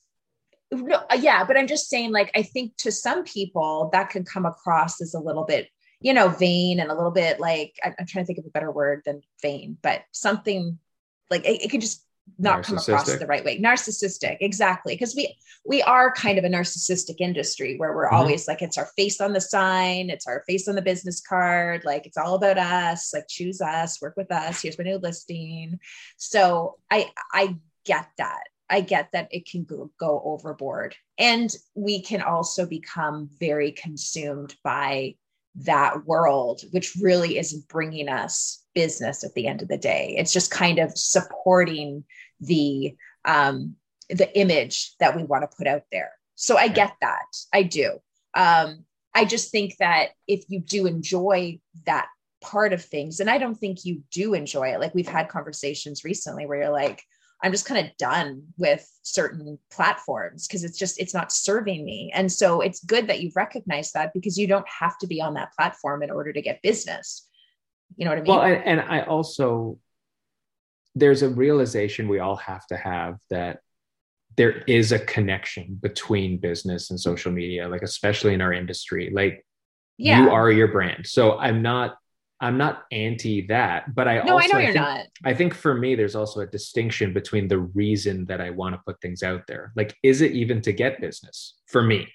no, 0.71 1.03
uh, 1.10 1.17
yeah, 1.19 1.43
but 1.43 1.58
I'm 1.58 1.67
just 1.67 1.89
saying, 1.89 2.12
like, 2.12 2.32
I 2.36 2.43
think 2.43 2.75
to 2.77 2.91
some 2.91 3.23
people 3.23 3.89
that 3.93 4.10
could 4.10 4.25
come 4.25 4.45
across 4.45 5.01
as 5.01 5.13
a 5.13 5.19
little 5.19 5.45
bit, 5.45 5.69
you 6.01 6.13
know, 6.13 6.30
vain 6.30 6.80
and 6.80 6.91
a 6.91 6.95
little 6.95 7.12
bit 7.12 7.39
like 7.39 7.75
I'm, 7.84 7.95
I'm 7.99 8.06
trying 8.06 8.23
to 8.23 8.27
think 8.27 8.39
of 8.39 8.45
a 8.45 8.51
better 8.51 8.71
word 8.71 9.01
than 9.06 9.21
vain, 9.41 9.77
but 9.82 10.03
something 10.12 10.77
like 11.30 11.45
it, 11.45 11.63
it 11.63 11.71
could 11.71 11.82
just 11.82 12.03
not 12.38 12.63
come 12.63 12.77
across 12.77 13.06
the 13.06 13.25
right 13.25 13.43
way. 13.43 13.60
Narcissistic 13.60 14.38
exactly 14.41 14.93
because 14.93 15.15
we 15.15 15.36
we 15.65 15.82
are 15.82 16.12
kind 16.12 16.38
of 16.38 16.43
a 16.43 16.49
narcissistic 16.49 17.15
industry 17.19 17.77
where 17.77 17.95
we're 17.95 18.08
mm-hmm. 18.08 18.15
always 18.15 18.47
like 18.47 18.62
it's 18.62 18.77
our 18.77 18.89
face 18.97 19.21
on 19.21 19.34
the 19.34 19.41
sign 19.41 20.10
it's 20.10 20.27
our 20.27 20.43
face 20.47 20.67
on 20.67 20.75
the 20.75 20.82
business 20.82 21.21
card 21.21 21.84
like 21.86 22.06
it's 22.06 22.17
all 22.17 22.36
about 22.36 22.58
us 22.58 23.13
like 23.13 23.27
choose 23.27 23.62
us 23.62 24.01
work 24.01 24.15
with 24.17 24.32
us 24.32 24.62
here's 24.62 24.77
my 24.77 24.84
new 24.84 24.97
listing. 24.97 25.80
So 26.17 26.77
i 26.91 27.10
i 27.32 27.56
get 27.86 28.10
that 28.17 28.43
I 28.69 28.82
get 28.82 29.10
that 29.13 29.30
it 29.32 29.49
can 29.49 29.63
go, 29.63 29.91
go 29.99 30.21
overboard. 30.25 30.95
And 31.17 31.53
we 31.75 32.01
can 32.01 32.21
also 32.21 32.65
become 32.65 33.30
very 33.39 33.71
consumed 33.71 34.56
by 34.63 35.15
that 35.56 36.06
world, 36.06 36.62
which 36.71 36.95
really 37.01 37.38
isn't 37.38 37.67
bringing 37.67 38.10
us 38.10 38.63
business 38.75 39.23
at 39.23 39.34
the 39.34 39.47
end 39.47 39.62
of 39.62 39.67
the 39.67 39.77
day. 39.77 40.15
It's 40.17 40.34
just 40.34 40.51
kind 40.51 40.80
of 40.80 40.97
supporting 40.97 42.03
the 42.39 42.95
um, 43.25 43.75
the 44.10 44.38
image 44.39 44.95
that 44.99 45.15
we 45.15 45.23
want 45.23 45.49
to 45.49 45.58
put 45.58 45.67
out 45.67 45.84
there. 45.91 46.12
So 46.36 46.58
I 46.58 46.67
get 46.67 46.93
that. 47.01 47.25
I 47.53 47.63
do. 47.63 47.99
Um, 48.36 48.86
I 49.13 49.25
just 49.25 49.51
think 49.51 49.75
that 49.80 50.10
if 50.27 50.45
you 50.47 50.62
do 50.62 50.86
enjoy 50.86 51.60
that 51.86 52.08
part 52.39 52.71
of 52.71 52.86
things, 52.86 53.19
and 53.19 53.30
I 53.30 53.38
don't 53.38 53.56
think 53.56 53.84
you 53.84 54.03
do 54.12 54.34
enjoy 54.34 54.69
it. 54.69 54.80
Like 54.80 54.93
we've 54.93 55.08
had 55.08 55.27
conversations 55.27 56.03
recently 56.03 56.45
where 56.45 56.60
you're 56.60 56.69
like, 56.69 57.03
I'm 57.43 57.52
just 57.52 57.65
kind 57.65 57.86
of 57.86 57.95
done 57.97 58.43
with 58.58 58.89
certain 59.04 59.60
platforms 59.71 60.47
because 60.47 60.63
it's 60.63 60.78
just 60.78 61.00
it's 61.00 61.13
not 61.13 61.32
serving 61.32 61.86
me. 61.86 62.12
And 62.13 62.32
so 62.32 62.62
it's 62.62 62.84
good 62.84 63.08
that 63.08 63.21
you've 63.21 63.36
recognized 63.36 63.93
that 63.93 64.13
because 64.13 64.38
you 64.38 64.47
don't 64.47 64.67
have 64.67 64.97
to 65.00 65.08
be 65.08 65.21
on 65.21 65.36
that 65.36 65.54
platform 65.54 66.02
in 66.02 66.10
order 66.10 66.34
to 66.34 66.41
get 66.41 66.62
business. 66.62 67.28
You 67.95 68.06
know 68.06 68.12
what 68.12 68.17
I 68.17 68.21
mean? 68.21 68.36
Well, 68.36 68.41
and, 68.41 68.63
and 68.65 68.82
I 68.82 69.02
also 69.02 69.78
there's 70.95 71.21
a 71.21 71.30
realization 71.30 72.08
we 72.08 72.19
all 72.19 72.38
have 72.38 72.65
to 72.67 72.78
have 72.78 73.17
that 73.30 73.60
there 74.36 74.63
is 74.67 74.91
a 74.91 75.00
connection 75.00 75.78
between 75.82 76.38
business 76.38 76.89
and 76.89 77.00
social 77.00 77.32
media, 77.32 77.67
like 77.67 77.82
especially 77.84 78.34
in 78.34 78.41
our 78.41 78.54
industry. 78.54 79.12
Like 79.13 79.45
yeah. 79.97 80.23
you 80.23 80.30
are 80.32 80.52
your 80.52 80.67
brand. 80.69 81.06
So 81.06 81.38
I'm 81.38 81.62
not 81.62 81.97
I'm 82.39 82.58
not 82.58 82.84
anti 82.91 83.47
that, 83.47 83.95
but 83.95 84.08
I 84.08 84.21
no, 84.21 84.34
also 84.34 84.45
I 84.45 84.47
know 84.47 84.58
I 84.60 84.62
you're 84.62 84.73
think, 84.73 84.86
not. 84.86 85.06
I 85.23 85.34
think 85.34 85.54
for 85.56 85.73
me, 85.73 85.95
there's 85.95 86.15
also 86.15 86.41
a 86.41 86.45
distinction 86.47 87.12
between 87.12 87.47
the 87.47 87.58
reason 87.60 88.26
that 88.26 88.41
I 88.41 88.52
want 88.52 88.76
to 88.76 88.82
put 88.86 89.02
things 89.02 89.23
out 89.23 89.47
there. 89.47 89.71
Like, 89.76 89.95
is 90.04 90.21
it 90.21 90.34
even 90.34 90.62
to 90.62 90.71
get 90.71 91.02
business 91.02 91.56
for 91.65 91.82
me? 91.82 92.08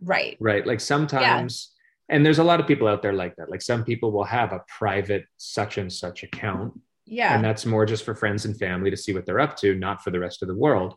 Right. 0.00 0.36
Right. 0.38 0.64
Like 0.64 0.80
sometimes, 0.80 1.72
yeah. 2.08 2.16
and 2.16 2.24
there's 2.24 2.38
a 2.38 2.44
lot 2.44 2.60
of 2.60 2.68
people 2.68 2.86
out 2.86 3.02
there 3.02 3.12
like 3.12 3.34
that. 3.36 3.50
Like 3.50 3.62
some 3.62 3.84
people 3.84 4.12
will 4.12 4.24
have 4.24 4.52
a 4.52 4.62
private 4.68 5.24
such 5.38 5.78
and 5.78 5.92
such 5.92 6.22
account. 6.22 6.78
Yeah. 7.06 7.34
And 7.34 7.44
that's 7.44 7.66
more 7.66 7.84
just 7.84 8.04
for 8.04 8.14
friends 8.14 8.44
and 8.44 8.56
family 8.56 8.90
to 8.90 8.96
see 8.96 9.12
what 9.12 9.26
they're 9.26 9.40
up 9.40 9.56
to, 9.58 9.74
not 9.74 10.04
for 10.04 10.10
the 10.10 10.20
rest 10.20 10.42
of 10.42 10.48
the 10.48 10.54
world. 10.54 10.94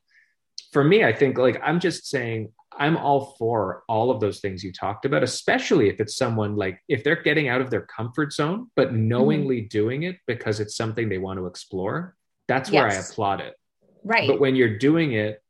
For 0.72 0.84
me, 0.84 1.04
I 1.04 1.14
think 1.14 1.38
like 1.38 1.60
I'm 1.64 1.80
just 1.80 2.08
saying 2.08 2.52
I'm 2.78 2.98
all 2.98 3.36
for 3.38 3.84
all 3.88 4.12
of 4.12 4.20
those 4.20 4.40
things 4.40 4.64
you 4.64 4.72
talked 4.72 5.06
about, 5.06 5.24
especially 5.24 5.90
if 5.90 6.00
it's 6.00 6.16
someone 6.16 6.56
like 6.56 6.80
if 6.88 7.04
they're 7.04 7.22
getting 7.22 7.48
out 7.48 7.62
of 7.62 7.70
their 7.70 7.82
comfort 7.82 8.34
zone, 8.34 8.70
but 8.76 8.90
mm-hmm. 8.90 9.08
knowingly 9.08 9.62
mm-hmm. 9.62 9.70
doing 9.70 10.04
it 10.04 10.18
because 10.28 10.60
it's 10.60 10.76
something 10.76 11.10
they 11.10 11.18
want 11.18 11.40
to 11.40 11.48
explore. 11.48 12.16
That's 12.48 12.72
where 12.72 12.88
yes. 12.88 13.10
I 13.10 13.12
applaud 13.12 13.42
it. 13.42 13.56
Right. 14.04 14.28
But 14.28 14.40
when 14.40 14.56
you're 14.56 14.78
doing 14.78 15.14
it 15.14 15.42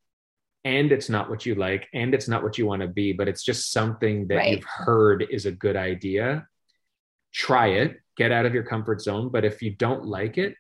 and 0.64 0.92
it's 0.92 1.10
not 1.10 1.30
what 1.30 1.46
you 1.46 1.56
like 1.56 1.88
and 1.94 2.14
it's 2.14 2.28
not 2.28 2.44
what 2.44 2.58
you 2.58 2.66
want 2.66 2.82
to 2.82 2.88
be, 2.88 3.14
but 3.14 3.28
it's 3.28 3.44
just 3.44 3.72
something 3.72 4.28
that 4.28 4.36
right. 4.36 4.52
you've 4.56 4.64
heard 4.64 5.26
is 5.30 5.46
a 5.46 5.52
good 5.52 5.76
idea, 5.76 6.48
try 7.34 7.68
it, 7.68 7.98
get 8.16 8.32
out 8.32 8.46
of 8.46 8.54
your 8.54 8.64
comfort 8.64 9.02
zone. 9.02 9.30
But 9.30 9.46
if 9.46 9.62
you 9.62 9.72
don't 9.72 10.06
like 10.06 10.38
it, 10.38 10.56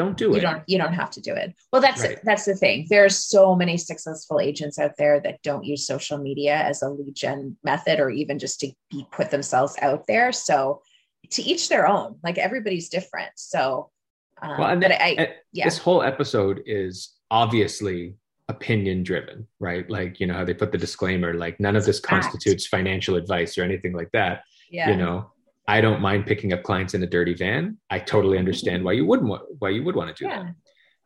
don't 0.00 0.16
do 0.16 0.30
you 0.30 0.36
it. 0.36 0.40
don't 0.40 0.62
you 0.66 0.78
don't 0.78 0.92
have 0.92 1.10
to 1.10 1.20
do 1.20 1.34
it. 1.34 1.54
Well 1.72 1.82
that's 1.82 2.02
right. 2.02 2.18
that's 2.24 2.44
the 2.44 2.54
thing. 2.54 2.86
There's 2.88 3.16
so 3.16 3.54
many 3.54 3.76
successful 3.76 4.40
agents 4.40 4.78
out 4.78 4.92
there 4.98 5.20
that 5.20 5.42
don't 5.42 5.64
use 5.64 5.86
social 5.86 6.18
media 6.18 6.56
as 6.56 6.82
a 6.82 6.88
lead 6.88 7.14
gen 7.14 7.56
method 7.62 8.00
or 8.00 8.10
even 8.10 8.38
just 8.38 8.60
to 8.60 8.72
be 8.90 9.06
put 9.10 9.30
themselves 9.30 9.76
out 9.82 10.06
there. 10.06 10.32
So 10.32 10.82
to 11.32 11.42
each 11.42 11.68
their 11.68 11.86
own. 11.86 12.16
Like 12.24 12.38
everybody's 12.38 12.88
different. 12.88 13.30
So 13.36 13.90
um, 14.42 14.58
well 14.58 14.68
and 14.68 14.82
then, 14.82 14.92
I, 14.92 15.16
I 15.18 15.34
yeah. 15.52 15.64
this 15.64 15.78
whole 15.78 16.02
episode 16.02 16.62
is 16.66 17.16
obviously 17.30 18.16
opinion 18.48 19.02
driven 19.02 19.46
right? 19.60 19.88
Like 19.88 20.18
you 20.20 20.26
know 20.26 20.34
how 20.34 20.44
they 20.44 20.54
put 20.54 20.72
the 20.72 20.78
disclaimer 20.78 21.34
like 21.34 21.60
none 21.60 21.76
of 21.76 21.84
this 21.84 22.00
constitutes 22.00 22.66
financial 22.66 23.16
advice 23.16 23.58
or 23.58 23.62
anything 23.62 23.92
like 23.92 24.10
that 24.12 24.42
yeah. 24.70 24.90
you 24.90 24.96
know 24.96 25.30
I 25.66 25.80
don't 25.80 26.00
mind 26.00 26.26
picking 26.26 26.52
up 26.52 26.62
clients 26.62 26.94
in 26.94 27.02
a 27.02 27.06
dirty 27.06 27.34
van. 27.34 27.78
I 27.88 27.98
totally 28.00 28.38
understand 28.38 28.84
why 28.84 28.92
you 28.92 29.06
wouldn't 29.06 29.28
want, 29.28 29.42
why 29.58 29.70
you 29.70 29.84
would 29.84 29.94
want 29.94 30.14
to 30.14 30.24
do 30.24 30.28
yeah. 30.28 30.44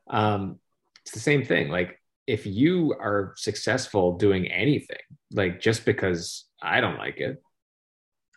that. 0.08 0.16
Um, 0.16 0.58
it's 1.02 1.12
the 1.12 1.20
same 1.20 1.44
thing. 1.44 1.68
Like 1.68 2.00
if 2.26 2.46
you 2.46 2.94
are 2.98 3.34
successful 3.36 4.16
doing 4.16 4.46
anything, 4.46 4.96
like 5.32 5.60
just 5.60 5.84
because 5.84 6.46
I 6.62 6.80
don't 6.80 6.96
like 6.96 7.18
it, 7.18 7.42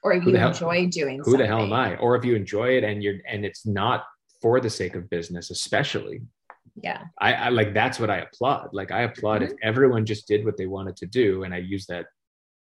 or 0.04 0.14
you 0.14 0.36
enjoy 0.36 0.88
doing, 0.88 1.18
who 1.20 1.32
something. 1.32 1.40
the 1.40 1.48
hell 1.48 1.64
am 1.64 1.74
I? 1.74 1.96
Or 1.98 2.16
if 2.16 2.26
you 2.26 2.36
enjoy 2.36 2.78
it 2.78 2.84
and 2.84 3.02
you're 3.02 3.16
and 3.28 3.46
it's 3.46 3.66
not 3.66 4.04
for 4.42 4.60
the 4.60 4.70
sake 4.70 4.96
of 4.96 5.10
business, 5.10 5.50
especially. 5.50 6.22
Yeah, 6.84 7.06
I, 7.20 7.34
I 7.34 7.50
like 7.50 7.74
that's 7.74 8.00
what 8.00 8.10
I 8.10 8.18
applaud. 8.18 8.70
Like 8.74 8.92
I 8.92 9.02
applaud 9.04 9.42
mm-hmm. 9.42 9.54
if 9.54 9.58
everyone 9.64 10.06
just 10.06 10.28
did 10.28 10.46
what 10.46 10.58
they 10.58 10.68
wanted 10.68 10.96
to 10.98 11.06
do, 11.08 11.44
and 11.44 11.54
I 11.54 11.58
use 11.58 11.88
that 11.88 12.06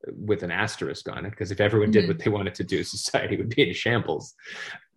with 0.08 0.43
an 0.43 0.51
asterisk 0.51 1.10
on 1.10 1.25
it 1.25 1.31
because 1.31 1.51
if 1.51 1.60
everyone 1.60 1.91
did 1.91 2.03
mm-hmm. 2.03 2.10
what 2.10 2.19
they 2.19 2.29
wanted 2.29 2.55
to 2.55 2.63
do, 2.63 2.84
society 2.84 3.38
would 3.38 3.49
be 3.49 3.67
in 3.67 3.73
shambles. 3.73 4.34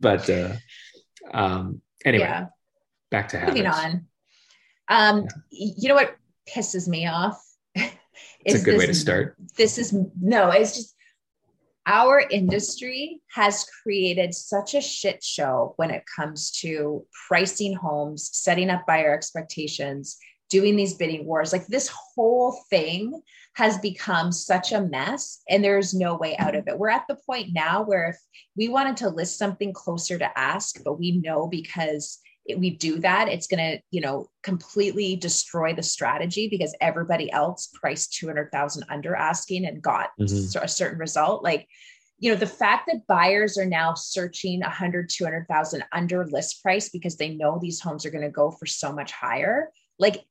But 0.01 0.29
uh, 0.29 0.55
um, 1.33 1.83
anyway, 2.05 2.25
yeah. 2.25 2.47
back 3.11 3.29
to 3.29 3.45
moving 3.47 3.67
on. 3.67 4.07
Um, 4.89 5.27
yeah. 5.51 5.73
You 5.77 5.89
know 5.89 5.95
what 5.95 6.17
pisses 6.49 6.89
me 6.89 7.07
off? 7.07 7.43
it's 7.75 8.63
a 8.63 8.65
good 8.65 8.75
this, 8.75 8.79
way 8.79 8.87
to 8.87 8.95
start. 8.95 9.37
This 9.57 9.79
is 9.79 9.95
no, 10.21 10.51
it's 10.51 10.75
just 10.75 10.95
our 11.87 12.21
industry 12.21 13.23
has 13.35 13.67
created 13.83 14.35
such 14.35 14.75
a 14.75 14.81
shit 14.81 15.25
show 15.25 15.73
when 15.77 15.91
it 15.91 16.05
comes 16.15 16.51
to 16.51 17.05
pricing 17.29 17.75
homes, 17.75 18.29
setting 18.35 18.69
up 18.69 18.87
buyer 18.87 19.15
expectations, 19.15 20.19
doing 20.51 20.77
these 20.77 20.95
bidding 20.95 21.27
wars. 21.27 21.53
Like 21.53 21.67
this 21.67 21.89
whole 21.89 22.53
thing 22.71 23.21
has 23.55 23.79
become 23.79 24.33
such 24.33 24.73
a 24.73 24.81
mess 24.81 25.43
and 25.49 25.63
there's 25.63 25.93
no 25.93 26.17
way 26.17 26.37
out 26.37 26.55
of 26.55 26.69
it. 26.69 26.79
We're 26.79 26.91
at 26.91 27.07
the 27.09 27.19
point 27.27 27.49
now 27.53 27.83
where 27.83 28.11
if 28.11 28.17
we 28.57 28.69
wanted 28.69 28.97
to 28.99 29.09
list 29.09 29.39
something 29.39 29.73
closer 29.73 30.19
to 30.19 30.39
ask, 30.39 30.83
but 30.85 30.99
we 30.99 31.19
know 31.19 31.49
because 31.49 32.21
we 32.57 32.71
do 32.71 32.99
that, 33.01 33.29
it's 33.29 33.47
going 33.47 33.59
to, 33.59 33.83
you 33.91 34.01
know, 34.01 34.31
completely 34.43 35.17
destroy 35.17 35.75
the 35.75 35.83
strategy 35.83 36.49
because 36.49 36.75
everybody 36.81 37.31
else 37.31 37.69
priced 37.75 38.15
200,000 38.15 38.85
under 38.89 39.15
asking 39.15 39.67
and 39.67 39.83
got 39.83 40.11
mm-hmm. 40.19 40.65
a 40.65 40.69
certain 40.69 40.99
result. 40.99 41.43
Like, 41.43 41.69
you 42.19 42.31
know, 42.31 42.39
the 42.39 42.47
fact 42.47 42.89
that 42.89 43.07
buyers 43.07 43.59
are 43.59 43.67
now 43.67 43.95
searching 43.95 44.61
100, 44.61 45.11
200,000 45.11 45.85
under 45.93 46.27
list 46.27 46.63
price 46.63 46.89
because 46.89 47.17
they 47.17 47.31
know 47.31 47.59
these 47.61 47.81
homes 47.81 48.07
are 48.07 48.11
going 48.11 48.25
to 48.25 48.31
go 48.31 48.51
for 48.51 48.67
so 48.67 48.93
much 48.93 49.13
higher. 49.13 49.71
Like 49.99 50.25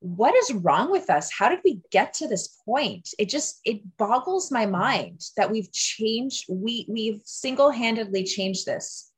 what 0.00 0.34
is 0.34 0.52
wrong 0.52 0.90
with 0.90 1.08
us? 1.08 1.30
How 1.32 1.48
did 1.48 1.60
we 1.64 1.80
get 1.90 2.12
to 2.14 2.28
this 2.28 2.48
point? 2.64 3.08
It 3.18 3.28
just 3.28 3.60
it 3.64 3.80
boggles 3.96 4.50
my 4.50 4.66
mind 4.66 5.20
that 5.36 5.50
we've 5.50 5.72
changed 5.72 6.44
we 6.48 6.86
we've 6.88 7.20
single-handedly 7.24 8.24
changed 8.24 8.66
this. 8.66 9.12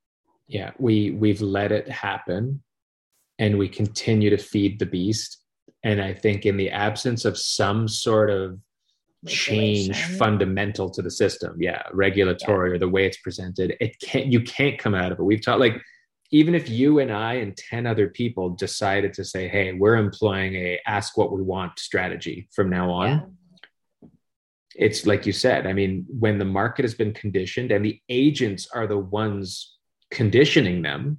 Yeah 0.46 0.70
we 0.78 1.10
we've 1.10 1.40
let 1.40 1.72
it 1.72 1.88
happen 1.88 2.62
and 3.38 3.58
we 3.58 3.68
continue 3.68 4.30
to 4.30 4.38
feed 4.38 4.78
the 4.78 4.86
beast. 4.86 5.38
And 5.84 6.00
i 6.00 6.12
think 6.12 6.44
in 6.44 6.56
the 6.56 6.70
absence 6.70 7.24
of 7.24 7.38
some 7.38 7.86
sort 7.88 8.30
of 8.30 8.58
change 9.26 10.00
fundamental 10.16 10.88
to 10.88 11.02
the 11.02 11.10
system 11.10 11.56
yeah 11.60 11.82
regulatory 11.92 12.70
yeah. 12.70 12.76
or 12.76 12.78
the 12.78 12.88
way 12.88 13.04
it's 13.04 13.16
presented 13.18 13.76
it 13.80 13.98
can't 14.00 14.26
you 14.26 14.40
can't 14.40 14.78
come 14.78 14.94
out 14.94 15.10
of 15.10 15.18
it. 15.18 15.24
We've 15.24 15.42
talked 15.42 15.58
like 15.58 15.82
even 16.30 16.54
if 16.54 16.68
you 16.68 16.98
and 16.98 17.10
I 17.10 17.34
and 17.34 17.56
10 17.56 17.86
other 17.86 18.08
people 18.08 18.50
decided 18.50 19.14
to 19.14 19.24
say, 19.24 19.48
hey, 19.48 19.72
we're 19.72 19.96
employing 19.96 20.54
a 20.56 20.78
ask 20.86 21.16
what 21.16 21.32
we 21.32 21.42
want 21.42 21.78
strategy 21.78 22.48
from 22.52 22.68
now 22.68 22.90
on, 22.90 23.08
yeah. 24.02 24.08
it's 24.74 25.06
like 25.06 25.24
you 25.24 25.32
said, 25.32 25.66
I 25.66 25.72
mean, 25.72 26.06
when 26.08 26.38
the 26.38 26.44
market 26.44 26.84
has 26.84 26.94
been 26.94 27.14
conditioned 27.14 27.72
and 27.72 27.84
the 27.84 28.00
agents 28.08 28.68
are 28.74 28.86
the 28.86 28.98
ones 28.98 29.76
conditioning 30.10 30.82
them. 30.82 31.18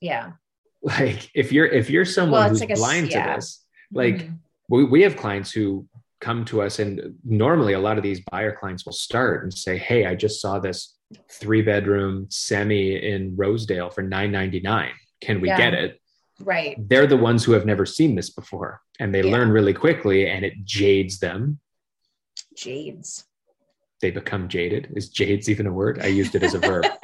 Yeah. 0.00 0.32
Like 0.82 1.30
if 1.34 1.52
you're 1.52 1.66
if 1.66 1.90
you're 1.90 2.06
someone 2.06 2.40
well, 2.40 2.48
who's 2.48 2.60
like 2.60 2.74
blind 2.74 3.08
a, 3.08 3.10
yeah. 3.10 3.26
to 3.26 3.36
this, 3.36 3.62
like 3.92 4.16
mm-hmm. 4.16 4.34
we, 4.70 4.84
we 4.84 5.02
have 5.02 5.14
clients 5.14 5.52
who 5.52 5.86
come 6.20 6.44
to 6.46 6.62
us 6.62 6.78
and 6.78 7.14
normally 7.24 7.72
a 7.72 7.78
lot 7.80 7.96
of 7.96 8.02
these 8.02 8.20
buyer 8.30 8.54
clients 8.54 8.84
will 8.84 8.92
start 8.92 9.42
and 9.42 9.52
say, 9.52 9.78
Hey, 9.78 10.06
I 10.06 10.14
just 10.14 10.40
saw 10.40 10.58
this 10.58 10.96
three 11.30 11.62
bedroom 11.62 12.26
semi 12.30 12.96
in 12.96 13.34
Rosedale 13.36 13.90
for 13.90 14.02
999. 14.02 14.90
Can 15.20 15.40
we 15.40 15.48
yeah. 15.48 15.56
get 15.56 15.74
it? 15.74 16.00
Right. 16.40 16.76
They're 16.88 17.06
the 17.06 17.16
ones 17.16 17.44
who 17.44 17.52
have 17.52 17.66
never 17.66 17.84
seen 17.86 18.14
this 18.14 18.30
before 18.30 18.80
and 18.98 19.14
they 19.14 19.22
Yeah. 19.22 19.32
learn 19.32 19.50
really 19.50 19.74
quickly 19.74 20.28
and 20.28 20.44
it 20.44 20.54
jades 20.64 21.18
them. 21.18 21.58
Jades. 22.56 23.24
They 24.00 24.10
become 24.10 24.48
jaded. 24.48 24.92
Is 24.96 25.08
jades 25.10 25.48
even 25.48 25.66
a 25.66 25.72
word? 25.72 26.00
I 26.02 26.06
used 26.06 26.34
it 26.34 26.42
as 26.42 26.54
a 26.54 26.58
verb. 26.58 26.86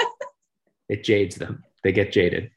It 0.88 1.02
jades 1.02 1.34
them. 1.34 1.64
They 1.82 1.90
get 1.90 2.12
jaded. 2.12 2.52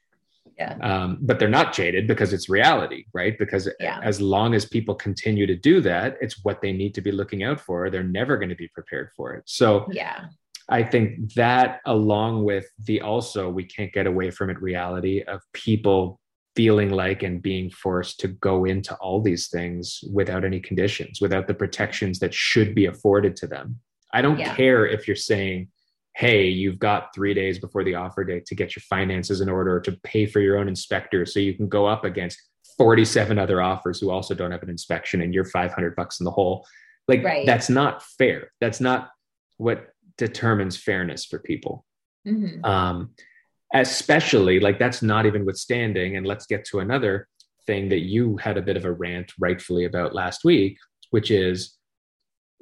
Yeah. 0.60 0.76
Um, 0.82 1.18
but 1.22 1.39
they're 1.39 1.47
not 1.47 1.74
jaded 1.74 2.05
because 2.05 2.34
it's 2.34 2.49
reality, 2.49 3.05
right? 3.14 3.39
Because 3.39 3.70
Yeah. 3.80 3.99
as 4.03 4.20
long 4.20 4.53
as 4.53 4.66
people 4.66 4.93
continue 4.93 5.47
to 5.47 5.55
do 5.55 5.80
that, 5.82 6.18
it's 6.22 6.43
what 6.43 6.62
they 6.62 6.74
need 6.74 6.93
to 6.95 7.01
be 7.01 7.14
looking 7.14 7.43
out 7.43 7.62
for. 7.62 7.89
They're 7.89 8.03
never 8.03 8.36
going 8.38 8.49
to 8.49 8.55
be 8.55 8.68
prepared 8.68 9.10
for 9.16 9.34
it. 9.36 9.43
So 9.45 9.88
Yeah. 9.89 10.26
I 10.68 10.84
think 10.84 11.34
that, 11.36 11.80
along 11.86 12.43
with 12.43 12.68
the 12.86 12.99
also, 13.01 13.49
we 13.49 13.64
can't 13.64 13.93
get 13.93 14.05
away 14.05 14.30
from 14.32 14.49
it 14.49 14.62
reality 14.62 15.22
of 15.24 15.41
people 15.53 16.20
feeling 16.55 16.89
like 16.89 17.24
and 17.24 17.41
being 17.41 17.70
forced 17.72 18.20
to 18.20 18.28
go 18.28 18.66
into 18.66 18.93
all 18.95 19.22
these 19.22 19.47
things 19.47 20.03
without 20.12 20.43
any 20.43 20.60
conditions, 20.60 21.22
without 21.22 21.47
the 21.47 21.53
protections 21.53 22.20
that 22.20 22.34
should 22.34 22.76
be 22.76 22.86
afforded 22.86 23.36
to 23.38 23.47
them. 23.47 23.80
I 24.14 24.22
don't 24.22 24.38
Yeah. 24.39 24.55
care 24.55 24.86
if 24.86 25.07
you're 25.07 25.16
saying, 25.16 25.70
hey, 26.16 26.47
you've 26.47 26.80
got 26.80 27.14
three 27.16 27.34
days 27.34 27.60
before 27.60 27.84
the 27.84 27.95
offer 27.95 28.24
date 28.24 28.45
to 28.47 28.55
get 28.55 28.76
your 28.76 28.84
finances 28.89 29.41
in 29.41 29.49
order 29.49 29.80
to 29.80 29.91
pay 30.03 30.26
for 30.26 30.39
your 30.41 30.57
own 30.57 30.68
inspector 30.68 31.26
so 31.26 31.39
you 31.39 31.53
can 31.53 31.68
go 31.70 31.86
up 31.86 32.03
against 32.03 32.41
47 32.78 33.38
other 33.38 33.62
offers 33.62 33.99
who 33.99 34.10
also 34.10 34.34
don't 34.34 34.51
have 34.51 34.64
an 34.64 34.70
inspection 34.70 35.22
and 35.22 35.34
you're 35.34 35.45
500 35.45 35.95
bucks 35.95 36.20
in 36.20 36.26
the 36.26 36.32
hole. 36.32 36.66
Like, 37.07 37.24
Right. 37.24 37.45
that's 37.45 37.70
not 37.70 38.03
fair. 38.03 38.51
That's 38.60 38.80
not 38.82 39.12
what 39.57 39.89
determines 40.18 40.76
fairness 40.78 41.26
for 41.26 41.39
people 41.39 41.86
Mhm. 42.28 42.64
um, 42.66 43.12
especially 43.74 44.60
like 44.60 44.78
that's 44.80 45.01
not 45.01 45.26
even 45.26 45.45
withstanding 45.45 46.18
and 46.18 46.26
let's 46.28 46.45
get 46.45 46.66
to 46.66 46.80
another 46.80 47.28
thing 47.66 47.88
that 47.89 47.99
you 47.99 48.36
had 48.38 48.57
a 48.57 48.62
bit 48.62 48.76
of 48.76 48.84
a 48.84 48.91
rant 48.91 49.32
rightfully 49.39 49.86
about 49.86 50.14
last 50.14 50.43
week 50.43 50.78
which 51.12 51.32
is 51.32 51.78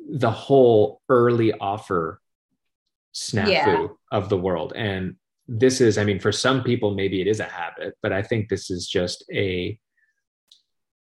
the 0.10 0.30
whole 0.30 1.02
early 1.10 1.52
offer 1.54 2.22
snafu 3.18 3.48
Yeah. 3.52 3.88
of 4.12 4.30
the 4.30 4.38
world 4.38 4.74
and 4.76 5.16
this 5.48 5.82
is 5.82 5.98
i 5.98 6.04
mean 6.04 6.20
for 6.20 6.32
some 6.32 6.64
people 6.64 6.94
maybe 6.94 7.20
it 7.22 7.28
is 7.28 7.40
a 7.40 7.46
habit 7.60 7.94
but 8.04 8.12
i 8.14 8.22
think 8.22 8.48
this 8.50 8.70
is 8.70 8.88
just 8.88 9.26
a 9.34 9.80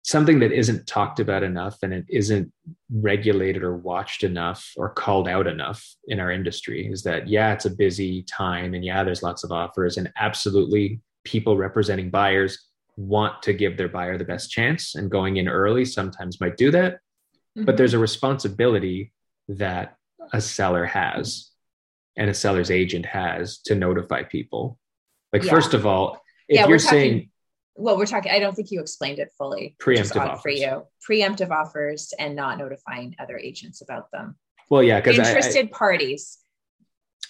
something 0.05 0.39
that 0.39 0.51
isn't 0.51 0.85
talked 0.85 1.21
about 1.21 1.43
enough 1.43 1.77
and 1.81 1.93
it 1.93 2.05
isn't 2.09 2.51
regulated 2.91 3.63
or 3.63 3.77
watched 3.77 4.23
enough 4.25 4.73
or 4.75 4.89
called 4.89 5.29
out 5.29 5.47
enough 5.47 5.81
in 6.07 6.19
our 6.19 6.29
industry 6.29 6.87
is 6.91 7.03
that 7.03 7.27
yeah 7.29 7.53
it's 7.53 7.65
a 7.65 7.69
busy 7.69 8.23
time 8.23 8.73
and 8.73 8.83
yeah 8.83 9.01
there's 9.03 9.23
lots 9.23 9.45
of 9.45 9.51
offers 9.51 9.95
and 9.97 10.11
absolutely 10.19 10.99
people 11.23 11.55
representing 11.55 12.09
buyers 12.09 12.57
want 12.97 13.41
to 13.41 13.53
give 13.53 13.77
their 13.77 13.87
buyer 13.87 14.17
the 14.17 14.25
best 14.25 14.51
chance 14.51 14.95
and 14.95 15.09
going 15.09 15.37
in 15.37 15.47
early 15.47 15.85
sometimes 15.85 16.41
might 16.41 16.57
do 16.57 16.69
that 16.69 16.99
but 17.55 17.75
Mhm. 17.75 17.77
there's 17.77 17.93
a 17.93 17.99
responsibility 17.99 19.13
that 19.47 19.95
a 20.33 20.41
seller 20.41 20.85
has 20.85 21.51
and 22.17 22.29
a 22.29 22.33
seller's 22.33 22.71
agent 22.71 23.05
has 23.05 23.59
to 23.59 23.75
notify 23.75 24.23
people 24.23 24.77
like 25.31 25.43
Yeah. 25.43 25.51
first 25.51 25.73
of 25.73 25.85
all 25.85 26.21
if 26.47 26.55
Yeah, 26.57 26.63
we're 26.65 26.71
you're 26.71 26.79
talking 26.79 26.99
saying 26.99 27.29
well, 27.75 27.97
we're 27.97 28.05
talking. 28.05 28.31
I 28.31 28.37
don't 28.37 28.53
think 28.55 28.69
you 28.69 28.79
explained 28.81 29.17
it 29.17 29.31
fully. 29.35 29.75
Preemptive 29.81 30.17
odd 30.21 30.25
for 30.43 30.51
offers. 30.51 30.59
you. 30.59 30.83
Preemptive 31.09 31.49
offers 31.49 32.13
and 32.19 32.35
not 32.35 32.59
notifying 32.59 33.15
other 33.17 33.35
agents 33.39 33.81
about 33.81 34.11
them. 34.11 34.35
well 34.69 34.83
yeah 34.83 34.99
because 35.01 35.17
Interested 35.17 35.71
parties. 35.71 36.37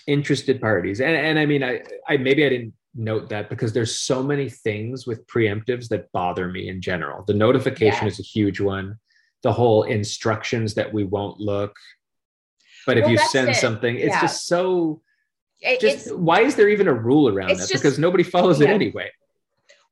interested 0.07 0.59
parties 0.59 0.99
and 0.99 1.15
and 1.15 1.39
i 1.39 1.45
mean 1.45 1.63
i 1.63 1.81
i 2.09 2.17
maybe 2.17 2.45
i 2.45 2.49
didn't 2.49 2.73
note 2.95 3.29
that 3.29 3.49
because 3.49 3.71
there's 3.73 3.97
so 3.97 4.21
many 4.21 4.49
things 4.49 5.07
with 5.07 5.25
preemptives 5.27 5.87
that 5.87 6.11
bother 6.11 6.47
me 6.49 6.67
in 6.67 6.81
general 6.81 7.23
the 7.25 7.33
notification 7.33 8.03
Yeah. 8.05 8.11
is 8.11 8.19
a 8.19 8.23
huge 8.23 8.59
one 8.59 8.97
the 9.43 9.53
whole 9.53 9.83
instructions 9.83 10.73
that 10.75 10.91
we 10.93 11.03
won't 11.05 11.39
look 11.39 11.73
but 12.85 12.97
if 12.97 13.03
Well, 13.03 13.11
you 13.11 13.17
send 13.17 13.49
it. 13.49 13.55
something 13.55 13.95
it's 13.95 14.07
Yeah. 14.15 14.21
just 14.21 14.47
so 14.47 15.01
It- 15.61 15.79
just 15.79 16.07
it's 16.07 16.11
why 16.15 16.41
is 16.41 16.55
there 16.55 16.69
even 16.69 16.87
a 16.87 16.93
rule 16.93 17.27
around 17.29 17.49
that 17.49 17.57
just- 17.57 17.73
because 17.73 17.97
nobody 17.99 18.23
follows 18.23 18.61
it 18.61 18.69
anyway 18.69 19.09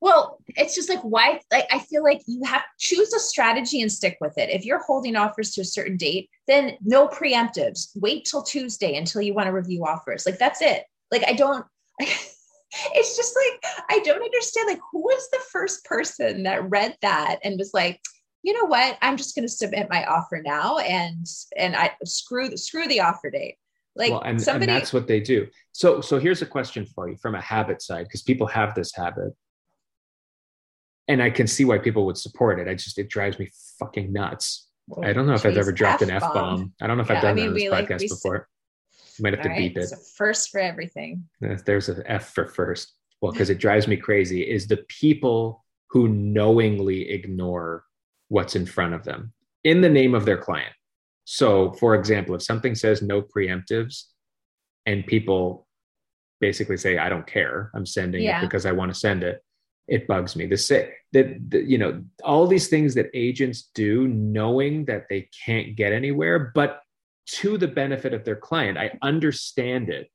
well, 0.04 0.40
it's 0.48 0.74
just 0.74 0.90
like 0.90 1.00
why 1.02 1.40
like 1.52 1.68
I 1.72 1.78
feel 1.78 2.04
like 2.04 2.22
you 2.26 2.44
have 2.44 2.64
choose 2.80 3.14
a 3.14 3.20
strategy 3.20 3.82
and 3.84 3.92
stick 3.92 4.18
with 4.20 4.36
it. 4.36 4.50
If 4.50 4.66
you're 4.66 4.82
holding 4.82 5.16
offers 5.16 5.52
to 5.52 5.62
a 5.62 5.64
certain 5.64 5.96
date, 5.96 6.28
then 6.48 6.76
no 6.84 7.08
preemptives. 7.08 7.90
Wait 7.96 8.26
till 8.26 8.42
Tuesday 8.42 8.96
until 8.96 9.22
you 9.22 9.36
want 9.36 9.46
to 9.46 9.52
review 9.54 9.86
offers. 9.86 10.26
Like 10.26 10.40
that's 10.40 10.60
it. 10.60 10.86
Like 11.12 11.24
I 11.28 11.34
don't 11.34 11.64
it's 12.00 13.16
just 13.16 13.36
like 13.36 13.64
I 13.90 14.00
don't 14.00 14.24
understand 14.24 14.70
like 14.70 14.80
who 14.92 15.02
was 15.02 15.30
the 15.30 15.42
first 15.52 15.86
person 15.86 16.44
that 16.44 16.68
read 16.72 16.98
that 17.04 17.38
and 17.44 17.60
was 17.60 17.72
like 17.72 18.02
you 18.44 18.54
know 18.54 18.66
what? 18.66 18.98
I'm 19.02 19.18
just 19.18 19.36
going 19.36 19.48
to 19.48 19.54
submit 19.54 19.88
my 19.90 20.06
offer 20.06 20.42
now, 20.44 20.78
and 20.78 21.26
and 21.58 21.76
I 21.76 21.92
screw 22.06 22.56
screw 22.58 22.88
the 22.88 23.02
offer 23.02 23.30
date. 23.30 23.56
Like 23.96 24.12
well, 24.12 24.22
and, 24.22 24.42
somebody, 24.42 24.72
and 24.72 24.82
that's 24.82 24.94
what 24.94 25.06
they 25.06 25.20
do 25.20 25.48
so 25.74 26.00
so 26.00 26.18
here's 26.18 26.42
a 26.42 26.46
question 26.46 26.86
for 26.86 27.10
you 27.10 27.18
from 27.18 27.36
a 27.36 27.42
habit 27.42 27.82
side 27.82 28.06
because 28.06 28.22
people 28.22 28.48
have 28.48 28.74
this 28.74 28.96
habit 28.96 29.34
and 31.10 31.22
i 31.22 31.30
can 31.30 31.46
see 31.46 31.66
why 31.66 31.78
people 31.78 32.06
would 32.06 32.18
support 32.18 32.58
it 32.58 32.70
i 32.70 32.74
just 32.74 32.98
it 32.98 33.10
drives 33.10 33.38
me 33.38 33.50
fucking 33.80 34.14
nuts 34.14 34.70
I 35.04 35.14
don't 35.14 35.26
know 35.26 35.34
if 35.34 35.46
I've 35.46 35.58
ever 35.58 35.72
dropped 35.72 36.02
an 36.02 36.10
F 36.10 36.24
F-bomb. 36.24 36.74
I 36.82 36.88
don't 36.88 36.98
know 36.98 37.04
if 37.04 37.10
Yeah, 37.10 37.18
I've 37.18 37.22
done 37.22 37.32
I 37.32 37.34
mean, 37.34 37.46
that 37.46 37.50
on 37.50 37.54
this 37.56 37.70
like, 37.70 37.88
podcast 37.88 38.10
before. 38.10 38.50
You 39.18 39.24
might 39.24 39.34
have 39.34 39.44
to 39.44 39.52
All 39.52 39.58
beep 39.58 39.76
right, 39.76 39.84
it. 39.84 39.90
so 39.90 39.98
first 40.18 40.50
for 40.50 40.60
everything. 40.60 41.24
There's 41.40 41.90
an 41.90 42.04
F 42.06 42.34
for 42.34 42.48
first. 42.48 42.94
Well, 43.22 43.32
because 43.32 43.50
it 43.50 43.60
drives 43.60 43.88
me 43.88 43.98
crazy 43.98 44.42
is 44.42 44.68
the 44.68 44.84
people 44.88 45.64
who 45.90 46.08
knowingly 46.08 47.10
ignore 47.10 47.84
what's 48.32 48.56
in 48.56 48.66
front 48.66 48.94
of 48.94 49.04
them 49.04 49.34
in 49.66 49.82
the 49.82 49.90
name 49.90 50.16
of 50.16 50.24
their 50.26 50.38
client. 50.38 50.74
So, 51.26 51.74
for 51.74 51.96
example, 51.96 52.34
if 52.36 52.42
something 52.42 52.76
says 52.76 53.02
no 53.02 53.22
preemptives 53.22 54.04
and 54.86 55.06
people 55.06 55.68
basically 56.40 56.78
say, 56.78 56.98
I 56.98 57.10
don't 57.10 57.28
care, 57.28 57.70
I'm 57.76 57.86
sending 57.86 58.24
Yeah. 58.24 58.40
it 58.40 58.42
because 58.46 58.66
I 58.66 58.72
want 58.72 58.90
to 58.94 59.00
send 59.00 59.24
it, 59.24 59.44
it 59.88 60.08
bugs 60.08 60.36
me. 60.38 60.46
The 60.46 60.56
say 60.58 60.94
that, 61.12 61.28
you 61.68 61.78
know, 61.78 62.04
all 62.24 62.48
these 62.48 62.70
things 62.70 62.96
that 62.96 63.10
agents 63.14 63.70
do 63.76 64.08
knowing 64.08 64.86
that 64.86 65.08
they 65.10 65.28
can't 65.46 65.76
get 65.76 65.92
anywhere, 65.92 66.52
but 66.56 66.80
to 67.42 67.58
the 67.58 67.68
benefit 67.68 68.14
of 68.14 68.24
their 68.24 68.38
client. 68.38 68.78
I 68.78 68.98
understand 69.02 69.90
it. 69.90 70.10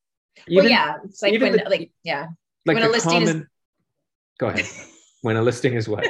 well, 0.51 0.67
yeah, 0.67 0.95
it's 1.05 1.21
like 1.21 1.39
when 1.39 1.51
the- 1.53 1.69
like 1.69 1.91
yeah. 2.03 2.27
like 2.65 2.75
when 2.75 2.83
a 2.83 2.89
listing 2.89 3.21
is- 3.21 3.43
go 4.39 4.47
ahead 4.47 4.65
when 5.21 5.35
a 5.37 5.41
listing 5.41 5.73
is 5.75 5.87
what 5.87 6.05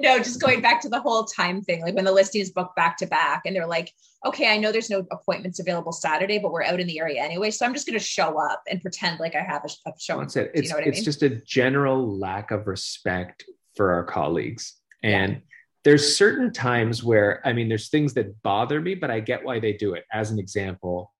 no, 0.00 0.18
just 0.18 0.40
going 0.40 0.60
back 0.60 0.80
to 0.82 0.88
the 0.88 1.00
whole 1.00 1.24
time 1.24 1.62
thing. 1.62 1.82
Like 1.82 1.94
when 1.94 2.04
the 2.04 2.12
listing 2.12 2.40
is 2.40 2.50
booked 2.50 2.76
back 2.76 2.96
to 2.98 3.06
back, 3.06 3.42
and 3.46 3.54
they're 3.54 3.66
like, 3.66 3.92
"Okay, 4.24 4.52
I 4.52 4.56
know 4.56 4.72
there's 4.72 4.90
no 4.90 5.06
appointments 5.10 5.60
available 5.60 5.92
Saturday, 5.92 6.38
but 6.38 6.52
we're 6.52 6.62
out 6.64 6.80
in 6.80 6.86
the 6.86 6.98
area 6.98 7.22
anyway, 7.22 7.50
so 7.50 7.64
I'm 7.66 7.74
just 7.74 7.86
going 7.86 7.98
to 7.98 8.04
show 8.04 8.38
up 8.38 8.62
and 8.68 8.80
pretend 8.82 9.20
like 9.20 9.34
I 9.34 9.42
have 9.42 9.64
a, 9.64 9.88
a 9.88 9.92
show." 9.98 10.18
That's 10.18 10.36
it. 10.36 10.52
Do 10.54 10.60
you 10.60 10.62
It's 10.64 10.70
know 10.72 10.78
I 10.78 10.82
it's 10.82 10.96
mean? 10.98 11.04
just 11.04 11.22
a 11.22 11.30
general 11.30 12.18
lack 12.18 12.50
of 12.50 12.66
respect 12.66 13.44
for 13.76 13.92
our 13.92 14.04
colleagues. 14.04 14.74
Yeah. 15.02 15.10
And 15.10 15.42
there's 15.84 16.16
certain 16.16 16.52
times 16.52 17.04
where 17.04 17.40
I 17.46 17.52
mean 17.52 17.68
there's 17.68 17.88
things 17.90 18.14
that 18.14 18.42
bother 18.42 18.80
me, 18.80 18.94
but 18.94 19.10
I 19.10 19.20
get 19.20 19.44
why 19.44 19.60
they 19.60 19.72
do 19.74 19.94
it. 19.94 20.04
As 20.12 20.30
an 20.30 20.38
example, 20.38 21.12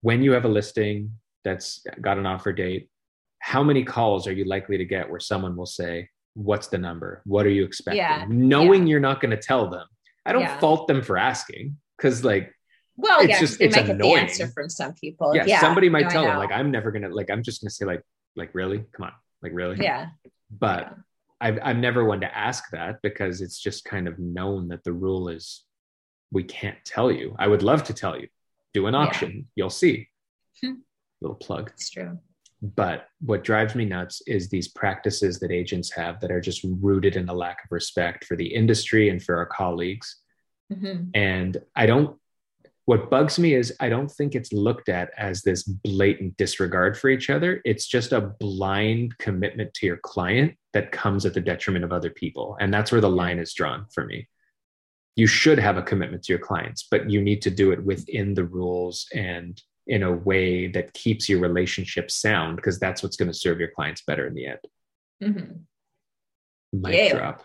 when 0.00 0.22
you 0.22 0.32
have 0.32 0.44
a 0.44 0.48
listing 0.48 1.12
that's 1.44 1.84
got 2.00 2.18
an 2.18 2.26
offer 2.26 2.52
date, 2.52 2.90
how 3.38 3.62
many 3.62 3.84
calls 3.84 4.26
are 4.26 4.32
you 4.32 4.44
likely 4.44 4.76
to 4.78 4.84
get 4.84 5.08
where 5.08 5.20
someone 5.20 5.56
will 5.56 5.66
say, 5.66 6.08
What's 6.34 6.68
the 6.68 6.78
number? 6.78 7.22
What 7.24 7.44
are 7.46 7.50
you 7.50 7.64
expecting? 7.64 7.98
Yeah. 7.98 8.24
Knowing 8.28 8.86
you're 8.86 9.00
not 9.00 9.20
going 9.20 9.30
to 9.32 9.36
tell 9.36 9.68
them. 9.68 9.86
I 10.24 10.32
don't 10.32 10.42
Yeah. 10.42 10.58
fault 10.60 10.86
them 10.88 11.02
for 11.02 11.16
asking 11.18 11.76
because 11.96 12.24
like 12.24 12.52
well, 12.96 13.20
it's 13.20 13.30
yeah, 13.30 13.40
just- 13.40 13.60
it's 13.60 13.74
might 13.76 13.86
get 13.86 13.94
annoying. 13.96 14.14
the 14.16 14.20
answer 14.20 14.48
from 14.48 14.68
some 14.68 14.92
people. 14.94 15.34
yeah, 15.34 15.44
Yeah, 15.46 15.60
somebody 15.60 15.88
might 15.88 16.04
no, 16.04 16.10
tell 16.10 16.24
them 16.24 16.36
like 16.36 16.52
i'm 16.52 16.70
never 16.70 16.90
gonna 16.90 17.08
like 17.08 17.30
i'm 17.30 17.42
just 17.42 17.62
gonna 17.62 17.70
say 17.70 17.86
like 17.86 18.02
like 18.36 18.54
really 18.54 18.84
come 18.92 19.06
on 19.06 19.12
like 19.42 19.52
really 19.54 19.82
yeah, 19.82 20.08
but 20.50 20.82
yeah. 20.82 20.92
I've, 21.40 21.58
i'm 21.62 21.80
never 21.80 22.04
one 22.04 22.20
to 22.20 22.36
ask 22.36 22.64
that 22.72 23.00
because 23.02 23.40
it's 23.40 23.58
just 23.58 23.84
kind 23.86 24.06
of 24.06 24.18
known 24.18 24.68
that 24.68 24.84
the 24.84 24.92
rule 24.92 25.30
is 25.30 25.64
we 26.30 26.42
can't 26.44 26.76
tell 26.84 27.10
you 27.10 27.34
i 27.38 27.46
would 27.48 27.62
love 27.62 27.84
to 27.84 27.94
tell 27.94 28.20
you 28.20 28.28
do 28.74 28.86
an 28.86 28.92
Yeah. 28.94 29.00
auction 29.00 29.48
you'll 29.56 29.70
see 29.70 30.08
Hmm. 30.62 30.74
little 31.22 31.36
plug 31.36 31.70
it's 31.74 31.88
true. 31.88 32.18
But 32.62 33.08
what 33.20 33.44
drives 33.44 33.74
me 33.74 33.84
nuts 33.84 34.22
is 34.26 34.48
these 34.48 34.68
practices 34.68 35.38
that 35.40 35.50
agents 35.50 35.90
have 35.92 36.20
that 36.20 36.30
are 36.30 36.40
just 36.40 36.64
rooted 36.80 37.16
in 37.16 37.28
a 37.28 37.34
lack 37.34 37.64
of 37.64 37.72
respect 37.72 38.24
for 38.24 38.36
the 38.36 38.46
industry 38.54 39.08
and 39.08 39.22
for 39.22 39.36
our 39.36 39.46
colleagues 39.46 40.20
Mhm. 40.70 41.10
and 41.14 41.56
I 41.74 41.86
don't, 41.86 42.16
what 42.84 43.10
bugs 43.10 43.38
me 43.38 43.54
is 43.54 43.74
I 43.80 43.88
don't 43.88 44.10
think 44.10 44.34
it's 44.34 44.52
looked 44.52 44.88
at 44.88 45.10
as 45.16 45.42
this 45.42 45.62
blatant 45.62 46.36
disregard 46.36 46.98
for 46.98 47.08
each 47.08 47.30
other. 47.30 47.60
It's 47.64 47.86
just 47.86 48.12
a 48.12 48.20
blind 48.20 49.16
commitment 49.18 49.74
to 49.74 49.86
your 49.86 49.98
client 49.98 50.56
that 50.72 50.92
comes 50.92 51.24
at 51.26 51.34
the 51.34 51.40
detriment 51.40 51.84
of 51.84 51.92
other 51.92 52.10
people. 52.10 52.56
And 52.60 52.72
that's 52.72 52.92
where 52.92 53.00
the 53.00 53.08
line 53.10 53.38
is 53.38 53.52
drawn 53.54 53.86
for 53.92 54.04
me. 54.06 54.28
You 55.16 55.26
should 55.26 55.58
have 55.58 55.76
a 55.76 55.82
commitment 55.82 56.22
to 56.24 56.32
your 56.32 56.40
clients, 56.40 56.86
but 56.90 57.10
you 57.10 57.20
need 57.20 57.42
to 57.42 57.50
do 57.50 57.72
it 57.72 57.82
within 57.82 58.34
the 58.34 58.44
rules 58.44 59.06
and 59.14 59.60
in 59.90 60.04
a 60.04 60.12
way 60.12 60.68
that 60.68 60.94
keeps 60.94 61.28
your 61.28 61.40
relationship 61.40 62.10
sound 62.12 62.54
because 62.56 62.78
that's 62.78 63.02
what's 63.02 63.16
going 63.16 63.30
to 63.30 63.34
serve 63.36 63.58
your 63.58 63.70
clients 63.76 64.02
better 64.06 64.26
in 64.26 64.34
the 64.34 64.46
end. 64.46 64.58
Mhm. 65.22 65.60
Mic 66.72 66.94
Yeah. 66.94 67.16
drop. 67.16 67.44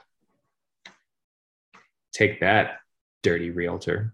Take 2.14 2.40
that, 2.42 2.78
dirty 3.24 3.50
realtor. 3.50 4.14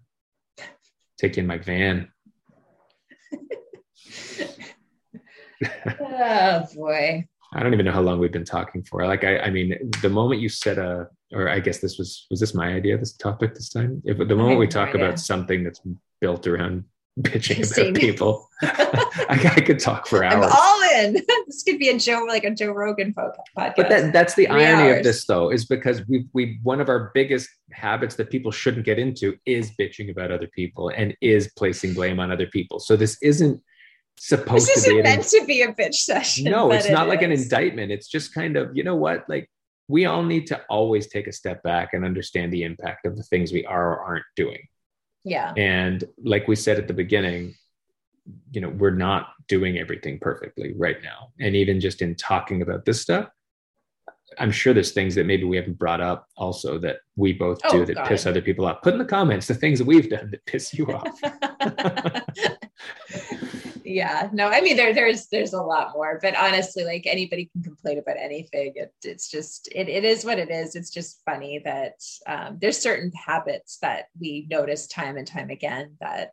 Take 1.20 1.38
in 1.38 1.46
my 1.46 1.58
van. 1.60 2.12
Oh 5.64 6.66
boy. 6.74 7.28
I 7.54 7.62
don't 7.62 7.74
even 7.74 7.86
know 7.86 7.92
how 7.92 8.02
long 8.02 8.18
we've 8.20 8.32
been 8.32 8.46
talking 8.46 8.82
for. 8.84 9.06
Like, 9.06 9.24
I, 9.24 9.38
I 9.40 9.50
mean, 9.52 9.92
the 10.02 10.10
moment 10.10 10.42
you 10.42 10.50
said 10.50 10.78
a, 10.80 11.08
or 11.34 11.50
I 11.50 11.60
guess 11.60 11.80
this 11.80 11.98
was, 12.00 12.26
was 12.32 12.40
this 12.40 12.56
my 12.56 12.74
idea, 12.74 12.98
this 12.98 13.14
topic 13.14 13.54
this 13.54 13.70
time? 13.70 14.02
If 14.06 14.18
the 14.18 14.36
moment 14.36 14.58
we 14.58 14.66
no 14.66 14.72
talk 14.72 14.96
about 14.96 15.20
something 15.20 15.64
that's 15.64 15.82
built 16.22 16.48
around 16.48 16.86
bitching 17.20 17.70
about 17.72 17.96
people, 17.96 18.50
I, 18.62 19.52
I 19.56 19.62
could 19.62 19.80
talk 19.80 20.08
for 20.08 20.24
hours. 20.24 20.36
I'm 20.36 20.44
hours. 20.44 20.54
all 20.56 20.82
in. 21.00 21.14
this 21.48 21.64
could 21.64 21.80
be 21.80 21.90
a 21.90 21.98
Joe, 21.98 22.26
like 22.28 22.44
a 22.44 22.52
Joe 22.52 22.72
Rogan 22.72 23.14
podcast. 23.14 23.74
But 23.76 23.90
that, 23.90 24.14
that's 24.14 24.36
the 24.36 24.46
Three 24.48 24.66
irony 24.66 24.98
of 24.98 25.04
this, 25.04 25.26
though, 25.26 25.50
is 25.50 25.66
because 25.66 26.08
we 26.08 26.28
we 26.34 26.60
one 26.64 26.80
of 26.82 26.90
our 26.90 27.12
biggest 27.14 27.50
habits 27.72 28.16
that 28.16 28.30
people 28.30 28.52
shouldn't 28.52 28.86
get 28.86 29.00
into 29.00 29.38
is 29.46 29.72
bitching 29.80 30.12
about 30.12 30.32
other 30.32 30.48
people 30.48 30.90
and 30.90 31.16
is 31.22 31.52
placing 31.58 31.94
blame 31.94 32.20
on 32.20 32.32
other 32.32 32.48
people. 32.48 32.80
So 32.80 32.96
this 32.96 33.18
isn't 33.22 33.62
supposed 34.18 34.68
this 34.68 34.84
to 34.84 34.90
be 34.92 34.96
isn't 34.96 35.00
an 35.00 35.04
meant 35.04 35.28
to 35.30 35.46
be 35.46 35.62
a 35.64 35.74
bitch 35.74 35.96
session. 35.96 36.46
no, 36.46 36.72
it's 36.72 36.86
it 36.86 36.92
not 36.92 37.08
like 37.08 37.22
an 37.22 37.32
indictment. 37.32 37.92
It's 37.92 38.08
just 38.08 38.34
kind 38.34 38.56
of 38.56 38.76
you 38.76 38.84
know 38.84 38.96
what, 38.96 39.28
like 39.28 39.50
we 39.88 40.06
all 40.06 40.24
need 40.24 40.48
to 40.48 40.62
always 40.70 41.08
take 41.08 41.28
a 41.28 41.34
step 41.34 41.62
back 41.64 41.90
and 41.94 42.06
understand 42.06 42.54
the 42.54 42.64
impact 42.64 43.06
of 43.06 43.18
the 43.18 43.24
things 43.24 43.52
we 43.52 43.66
are 43.66 43.94
or 43.94 44.00
aren't 44.00 44.26
doing. 44.36 44.60
Yeah. 45.24 45.54
And 45.56 46.04
like 46.24 46.48
we 46.48 46.56
said 46.56 46.78
at 46.78 46.88
the 46.88 46.94
beginning, 46.94 47.56
you 48.52 48.62
know, 48.62 48.70
we're 48.70 48.92
not 48.92 49.30
doing 49.48 49.78
everything 49.78 50.20
perfectly 50.20 50.74
right 50.78 50.98
now. 51.04 51.32
And 51.40 51.56
even 51.56 51.80
just 51.80 52.02
in 52.02 52.16
talking 52.16 52.62
about 52.62 52.86
this 52.86 53.02
stuff, 53.02 53.30
I'm 54.40 54.52
sure 54.52 54.74
there's 54.74 54.92
things 54.92 55.16
that 55.16 55.26
maybe 55.26 55.44
we 55.44 55.58
haven't 55.58 55.78
brought 55.78 56.00
up 56.00 56.28
also 56.38 56.78
that 56.80 56.98
we 57.18 57.34
both 57.34 57.60
do 57.70 57.82
Oh, 57.82 57.86
that 57.86 57.96
God. 57.96 58.08
piss 58.08 58.26
other 58.26 58.42
people 58.42 58.66
off. 58.66 58.82
Put 58.82 58.94
in 58.94 59.00
the 59.00 59.06
comments 59.06 59.48
the 59.48 59.56
things 59.56 59.80
that 59.80 59.86
we've 59.86 60.10
done 60.10 60.32
that 60.32 60.46
piss 60.46 60.74
you 60.74 60.88
off. 60.88 61.20
yeah 63.92 64.30
no 64.32 64.48
i 64.48 64.62
mean 64.62 64.76
there 64.76 64.94
there's 64.94 65.28
there's 65.28 65.54
a 65.54 65.62
lot 65.62 65.92
more 65.94 66.20
but 66.22 66.36
honestly 66.38 66.84
like 66.84 67.06
anybody 67.06 67.50
can 67.54 67.64
complain 67.64 67.98
about 67.98 68.18
anything. 68.18 68.74
It, 68.76 68.94
it's 69.04 69.30
just 69.30 69.70
it, 69.74 69.90
it 69.90 70.04
is 70.04 70.26
what 70.26 70.40
it 70.40 70.50
is. 70.50 70.76
It's 70.76 70.90
just 70.90 71.22
funny 71.26 71.62
that 71.66 71.94
um, 72.28 72.58
there's 72.62 72.78
certain 72.78 73.12
habits 73.14 73.78
that 73.82 74.06
we 74.20 74.48
notice 74.50 74.88
time 74.88 75.18
and 75.18 75.28
time 75.28 75.50
again 75.50 75.96
that 76.00 76.32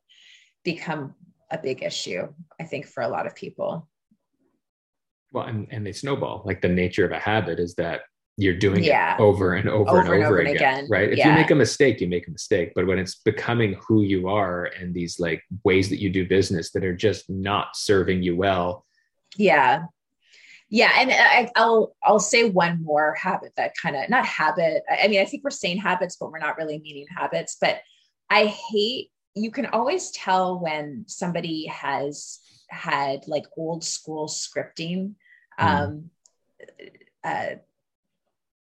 become 0.64 1.14
a 1.50 1.56
big 1.56 1.82
issue 1.82 2.28
i 2.61 2.64
think 2.64 2.86
for 2.86 3.02
a 3.02 3.09
lot 3.09 3.26
of 3.26 3.34
people. 3.34 3.88
Well, 5.32 5.44
and, 5.44 5.66
and 5.70 5.86
they 5.86 5.92
snowball. 5.92 6.42
Like 6.46 6.62
the 6.62 6.68
nature 6.68 7.04
of 7.04 7.12
a 7.12 7.18
habit 7.18 7.59
is 7.59 7.74
that 7.74 8.02
you're 8.41 8.55
doing 8.57 8.84
Yeah. 8.84 9.16
it 9.16 9.20
over 9.20 9.55
and 9.55 9.68
over, 9.68 9.91
Over 9.91 10.01
and 10.01 10.09
and 10.14 10.24
over, 10.24 10.39
again, 10.39 10.57
again. 10.57 10.86
Right. 10.89 11.11
If 11.11 11.18
Yeah. 11.18 11.30
you 11.30 11.34
make 11.34 11.51
a 11.51 11.57
mistake, 11.57 12.01
you 12.01 12.07
make 12.07 12.28
a 12.28 12.30
mistake. 12.30 12.70
But 12.74 12.86
when 12.86 12.99
it's 13.01 13.16
becoming 13.16 13.76
who 13.86 14.03
you 14.03 14.28
are 14.28 14.66
and 14.66 14.95
these 14.95 15.18
like 15.18 15.43
ways 15.64 15.89
that 15.91 16.01
you 16.01 16.09
do 16.09 16.24
business 16.26 16.70
that 16.70 16.84
are 16.84 16.95
just 16.95 17.28
not 17.28 17.76
serving 17.76 18.22
you 18.22 18.36
well, 18.36 18.86
Yeah. 19.36 19.86
Yeah. 20.70 20.93
And 20.97 21.11
I, 21.11 21.51
I'll, 21.57 21.97
I'll 22.05 22.20
say 22.20 22.49
one 22.49 22.82
more 22.82 23.14
habit 23.14 23.53
that 23.57 23.72
kind 23.80 23.97
of 23.97 24.09
not 24.09 24.24
habit. 24.24 24.84
I 24.89 25.05
I 25.05 25.09
mean, 25.09 25.20
I 25.20 25.24
think 25.24 25.43
we're 25.43 25.51
saying 25.51 25.78
habits, 25.78 26.16
but 26.16 26.30
we're 26.30 26.39
not 26.39 26.57
really 26.59 26.78
meaning 26.78 27.07
habits, 27.14 27.57
but 27.61 27.80
I 28.30 28.47
hate, 28.47 29.11
you 29.34 29.51
can 29.51 29.66
always 29.66 30.11
tell 30.12 30.61
when 30.61 31.05
somebody 31.09 31.66
has 31.66 32.39
had 32.68 33.26
like 33.26 33.47
old 33.57 33.82
school 33.82 34.28
scripting, 34.28 35.14
um, 35.59 36.11
uh, 37.24 37.57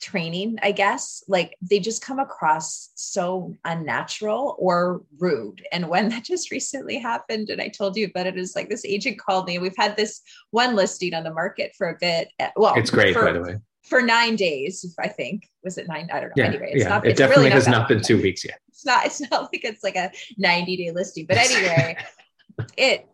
training, 0.00 0.58
I 0.62 0.72
guess, 0.72 1.24
like 1.28 1.56
they 1.62 1.78
just 1.78 2.02
come 2.02 2.18
across 2.18 2.90
so 2.94 3.54
unnatural 3.64 4.56
or 4.58 5.02
rude. 5.18 5.66
And 5.72 5.88
when 5.88 6.08
that 6.10 6.24
just 6.32 6.50
recently 6.50 6.98
happened, 6.98 7.50
and 7.50 7.60
I 7.60 7.68
told 7.68 7.96
you 7.96 8.06
about 8.06 8.26
it, 8.26 8.36
is 8.38 8.54
like 8.54 8.68
this 8.68 8.84
agent 8.84 9.18
called 9.18 9.46
me. 9.46 9.58
We've 9.58 9.76
had 9.76 9.96
this 9.96 10.20
one 10.50 10.74
listing 10.76 11.14
on 11.14 11.24
the 11.24 11.32
market 11.32 11.74
for 11.76 11.90
a 11.90 11.96
bit. 12.00 12.28
uh, 12.40 12.48
Well, 12.56 12.74
it's 12.76 12.90
great, 12.90 13.14
for, 13.14 13.24
by 13.24 13.32
the 13.32 13.40
way. 13.42 13.56
for 13.84 14.02
nine 14.02 14.36
days, 14.36 14.94
I 14.98 15.08
think. 15.08 15.48
Was 15.64 15.78
it 15.78 15.88
nine? 15.88 16.08
I 16.12 16.20
don't 16.20 16.28
know. 16.28 16.44
Yeah. 16.44 16.50
anyway, 16.50 16.70
it's 16.72 16.84
yeah. 16.84 16.88
not. 16.90 17.06
it 17.06 17.16
definitely 17.16 17.44
really 17.44 17.54
has 17.54 17.68
not 17.68 17.88
been 17.88 18.02
two 18.02 18.20
weeks 18.20 18.44
yet. 18.44 18.60
It's 18.68 18.84
not. 18.84 19.06
It's 19.06 19.20
not 19.20 19.52
like 19.52 19.64
it's 19.64 19.82
like 19.82 19.96
a 19.96 20.10
ninety 20.36 20.76
day 20.76 20.90
listing. 20.92 21.26
But 21.26 21.38
anyway, 21.38 21.96
it. 22.76 23.06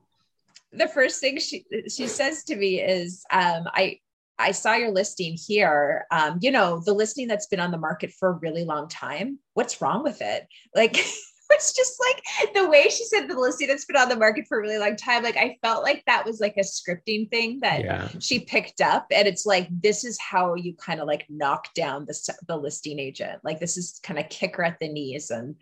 The 0.74 0.88
first 0.88 1.20
thing 1.20 1.38
she 1.38 1.64
she 1.88 2.06
says 2.06 2.44
to 2.44 2.56
me 2.56 2.80
is, 2.80 3.24
um, 3.30 3.64
I 3.74 4.00
I 4.38 4.52
saw 4.52 4.74
your 4.74 4.90
listing 4.90 5.36
here. 5.36 6.06
Um, 6.10 6.38
you 6.40 6.50
know, 6.50 6.80
the 6.84 6.92
listing 6.94 7.28
that's 7.28 7.46
been 7.46 7.60
on 7.60 7.70
the 7.70 7.78
market 7.78 8.12
for 8.12 8.30
a 8.30 8.38
really 8.38 8.64
long 8.64 8.88
time. 8.88 9.38
What's 9.54 9.80
wrong 9.80 10.02
with 10.02 10.20
it? 10.20 10.46
Like, 10.74 10.96
it's 11.50 11.74
just 11.74 12.00
like 12.00 12.54
the 12.54 12.68
way 12.68 12.84
she 12.84 13.04
said 13.04 13.28
the 13.28 13.38
listing 13.38 13.68
that's 13.68 13.84
been 13.84 13.96
on 13.96 14.08
the 14.08 14.16
market 14.16 14.46
for 14.48 14.58
a 14.58 14.62
really 14.62 14.78
long 14.78 14.96
time. 14.96 15.22
Like, 15.22 15.36
I 15.36 15.58
felt 15.62 15.84
like 15.84 16.02
that 16.06 16.24
was 16.24 16.40
like 16.40 16.56
a 16.56 16.60
scripting 16.60 17.30
thing 17.30 17.60
that 17.60 17.84
Yeah. 17.84 18.08
she 18.20 18.40
picked 18.40 18.80
up. 18.80 19.06
And 19.12 19.28
it's 19.28 19.44
like, 19.44 19.68
this 19.70 20.04
is 20.04 20.18
how 20.18 20.54
you 20.54 20.74
kind 20.74 21.00
of 21.00 21.06
like 21.06 21.26
knock 21.28 21.68
down 21.74 22.06
the, 22.06 22.34
the 22.48 22.56
listing 22.56 22.98
agent. 22.98 23.40
Like, 23.44 23.60
this 23.60 23.76
is 23.76 24.00
kind 24.02 24.18
of 24.18 24.28
kick 24.30 24.56
her 24.56 24.64
at 24.64 24.80
the 24.80 24.88
knees 24.88 25.30
and 25.30 25.54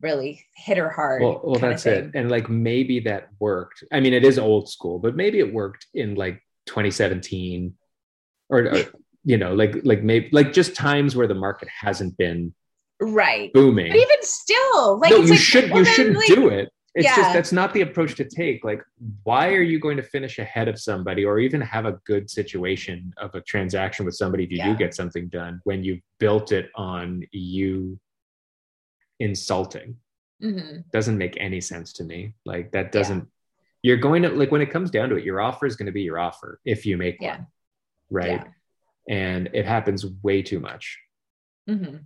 really 0.00 0.44
hit 0.54 0.78
her 0.78 0.90
hard. 0.90 1.22
Well, 1.22 1.40
well, 1.44 1.60
that's 1.60 1.86
it. 1.86 2.10
And 2.14 2.30
like 2.30 2.50
maybe 2.50 3.00
that 3.00 3.28
worked. 3.38 3.84
I 3.92 4.00
mean, 4.00 4.14
it 4.14 4.24
is 4.24 4.38
old 4.38 4.68
school, 4.68 4.98
but 4.98 5.16
maybe 5.16 5.38
it 5.38 5.54
worked 5.54 5.86
in 5.94 6.16
like 6.16 6.42
2017 6.66 7.74
or, 8.48 8.66
or 8.74 8.84
you 9.24 9.36
know, 9.36 9.54
like 9.54 9.76
like 9.84 10.02
maybe 10.02 10.28
like 10.32 10.52
just 10.52 10.74
times 10.76 11.16
where 11.16 11.26
the 11.26 11.34
market 11.34 11.68
hasn't 11.68 12.16
been 12.16 12.54
Right. 13.00 13.52
booming. 13.52 13.88
But 13.92 13.96
even 13.98 14.16
still, 14.22 14.98
like, 14.98 15.10
no, 15.10 15.18
it's 15.18 15.26
you 15.26 15.32
like, 15.34 15.40
should 15.40 15.70
well, 15.70 15.80
you 15.80 15.84
shouldn't 15.84 16.16
like, 16.16 16.28
do 16.28 16.48
it. 16.48 16.70
It's 16.94 17.04
Yeah. 17.04 17.16
just 17.16 17.32
that's 17.34 17.52
not 17.52 17.74
the 17.74 17.82
approach 17.82 18.14
to 18.14 18.24
take. 18.24 18.64
Like, 18.64 18.82
why 19.24 19.48
are 19.52 19.60
you 19.60 19.78
going 19.78 19.98
to 19.98 20.02
finish 20.02 20.38
ahead 20.38 20.66
of 20.66 20.78
somebody 20.80 21.22
or 21.26 21.38
even 21.38 21.60
have 21.60 21.84
a 21.84 21.98
good 22.06 22.30
situation 22.30 23.12
of 23.18 23.34
a 23.34 23.42
transaction 23.42 24.06
with 24.06 24.14
somebody 24.14 24.44
if 24.44 24.50
you 24.50 24.56
Yeah. 24.58 24.72
do 24.72 24.76
get 24.78 24.94
something 24.94 25.28
done 25.28 25.60
when 25.64 25.84
you 25.84 26.00
built 26.18 26.52
it 26.52 26.70
on 26.74 27.22
you 27.32 27.98
insulting? 29.20 29.96
Mhm. 30.42 30.84
Doesn't 30.90 31.18
make 31.18 31.36
any 31.38 31.60
sense 31.60 31.92
to 31.94 32.04
me. 32.04 32.34
Like 32.44 32.72
that 32.72 32.92
doesn't 32.92 33.28
you're 33.82 33.96
going 33.98 34.22
to 34.22 34.30
like 34.30 34.50
when 34.50 34.62
it 34.62 34.70
comes 34.70 34.90
down 34.90 35.10
to 35.10 35.16
it, 35.16 35.24
your 35.24 35.40
offer 35.40 35.64
is 35.66 35.76
going 35.76 35.86
to 35.86 35.92
be 35.92 36.02
your 36.02 36.18
offer 36.18 36.60
if 36.64 36.84
you 36.86 36.96
make 36.96 37.18
Yeah. 37.20 37.36
one. 37.38 37.46
Right. 38.10 38.42
Yeah. 38.42 38.44
And 39.08 39.50
it 39.52 39.66
happens 39.66 40.04
way 40.22 40.42
too 40.42 40.60
much 40.60 40.98
Mhm. 41.68 42.04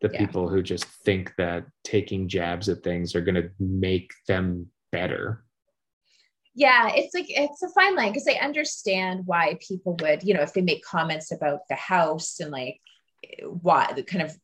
the 0.00 0.10
Yeah. 0.12 0.18
people 0.18 0.48
who 0.48 0.62
just 0.62 0.84
think 0.84 1.34
that 1.36 1.66
taking 1.84 2.28
jabs 2.28 2.68
at 2.68 2.82
things 2.82 3.14
are 3.14 3.20
going 3.20 3.36
to 3.36 3.50
make 3.58 4.10
them 4.26 4.70
better. 4.90 5.44
Yeah, 6.54 6.90
it's 6.94 7.14
like 7.14 7.26
it's 7.28 7.62
a 7.62 7.68
fine 7.70 7.96
line 7.96 8.12
because 8.12 8.28
I 8.28 8.34
understand 8.34 9.26
why 9.26 9.56
people 9.66 9.96
would, 10.02 10.22
you 10.22 10.34
know, 10.34 10.42
if 10.42 10.52
they 10.52 10.60
make 10.60 10.84
comments 10.84 11.32
about 11.32 11.66
the 11.68 11.76
house 11.76 12.40
and 12.40 12.50
like 12.50 12.80
why 13.44 13.90
the 13.94 14.02
kind 14.02 14.22
of 14.22 14.36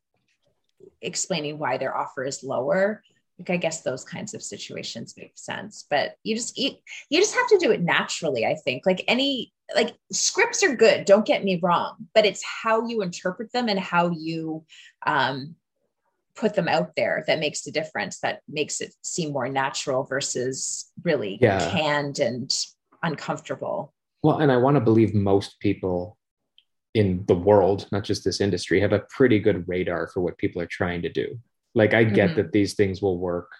explaining 1.03 1.59
why 1.59 1.77
their 1.77 1.97
offer 1.97 2.25
is 2.25 2.43
lower. 2.43 3.03
Like 3.39 3.51
I 3.51 3.57
guess 3.57 3.83
those 3.83 4.05
kinds 4.05 4.35
of 4.35 4.43
situations 4.43 5.15
make 5.17 5.37
sense, 5.37 5.87
but 5.89 6.17
you 6.25 6.35
just 6.35 6.57
you, 6.59 6.73
you 7.09 7.21
just 7.21 7.35
have 7.35 7.47
to 7.49 7.59
do 7.59 7.71
it 7.71 7.83
naturally. 7.83 8.45
I 8.47 8.55
think 8.55 8.85
like 8.87 9.05
any 9.07 9.53
like 9.75 9.95
scripts 10.13 10.63
are 10.63 10.75
good. 10.75 11.05
Don't 11.05 11.27
get 11.27 11.45
me 11.45 11.59
wrong, 11.63 12.09
but 12.15 12.25
it's 12.25 12.43
how 12.45 12.87
you 12.87 13.03
interpret 13.03 13.53
them 13.53 13.69
and 13.69 13.79
how 13.79 14.11
you 14.11 14.65
um, 15.07 15.57
put 16.35 16.55
them 16.55 16.69
out 16.69 16.97
there 16.97 17.25
that 17.27 17.39
makes 17.39 17.63
the 17.63 17.71
difference. 17.71 18.21
That 18.21 18.41
makes 18.49 18.81
it 18.81 18.95
seem 19.03 19.33
more 19.33 19.49
natural 19.49 20.05
versus 20.05 20.91
really 21.05 21.39
Yeah. 21.41 21.71
canned 21.71 22.19
and 22.19 22.51
uncomfortable. 23.03 23.93
Well, 24.23 24.39
and 24.39 24.51
I 24.51 24.57
want 24.57 24.77
to 24.77 24.81
believe 24.81 25.15
most 25.15 25.61
people 25.61 26.17
in 26.95 27.25
the 27.27 27.35
world, 27.35 27.87
not 27.93 28.05
just 28.05 28.25
this 28.25 28.41
industry, 28.41 28.81
have 28.81 28.93
a 28.93 29.05
pretty 29.11 29.39
good 29.39 29.69
radar 29.69 30.09
for 30.09 30.21
what 30.21 30.39
people 30.39 30.61
are 30.63 30.67
trying 30.67 31.03
to 31.03 31.09
do. 31.09 31.39
Like, 31.75 31.95
I 31.95 32.03
get 32.05 32.31
Mhm. 32.31 32.37
that 32.37 32.53
these 32.53 32.75
things 32.75 33.03
will 33.03 33.19
work. 33.19 33.51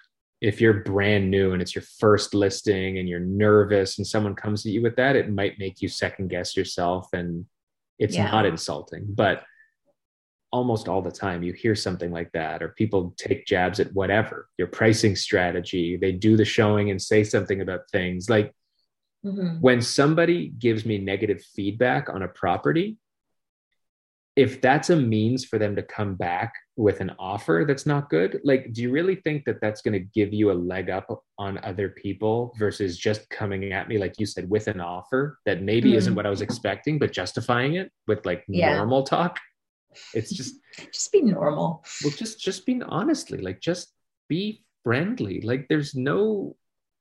If 0.41 0.61
you're 0.61 0.85
brand 0.85 1.31
new 1.31 1.53
and 1.53 1.61
it's 1.61 1.75
your 1.75 1.85
first 1.99 2.33
listing 2.35 2.99
and 2.99 3.09
you're 3.09 3.19
nervous 3.21 3.99
and 3.99 4.07
someone 4.07 4.35
comes 4.37 4.65
at 4.65 4.73
you 4.73 4.83
with 4.83 4.97
that, 4.97 5.17
it 5.17 5.31
might 5.31 5.59
make 5.59 5.83
you 5.83 5.89
second 5.89 6.29
guess 6.29 6.57
yourself 6.57 7.09
and 7.13 7.47
it's 7.99 8.15
Yeah. 8.15 8.31
not 8.31 8.47
insulting. 8.47 9.07
But 9.09 9.45
almost 10.53 10.89
all 10.89 11.03
the 11.03 11.11
time, 11.11 11.43
you 11.43 11.53
hear 11.53 11.75
something 11.75 12.11
like 12.11 12.31
that, 12.33 12.63
or 12.63 12.69
people 12.71 13.15
take 13.19 13.45
jabs 13.47 13.81
at 13.81 13.93
whatever 13.93 14.49
your 14.57 14.69
pricing 14.69 15.15
strategy, 15.17 15.97
they 15.97 16.13
do 16.13 16.37
the 16.37 16.45
showing 16.45 16.91
and 16.91 17.03
say 17.03 17.23
something 17.25 17.61
about 17.61 17.91
things. 17.91 18.31
Like, 18.31 18.55
Mhm. 19.27 19.61
when 19.61 19.83
somebody 19.83 20.49
gives 20.49 20.87
me 20.87 20.97
negative 20.99 21.43
feedback 21.55 22.09
on 22.09 22.23
a 22.23 22.29
property, 22.29 22.97
if 24.37 24.61
that's 24.61 24.89
a 24.89 24.97
means 24.97 25.45
for 25.45 25.59
them 25.59 25.75
to 25.77 25.83
come 25.83 26.15
back 26.15 26.55
with 26.79 27.01
an 27.01 27.11
offer 27.19 27.65
that's 27.67 27.87
not 27.87 28.09
good, 28.09 28.41
like, 28.45 28.73
do 28.73 28.83
you 28.83 28.91
really 28.93 29.17
think 29.17 29.45
that 29.45 29.61
that's 29.61 29.83
going 29.83 29.93
to 29.95 29.99
give 30.15 30.33
you 30.33 30.53
a 30.53 30.55
leg 30.55 30.89
up 30.91 31.25
on 31.37 31.59
other 31.65 31.89
people 31.89 32.55
versus 32.57 32.97
just 32.97 33.29
coming 33.31 33.73
at 33.73 33.89
me, 33.89 33.99
like 33.99 34.15
you 34.19 34.25
said, 34.25 34.49
with 34.49 34.69
an 34.69 34.81
offer 34.81 35.41
that 35.45 35.61
maybe 35.61 35.97
isn't 35.97 36.13
Mhm. 36.13 36.17
what 36.17 36.25
I 36.25 36.31
was 36.31 36.41
expecting, 36.41 36.97
but 37.01 37.13
justifying 37.13 37.75
it 37.75 37.91
with 38.07 38.25
like 38.25 38.45
Yeah. 38.47 38.77
normal 38.77 39.03
talk? 39.03 39.41
It's 40.15 40.31
just 40.31 40.55
just 40.95 41.11
be 41.11 41.21
normal. 41.21 41.85
well, 42.05 42.13
just 42.17 42.39
just 42.39 42.65
being 42.65 42.85
honestly, 42.85 43.39
like 43.39 43.61
just 43.61 43.93
be 44.29 44.65
friendly. 44.85 45.41
Like 45.41 45.67
there's 45.69 45.97
no 45.97 46.55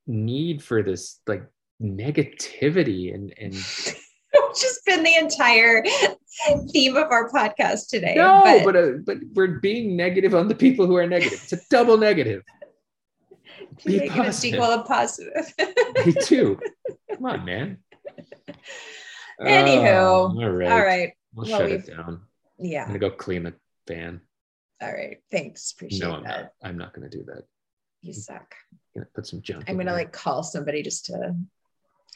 need 0.08 0.60
for 0.60 0.82
this 0.82 1.20
like 1.28 1.44
negativity 1.80 3.14
and 3.14 3.32
and 3.38 3.54
just 4.60 4.84
been 4.84 5.02
the 5.02 5.14
entire 5.16 5.82
theme 6.72 6.96
of 6.96 7.10
our 7.10 7.30
podcast 7.30 7.88
today. 7.88 8.14
no, 8.16 8.42
but 8.44 8.64
but 8.64 8.76
uh, 8.76 8.90
but 9.04 9.16
we're 9.34 9.58
being 9.60 9.96
negative 9.96 10.34
on 10.34 10.48
the 10.48 10.54
people 10.54 10.86
who 10.86 10.96
are 10.96 11.06
negative. 11.06 11.40
It's 11.42 11.52
a 11.52 11.60
double 11.70 11.96
negative. 11.98 12.42
be 13.84 13.98
a 14.06 14.08
positive. 14.08 14.34
sequel 14.34 14.64
of 14.64 14.86
positive. 14.86 15.52
Me 16.06 16.12
too. 16.24 16.58
Come 17.14 17.24
on, 17.26 17.44
man. 17.44 17.78
Anywho, 19.40 19.86
Oh, 19.96 20.42
all 20.42 20.50
right. 20.50 20.70
All 20.72 20.80
right. 20.84 21.12
We'll, 21.34 21.48
Well, 21.48 21.58
shut 21.60 21.70
it 21.70 21.86
down. 21.86 22.22
Yeah. 22.58 22.82
I'm 22.82 22.88
gonna 22.88 22.98
go 22.98 23.10
clean 23.10 23.44
the 23.44 23.54
van. 23.86 24.20
All 24.82 24.92
right. 24.92 25.18
Thanks. 25.30 25.72
Appreciate 25.72 26.00
No, 26.06 26.14
I'm 26.16 26.24
that. 26.24 26.40
not. 26.62 26.68
I'm 26.68 26.76
not 26.78 26.92
gonna 26.92 27.08
do 27.08 27.22
that. 27.26 27.44
You 28.02 28.12
suck. 28.12 28.54
I'm 28.72 28.78
gonna 29.02 29.06
put 29.14 29.26
some 29.26 29.42
junk. 29.42 29.64
I'm 29.68 29.76
gonna 29.76 29.90
there. 29.90 29.94
like 29.98 30.12
call 30.12 30.42
somebody 30.42 30.82
just 30.82 31.06
to. 31.06 31.34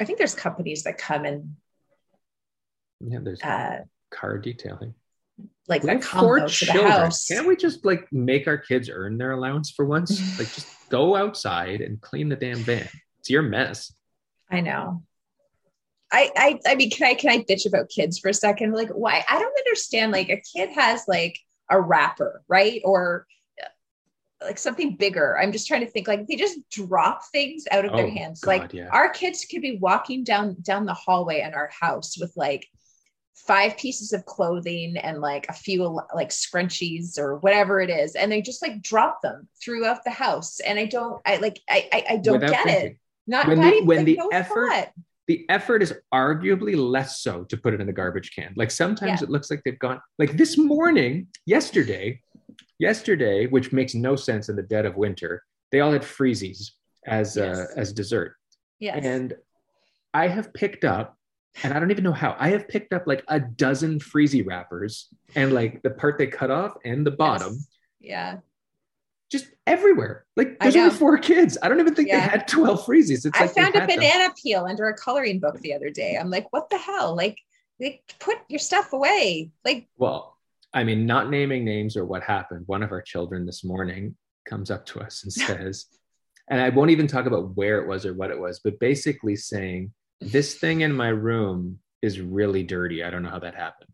I 0.01 0.05
think 0.05 0.19
there's 0.19 0.35
companies 0.35 0.83
that 0.85 0.99
come 0.99 1.25
and 1.25 1.55
yeah. 3.07 3.19
There's 3.23 3.43
uh 3.43 3.81
car 4.11 4.39
detailing. 4.39 4.95
like 5.69 5.83
We 5.83 5.91
have 5.91 6.05
four 6.05 6.47
children. 6.47 6.87
house. 6.91 7.27
Can't 7.27 7.47
we 7.47 7.57
just 7.57 7.85
like 7.85 8.07
make 8.13 8.47
our 8.47 8.59
kids 8.59 8.89
earn 8.93 9.19
their 9.19 9.33
allowance 9.33 9.71
for 9.71 9.85
once? 9.85 10.11
like 10.39 10.53
just 10.53 10.67
go 10.91 11.17
outside 11.17 11.81
and 11.81 12.01
clean 12.01 12.29
the 12.29 12.37
damn 12.37 12.59
van. 12.59 12.89
It's 13.21 13.31
your 13.31 13.43
mess. 13.43 13.93
I 14.51 14.61
know. 14.61 15.03
I, 16.15 16.31
I 16.37 16.61
I 16.67 16.75
mean, 16.75 16.91
can 16.91 17.07
I 17.07 17.15
can 17.15 17.31
I 17.31 17.39
bitch 17.45 17.67
about 17.67 17.89
kids 17.89 18.19
for 18.19 18.29
a 18.29 18.35
second? 18.35 18.73
Like, 18.75 18.91
why? 18.91 19.25
I 19.29 19.39
don't 19.39 19.59
understand. 19.59 20.13
Like, 20.13 20.29
a 20.29 20.43
kid 20.55 20.69
has 20.75 21.05
like 21.09 21.39
a 21.71 21.81
wrapper, 21.81 22.43
right? 22.49 22.83
Or 22.85 23.27
like 24.43 24.59
something 24.59 24.97
bigger. 24.97 25.39
I'm 25.39 25.53
just 25.53 25.67
trying 25.69 25.81
to 25.83 25.91
think. 25.91 26.07
Like, 26.09 26.27
they 26.27 26.35
just 26.37 26.59
drop 26.71 27.23
things 27.33 27.65
out 27.71 27.85
of 27.87 27.93
their 27.93 28.07
Oh, 28.07 28.11
hands. 28.11 28.41
God, 28.41 28.51
like, 28.51 28.73
yeah. 28.75 28.89
our 28.93 29.09
kids 29.09 29.47
could 29.51 29.63
be 29.63 29.79
walking 29.79 30.23
down 30.25 30.57
down 30.61 30.85
the 30.85 30.93
hallway 30.93 31.41
in 31.41 31.55
our 31.55 31.71
house 31.81 32.19
with 32.19 32.33
like 32.37 32.67
five 33.35 33.77
pieces 33.77 34.13
of 34.13 34.25
clothing 34.27 34.97
and 34.97 35.21
like 35.21 35.47
a 35.49 35.53
few 35.53 36.01
like 36.15 36.31
scrunchies 36.31 37.19
or 37.19 37.37
whatever 37.39 37.81
it 37.81 37.91
is, 37.91 38.15
and 38.15 38.31
they 38.31 38.41
just 38.43 38.63
like 38.63 38.83
drop 38.83 39.21
them 39.23 39.49
throughout 39.63 40.05
the 40.05 40.11
house. 40.11 40.61
And 40.61 40.79
I 40.79 40.87
don't. 40.87 41.21
I 41.27 41.37
like. 41.37 41.59
I 41.69 41.89
I, 41.93 42.05
I 42.11 42.17
don't 42.19 42.35
Without 42.41 42.51
get 42.51 42.65
thinking. 42.65 42.87
it. 42.93 42.99
Not 43.27 43.47
When 43.49 43.61
the- 43.61 43.83
when 43.85 43.99
like, 43.99 44.07
the 44.07 44.17
no 44.17 44.29
effort- 44.29 44.69
thought. 44.71 44.89
the 45.29 45.47
effort 45.49 45.83
is 45.83 45.95
arguably 46.13 46.77
less 46.77 47.21
so 47.21 47.45
to 47.45 47.57
put 47.57 47.73
it 47.75 47.81
in 47.81 47.87
the 47.87 47.93
garbage 47.93 48.33
can. 48.35 48.53
Like 48.57 48.71
sometimes 48.71 49.21
Yeah. 49.21 49.25
it 49.27 49.31
looks 49.31 49.51
like 49.51 49.63
they've 49.65 49.79
gone 49.79 50.01
like 50.19 50.37
this 50.37 50.59
morning, 50.59 51.29
yesterday, 51.47 52.21
yesterday, 52.79 53.47
which 53.47 53.73
makes 53.73 53.95
no 53.95 54.17
sense 54.17 54.49
in 54.49 54.57
the 54.57 54.63
dead 54.63 54.87
of 54.87 54.97
winter. 54.97 55.43
They 55.71 55.81
all 55.81 55.93
had 55.93 56.03
freezies 56.03 56.73
as 57.07 57.37
uh, 57.39 57.67
as 57.77 57.93
dessert, 57.93 58.37
Yes. 58.79 59.05
and 59.05 59.35
I 60.15 60.29
have 60.29 60.53
picked 60.53 60.85
up, 60.85 61.17
and 61.63 61.73
I 61.75 61.79
don't 61.79 61.91
even 61.91 62.05
know 62.05 62.13
how. 62.13 62.37
I 62.39 62.51
have 62.51 62.69
picked 62.69 62.93
up 62.93 63.07
like 63.07 63.25
a 63.29 63.39
dozen 63.41 63.99
freezy 63.99 64.45
wrappers, 64.47 65.09
and 65.35 65.53
like 65.53 65.83
the 65.83 65.91
part 65.91 66.19
they 66.19 66.27
cut 66.27 66.51
off 66.51 66.75
and 66.85 67.07
the 67.07 67.11
bottom, 67.11 67.53
Yes. 67.55 67.67
Yeah. 68.01 68.37
just 69.31 69.47
everywhere. 69.67 70.25
Like 70.37 70.59
there's 70.61 70.77
only 70.77 70.91
four 70.91 71.19
kids. 71.19 71.59
I 71.63 71.69
don't 71.69 71.81
even 71.81 71.95
think 71.95 72.11
they 72.11 72.19
had 72.19 72.49
twelve 72.49 72.85
freezies. 72.85 73.25
It's 73.27 73.39
I 73.39 73.43
like 73.45 73.55
found 73.55 73.75
a 73.75 73.81
had 73.81 73.91
them. 73.91 73.99
banana 73.99 74.33
peel 74.43 74.65
under 74.65 74.89
a 74.89 74.97
coloring 74.97 75.41
book 75.41 75.59
the 75.61 75.75
other 75.75 75.91
day. 75.91 76.17
I'm 76.17 76.31
like, 76.31 76.47
what 76.53 76.71
the 76.71 76.79
hell? 76.79 77.15
Like, 77.17 77.39
like 77.81 78.03
put 78.19 78.39
your 78.49 78.59
stuff 78.59 78.93
away. 78.93 79.51
Like, 79.65 79.89
Well, 79.99 80.37
I 80.75 80.85
mean, 80.85 81.05
not 81.07 81.29
naming 81.31 81.65
names 81.65 81.97
or 81.97 82.05
what 82.07 82.23
happened, 82.23 82.65
one 82.67 82.83
of 82.83 82.93
our 82.93 83.03
children 83.03 83.45
this 83.47 83.63
morning 83.63 84.17
comes 84.49 84.71
up 84.71 84.87
to 84.87 85.01
us 85.01 85.23
and 85.23 85.33
says, 85.49 85.87
and 86.49 86.61
I 86.61 86.71
won't 86.71 86.91
even 86.91 87.07
talk 87.07 87.27
about 87.27 87.57
where 87.57 87.81
it 87.83 87.87
was 87.89 88.05
or 88.07 88.15
what 88.15 88.31
it 88.31 88.41
was, 88.41 88.59
but 88.65 88.79
basically 88.81 89.37
saying, 89.37 89.93
This 90.31 90.55
thing 90.55 90.81
in 90.83 90.93
my 90.93 91.09
room 91.09 91.79
is 92.01 92.21
really 92.21 92.63
dirty. 92.63 93.03
I 93.05 93.11
don't 93.11 93.23
know 93.23 93.31
how 93.31 93.39
that 93.41 93.55
happened. 93.55 93.91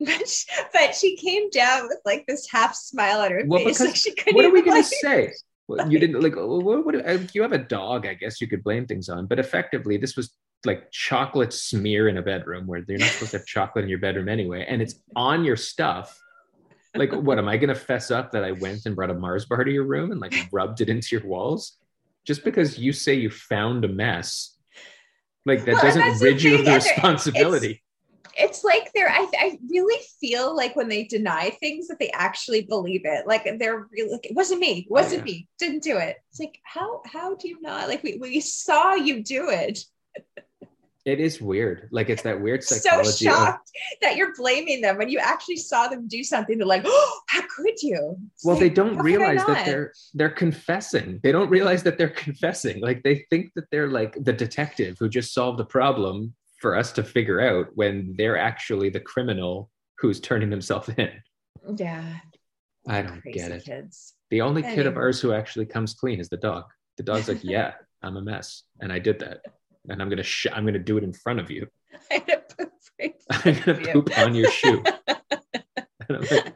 but 0.00 0.28
she, 0.28 0.46
but 0.72 0.94
she 0.94 1.16
came 1.16 1.50
down 1.50 1.84
with 1.88 1.98
like 2.04 2.24
this 2.26 2.48
half 2.50 2.74
smile 2.74 3.20
on 3.20 3.30
her 3.30 3.42
Well, 3.46 3.64
face. 3.64 3.80
Like 3.84 3.96
she 3.96 4.14
couldn't 4.14 4.34
What 4.36 4.44
are 4.44 4.50
we 4.50 4.58
even, 4.60 4.70
going 4.70 4.82
like- 4.82 4.90
to 4.90 4.96
say? 4.96 5.32
Well, 5.66 5.90
you 5.90 5.98
didn't 5.98 6.20
like, 6.20 6.34
what, 6.36 6.84
what, 6.84 7.34
you 7.34 7.40
have 7.42 7.52
a 7.52 7.58
dog, 7.58 8.06
I 8.06 8.12
guess 8.12 8.38
you 8.38 8.46
could 8.46 8.62
blame 8.62 8.86
things 8.86 9.08
on, 9.08 9.26
but 9.26 9.38
effectively, 9.38 9.96
this 9.96 10.14
was 10.14 10.30
like 10.66 10.90
chocolate 10.90 11.54
smear 11.54 12.08
in 12.08 12.18
a 12.18 12.22
bedroom 12.22 12.66
where 12.66 12.84
you're 12.86 12.98
not 12.98 13.08
supposed 13.08 13.30
to 13.30 13.38
have 13.38 13.46
chocolate 13.46 13.84
in 13.84 13.88
your 13.88 13.98
bedroom 13.98 14.28
anyway, 14.28 14.66
and 14.68 14.82
it's 14.82 14.96
on 15.16 15.42
your 15.42 15.56
stuff. 15.56 16.20
Like, 16.94 17.12
what 17.12 17.38
am 17.38 17.48
I 17.48 17.56
going 17.56 17.68
to 17.70 17.74
fess 17.74 18.10
up 18.10 18.32
that 18.32 18.44
I 18.44 18.52
went 18.52 18.84
and 18.84 18.94
brought 18.94 19.10
a 19.10 19.14
Mars 19.14 19.46
bar 19.46 19.64
to 19.64 19.70
your 19.70 19.84
room 19.84 20.12
and 20.12 20.20
like 20.20 20.34
rubbed 20.52 20.82
it 20.82 20.90
into 20.90 21.16
your 21.16 21.26
walls 21.26 21.78
just 22.26 22.44
because 22.44 22.78
you 22.78 22.92
say 22.92 23.14
you 23.14 23.30
found 23.30 23.86
a 23.86 23.88
mess? 23.88 24.53
Like, 25.46 25.64
that 25.64 25.74
Well, 25.74 25.82
doesn't 25.82 26.20
rid 26.20 26.42
you 26.42 26.58
of 26.58 26.64
the 26.64 26.72
responsibility. 26.74 27.82
it's 28.36 28.64
like 28.64 28.90
they're 28.92 29.10
I, 29.10 29.28
I 29.38 29.58
really 29.70 30.02
feel 30.20 30.56
like 30.56 30.74
when 30.74 30.88
they 30.88 31.04
deny 31.04 31.50
things 31.50 31.86
that 31.88 31.98
they 31.98 32.10
actually 32.10 32.62
believe 32.62 33.02
it 33.04 33.26
like 33.26 33.44
they're 33.58 33.86
really 33.92 34.10
like 34.10 34.26
it 34.26 34.34
wasn't 34.34 34.60
me 34.60 34.78
it 34.80 34.86
oh, 34.90 34.94
wasn't 34.94 35.22
Oh, 35.22 35.26
yeah. 35.26 35.32
me 35.34 35.48
didn't 35.58 35.82
do 35.82 35.98
it 35.98 36.16
it's 36.30 36.40
like 36.40 36.58
how 36.64 37.02
how 37.06 37.34
do 37.36 37.48
you 37.48 37.60
not 37.60 37.88
like 37.88 38.02
we, 38.02 38.16
we 38.16 38.40
saw 38.40 38.94
you 38.94 39.22
do 39.22 39.50
it 39.50 39.78
It 41.04 41.20
is 41.20 41.40
weird. 41.40 41.88
Like, 41.92 42.08
it's 42.08 42.22
that 42.22 42.40
weird 42.40 42.64
so 42.64 42.76
psychology. 42.76 43.28
of- 43.28 43.34
shocked 43.34 43.70
that 44.00 44.16
you're 44.16 44.34
blaming 44.34 44.80
them 44.80 44.96
when 44.96 45.08
you 45.10 45.18
actually 45.18 45.56
saw 45.56 45.86
them 45.86 46.08
do 46.08 46.24
something 46.24 46.56
they're 46.56 46.66
like 46.66 46.84
oh 46.86 47.20
how 47.28 47.42
could 47.42 47.82
you? 47.82 48.16
It's 48.34 48.44
well 48.44 48.56
like, 48.56 48.62
they 48.62 48.70
don't 48.70 48.96
how 48.96 49.02
could 49.02 49.12
I 49.12 49.16
realize 49.16 49.46
that 49.46 49.66
they're 49.66 49.92
they're 50.14 50.30
confessing. 50.30 51.20
They 51.22 51.32
don't 51.32 51.50
realize 51.50 51.82
that 51.82 51.98
they're 51.98 52.08
confessing. 52.26 52.80
Like 52.80 53.02
they 53.02 53.26
think 53.30 53.52
that 53.54 53.70
they're 53.70 53.88
like 53.88 54.16
the 54.24 54.32
detective 54.32 54.96
who 54.98 55.08
just 55.08 55.34
solved 55.34 55.60
a 55.60 55.64
problem 55.64 56.34
for 56.60 56.74
us 56.76 56.92
to 56.92 57.02
figure 57.04 57.40
out 57.40 57.68
when 57.74 58.14
they're 58.16 58.38
actually 58.38 58.88
the 58.88 59.00
criminal 59.00 59.70
who's 59.98 60.20
turning 60.20 60.50
himself 60.50 60.88
in. 60.98 61.10
Yeah. 61.76 62.04
I 62.88 63.02
don't 63.02 63.20
crazy 63.20 63.38
get 63.38 63.50
it. 63.52 63.64
kids. 63.64 64.14
The 64.30 64.40
only 64.40 64.62
kid 64.62 64.86
of 64.86 64.96
ours 64.96 65.20
who 65.20 65.32
actually 65.32 65.66
comes 65.66 65.94
clean 65.94 66.20
is 66.20 66.28
the 66.28 66.36
dog. 66.36 66.64
The 66.96 67.02
dog's 67.02 67.28
like 67.28 67.40
yeah 67.42 67.72
i'm 68.04 68.16
a 68.16 68.22
mess 68.22 68.62
and 68.80 68.92
i 68.92 68.98
did 68.98 69.18
that 69.18 69.40
and 69.88 70.00
i'm 70.02 70.08
gonna 70.08 70.22
sh- 70.22 70.46
i'm 70.52 70.64
gonna 70.64 70.78
do 70.78 70.96
it 70.96 71.04
in 71.04 71.12
front 71.12 71.40
of 71.40 71.50
you 71.50 71.66
I 72.10 72.14
had 72.26 72.48
to 72.48 72.56
poop 72.56 72.72
right 73.00 73.14
in 73.44 73.54
i'm 73.56 73.60
gonna 73.60 73.80
you. 73.80 73.92
poop 73.92 74.18
on 74.18 74.34
your 74.34 74.50
shoe 74.50 74.82
like 76.08 76.54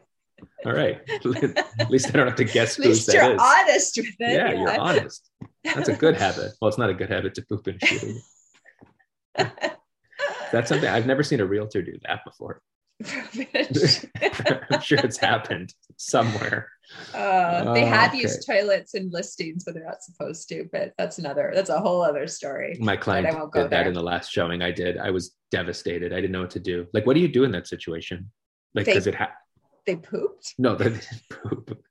all 0.67 0.73
right 0.73 1.01
at 1.09 1.91
least 1.91 2.09
i 2.09 2.11
don't 2.11 2.27
have 2.27 2.37
to 2.37 2.45
guess 2.45 2.79
least 2.79 3.07
that 3.07 3.15
you're 3.15 3.35
is 3.35 3.41
honest 3.41 3.97
with 3.97 4.07
it 4.07 4.35
yeah, 4.35 4.53
you're 4.53 4.79
honest. 4.81 5.31
That's 5.65 5.89
a 5.89 5.97
good 5.97 6.17
habit. 6.17 6.53
Well, 6.61 6.69
it's 6.69 6.79
not 6.79 6.91
a 6.91 6.95
good 6.95 7.11
habit 7.11 7.35
to 7.35 7.43
poop 7.43 7.69
in 7.69 7.79
a 7.81 7.87
shoe. 7.87 8.19
That's 10.53 10.69
something 10.69 10.89
I've 10.89 11.07
never 11.07 11.23
seen 11.23 11.41
a 11.41 11.47
realtor 11.47 11.83
do 11.83 11.99
that 12.07 12.25
before. 12.25 12.63
I'm 14.71 14.81
sure 14.81 14.99
it's 14.99 15.19
happened 15.19 15.75
somewhere. 15.97 16.69
Uh, 17.15 17.73
they 17.75 17.83
Oh, 17.85 17.87
have 17.87 18.11
okay. 18.11 18.23
used 18.23 18.47
toilets 18.47 18.95
in 18.95 19.11
listings 19.11 19.65
when 19.65 19.75
they're 19.75 19.85
not 19.85 20.03
supposed 20.03 20.49
to, 20.49 20.69
but 20.73 20.93
that's 20.99 21.19
another, 21.19 21.53
that's 21.55 21.71
a 21.71 21.81
whole 21.81 22.03
other 22.03 22.27
story. 22.27 22.77
My 22.81 22.97
client 22.97 23.27
I 23.27 23.33
won't 23.39 23.53
go 23.53 23.63
did 23.63 23.71
that 23.71 23.79
there. 23.81 23.89
in 23.89 23.95
the 23.95 24.03
last 24.03 24.31
showing 24.33 24.63
I 24.63 24.71
did. 24.71 24.99
I 24.99 25.11
was 25.11 25.37
devastated. 25.51 26.13
I 26.13 26.17
didn't 26.17 26.33
know 26.33 26.41
what 26.43 26.51
to 26.51 26.61
do. 26.61 26.87
Like, 26.93 27.07
what 27.07 27.15
do 27.15 27.21
you 27.21 27.29
do 27.29 27.45
in 27.45 27.53
that 27.53 27.67
situation? 27.67 28.31
Like, 28.75 28.87
does 28.87 29.07
it 29.07 29.15
have? 29.15 29.31
They 29.87 29.97
pooped. 29.97 30.55
No, 30.59 30.75
they 30.77 30.85
didn't 30.91 31.23
poop. 31.31 31.83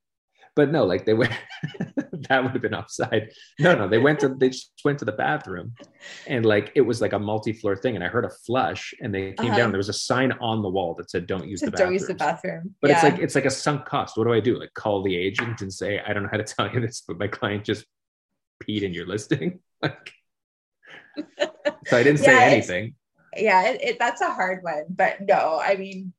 But 0.57 0.71
no, 0.71 0.83
like 0.85 1.05
they 1.05 1.13
went. 1.13 1.31
that 2.29 2.41
would 2.43 2.51
have 2.51 2.61
been 2.63 2.73
offside. 2.73 3.29
No, 3.59 3.75
no, 3.75 3.87
they 3.87 3.99
went 3.99 4.19
to 4.21 4.29
they 4.29 4.49
just 4.49 4.71
went 4.83 4.97
to 4.99 5.05
the 5.05 5.11
bathroom, 5.11 5.73
and 6.25 6.45
like 6.45 6.71
it 6.75 6.81
was 6.81 6.99
like 6.99 7.13
a 7.13 7.19
multi-floor 7.19 7.75
thing, 7.77 7.93
and 7.95 8.03
I 8.03 8.07
heard 8.07 8.25
a 8.25 8.29
flush, 8.45 8.93
and 8.99 9.13
they 9.13 9.33
came 9.33 9.51
Uh-huh. 9.51 9.57
down. 9.57 9.71
There 9.71 9.77
was 9.77 9.87
a 9.87 9.93
sign 9.93 10.31
on 10.41 10.61
the 10.63 10.69
wall 10.69 10.95
that 10.95 11.11
said, 11.11 11.27
"Don't 11.27 11.47
use 11.47 11.59
the 11.61 11.67
don't 11.67 11.73
bathroom." 11.73 11.93
use 11.93 12.07
the 12.07 12.15
bathroom. 12.15 12.75
But 12.81 12.89
yeah. 12.89 12.95
it's 12.95 13.03
like 13.03 13.19
it's 13.25 13.35
like 13.35 13.45
a 13.45 13.51
sunk 13.51 13.85
cost. 13.85 14.17
What 14.17 14.23
do 14.25 14.33
I 14.33 14.39
do? 14.39 14.59
Like 14.59 14.73
call 14.73 15.03
the 15.03 15.15
agent 15.15 15.61
and 15.61 15.71
say, 15.71 15.99
"I 16.05 16.11
don't 16.11 16.23
know 16.23 16.29
how 16.31 16.37
to 16.37 16.43
tell 16.43 16.67
you 16.73 16.79
this, 16.81 17.03
but 17.07 17.19
my 17.19 17.27
client 17.27 17.63
just 17.63 17.85
peed 18.63 18.81
in 18.81 18.93
your 18.93 19.05
listing." 19.07 19.59
Like, 19.83 20.11
so 21.85 21.97
I 21.97 22.03
didn't 22.03 22.17
say 22.27 22.31
Yeah, 22.33 22.47
it's- 22.47 22.69
anything. 22.69 22.95
yeah, 23.35 23.69
it, 23.69 23.81
it, 23.83 23.99
that's 23.99 24.21
a 24.21 24.31
hard 24.31 24.63
one. 24.63 24.85
But 24.89 25.21
no, 25.21 25.59
I 25.63 25.75
mean, 25.75 26.13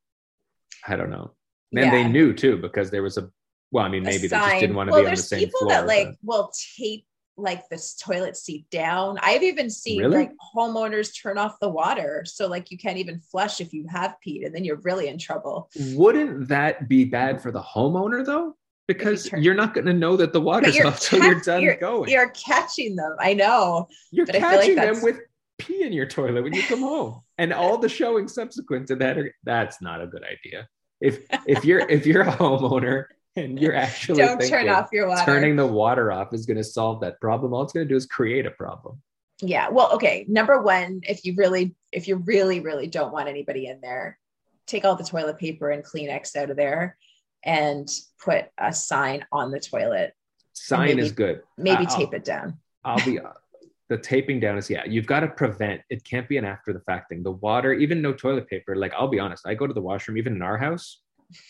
I 0.86 0.94
don't 0.96 1.10
know. 1.10 1.32
And 1.74 1.92
they 1.92 2.06
knew 2.08 2.32
too 2.32 2.56
because 2.56 2.90
there 2.92 3.02
was 3.02 3.18
a. 3.18 3.28
Well, 3.70 3.84
I 3.84 3.88
mean, 3.88 4.02
maybe 4.02 4.28
they 4.28 4.36
just 4.36 4.60
didn't 4.60 4.76
want 4.76 4.88
to 4.88 4.92
well, 4.92 5.02
be 5.02 5.06
on 5.06 5.10
the 5.14 5.16
there's 5.16 5.28
same 5.28 5.40
people 5.40 5.60
floor. 5.60 5.70
that 5.72 5.86
like 5.86 6.06
but- 6.08 6.16
will 6.22 6.52
tape 6.76 7.04
like 7.36 7.68
this 7.68 7.94
toilet 7.94 8.36
seat 8.36 8.66
down. 8.70 9.16
I've 9.22 9.44
even 9.44 9.70
seen 9.70 10.00
Really? 10.00 10.16
like 10.16 10.32
homeowners 10.56 11.12
turn 11.22 11.38
off 11.38 11.60
the 11.60 11.68
water. 11.68 12.24
So 12.26 12.48
like 12.48 12.70
you 12.72 12.78
can't 12.78 12.98
even 12.98 13.20
flush 13.20 13.60
if 13.60 13.72
you 13.72 13.86
have 13.88 14.16
peed 14.26 14.44
and 14.44 14.52
then 14.52 14.64
you're 14.64 14.80
really 14.82 15.06
in 15.06 15.18
trouble. 15.18 15.70
Wouldn't 15.92 16.48
that 16.48 16.88
be 16.88 17.04
bad 17.04 17.40
for 17.40 17.52
the 17.52 17.62
homeowner 17.62 18.26
though? 18.26 18.56
Because 18.88 19.28
turn- 19.28 19.42
you're 19.42 19.54
not 19.54 19.72
going 19.72 19.86
to 19.86 19.92
know 19.92 20.16
that 20.16 20.32
the 20.32 20.40
water's 20.40 20.80
off 20.80 20.98
till 21.00 21.22
you're 21.22 21.40
done 21.40 21.62
you're- 21.62 21.76
going. 21.76 22.10
You're 22.10 22.30
catching 22.30 22.96
them. 22.96 23.14
I 23.20 23.34
know. 23.34 23.86
You're 24.10 24.26
but 24.26 24.34
I 24.34 24.40
feel 24.40 24.48
like 24.48 24.58
catching 24.60 24.74
them 24.94 25.02
with 25.02 25.20
pee 25.58 25.82
in 25.84 25.92
your 25.92 26.06
toilet 26.06 26.42
when 26.42 26.54
you 26.54 26.62
come 26.62 26.80
home, 26.80 27.20
and 27.36 27.52
all 27.52 27.78
the 27.78 27.88
showing 27.88 28.26
subsequent 28.28 28.88
to 28.88 28.96
that 28.96 29.16
are 29.18 29.32
that's 29.44 29.80
not 29.82 30.00
a 30.00 30.06
good 30.08 30.24
idea. 30.24 30.66
if 31.00 31.20
if 31.46 31.64
you're 31.64 31.80
if 31.88 32.04
you're 32.06 32.22
a 32.22 32.32
homeowner 32.32 33.04
and 33.38 33.58
you're 33.58 33.74
actually 33.74 34.18
Don't 34.18 34.40
turn 34.46 34.68
off 34.68 34.88
your 34.92 35.08
water. 35.08 35.24
turning 35.24 35.56
the 35.56 35.66
water 35.66 36.12
off 36.12 36.32
is 36.32 36.46
going 36.46 36.56
to 36.56 36.64
solve 36.64 37.00
that 37.00 37.20
problem, 37.20 37.54
all 37.54 37.62
it's 37.62 37.72
going 37.72 37.86
to 37.86 37.92
do 37.92 37.96
is 37.96 38.06
create 38.06 38.46
a 38.46 38.50
problem. 38.50 39.00
Yeah. 39.40 39.68
Well, 39.68 39.92
okay. 39.94 40.24
Number 40.28 40.60
one, 40.62 41.00
if 41.08 41.24
you 41.24 41.34
really, 41.36 41.74
if 41.92 42.08
you 42.08 42.16
really, 42.16 42.60
really 42.60 42.88
don't 42.88 43.12
want 43.12 43.28
anybody 43.28 43.66
in 43.68 43.80
there, 43.80 44.18
take 44.66 44.84
all 44.84 44.96
the 44.96 45.04
toilet 45.04 45.38
paper 45.38 45.70
and 45.70 45.84
Kleenex 45.84 46.34
out 46.36 46.50
of 46.50 46.56
there 46.56 46.96
and 47.44 47.88
put 48.22 48.46
a 48.58 48.72
sign 48.72 49.24
on 49.30 49.50
the 49.50 49.60
toilet. 49.60 50.12
Sign 50.54 50.88
maybe- 50.88 51.02
is 51.02 51.12
good. 51.12 51.42
Maybe 51.56 51.86
I'll- 51.86 51.96
tape 51.96 52.14
it 52.14 52.24
down. 52.24 52.58
I'll 52.84 53.04
be 53.04 53.18
the 53.88 53.96
taping 53.96 54.38
down 54.38 54.58
is 54.58 54.68
yeah, 54.68 54.84
you've 54.86 55.06
got 55.06 55.20
to 55.20 55.28
prevent 55.28 55.80
it 55.88 56.04
can't 56.04 56.28
be 56.28 56.36
an 56.36 56.44
after 56.44 56.72
the 56.72 56.80
fact 56.80 57.08
thing. 57.08 57.22
The 57.22 57.32
water, 57.32 57.72
even 57.72 58.02
no 58.02 58.12
toilet 58.12 58.48
paper, 58.48 58.76
like 58.76 58.92
I'll 58.92 59.08
be 59.08 59.18
honest, 59.18 59.46
I 59.46 59.54
go 59.54 59.66
to 59.66 59.72
the 59.72 59.80
washroom 59.80 60.18
even 60.18 60.34
in 60.36 60.42
our 60.42 60.58
house. 60.58 61.00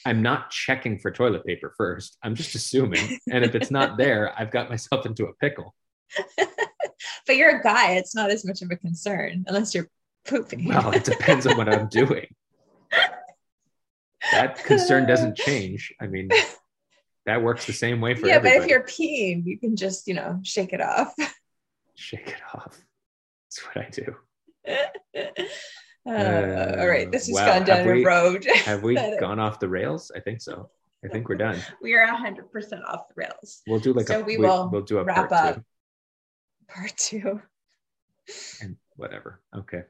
I'm 0.04 0.22
not 0.22 0.50
checking 0.50 0.98
for 0.98 1.10
toilet 1.10 1.44
paper 1.44 1.72
first. 1.76 2.16
I'm 2.22 2.34
just 2.34 2.54
assuming. 2.54 3.18
and 3.30 3.44
if 3.44 3.54
it's 3.54 3.70
not 3.70 3.96
there, 3.96 4.32
I've 4.38 4.50
got 4.50 4.68
myself 4.70 5.06
into 5.06 5.26
a 5.26 5.32
pickle. 5.34 5.74
But 7.26 7.36
you're 7.36 7.60
a 7.60 7.62
guy, 7.62 7.92
it's 7.92 8.14
not 8.14 8.30
as 8.30 8.44
much 8.44 8.62
of 8.62 8.70
a 8.70 8.76
concern 8.76 9.44
unless 9.46 9.74
you're 9.74 9.88
pooping. 10.26 10.64
Well, 10.64 10.90
it 10.92 11.04
depends 11.04 11.46
on 11.46 11.58
what 11.58 11.68
I'm 11.68 11.86
doing. 11.88 12.26
That 14.32 14.64
concern 14.64 15.06
doesn't 15.06 15.36
change. 15.36 15.92
I 16.00 16.06
mean, 16.06 16.30
that 17.26 17.42
works 17.42 17.66
the 17.66 17.74
same 17.74 18.00
way 18.00 18.14
for 18.14 18.26
yeah, 18.26 18.38
but 18.38 18.52
if 18.52 18.66
you're 18.66 18.82
peeing, 18.82 19.44
you 19.44 19.58
can 19.58 19.76
just, 19.76 20.08
you 20.08 20.14
know, 20.14 20.40
shake 20.42 20.72
it 20.72 20.80
off. 20.80 21.14
Shake 21.94 22.28
it 22.28 22.40
off. 22.54 22.80
That's 23.46 23.66
what 23.66 23.76
I 23.76 23.90
do. 23.90 24.16
Uh, 26.08 26.76
all 26.80 26.88
right, 26.88 27.10
this 27.12 27.26
has 27.26 27.34
wow, 27.34 27.46
gone 27.58 27.64
down 27.66 27.78
have 27.78 27.86
a 27.86 27.92
we- 27.92 28.04
road. 28.04 28.44
Have 28.64 28.82
we 28.82 28.94
gone 29.20 29.38
off 29.38 29.60
the 29.60 29.68
rails? 29.68 30.10
I 30.16 30.20
think 30.20 30.40
so. 30.40 30.70
I 31.04 31.08
think 31.08 31.28
we're 31.28 31.36
done. 31.36 31.58
we 31.82 31.94
are 31.94 32.06
100% 32.06 32.44
off 32.88 33.08
the 33.08 33.14
rails. 33.16 33.62
We'll 33.66 33.78
do 33.78 33.92
like 33.92 34.08
So 34.08 34.20
a 34.20 34.24
we 34.24 34.36
will 34.36 34.68
will 34.70 34.82
do 34.82 34.98
a 34.98 35.04
wrap 35.04 35.28
part 35.28 35.32
up. 35.32 35.54
two 35.56 35.62
Part 36.68 36.96
two. 36.96 37.42
and 38.62 38.76
whatever. 38.96 39.40
Okay. 39.56 39.82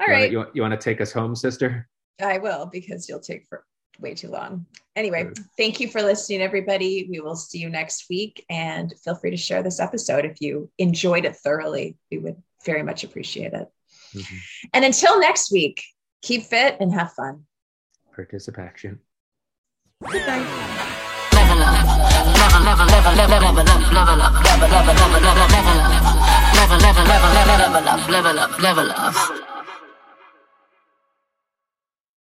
All 0.00 0.06
you 0.06 0.12
right. 0.12 0.32
Wanna, 0.34 0.46
you, 0.48 0.52
you 0.54 0.62
want 0.62 0.72
to 0.72 0.78
take 0.82 1.00
us 1.00 1.12
home, 1.12 1.34
sister? 1.34 1.88
I 2.22 2.38
will 2.38 2.66
because 2.66 3.08
you'll 3.08 3.20
take 3.20 3.46
for 3.48 3.64
way 4.00 4.14
too 4.14 4.28
long. 4.28 4.66
Anyway, 4.96 5.24
Good. 5.24 5.38
thank 5.56 5.78
you 5.80 5.88
for 5.88 6.02
listening, 6.02 6.40
everybody. 6.40 7.06
We 7.10 7.20
will 7.20 7.36
see 7.36 7.58
you 7.58 7.68
next 7.68 8.06
week 8.08 8.44
and 8.48 8.92
feel 9.04 9.14
free 9.14 9.30
to 9.30 9.36
share 9.36 9.62
this 9.62 9.78
episode 9.80 10.24
if 10.24 10.40
you 10.40 10.70
enjoyed 10.78 11.24
it 11.24 11.36
thoroughly. 11.36 11.96
We 12.10 12.18
would 12.18 12.36
very 12.64 12.82
much 12.82 13.04
appreciate 13.04 13.52
it. 13.52 13.68
Mhm. 14.14 14.38
And 14.74 14.84
until 14.84 15.18
next 15.20 15.52
week, 15.52 15.82
keep 16.22 16.44
fit 16.44 16.76
and 16.80 16.92
have 16.92 17.12
fun. 17.12 17.46
Participation. 18.14 19.00
Good 20.10 20.26
night. 20.26 20.78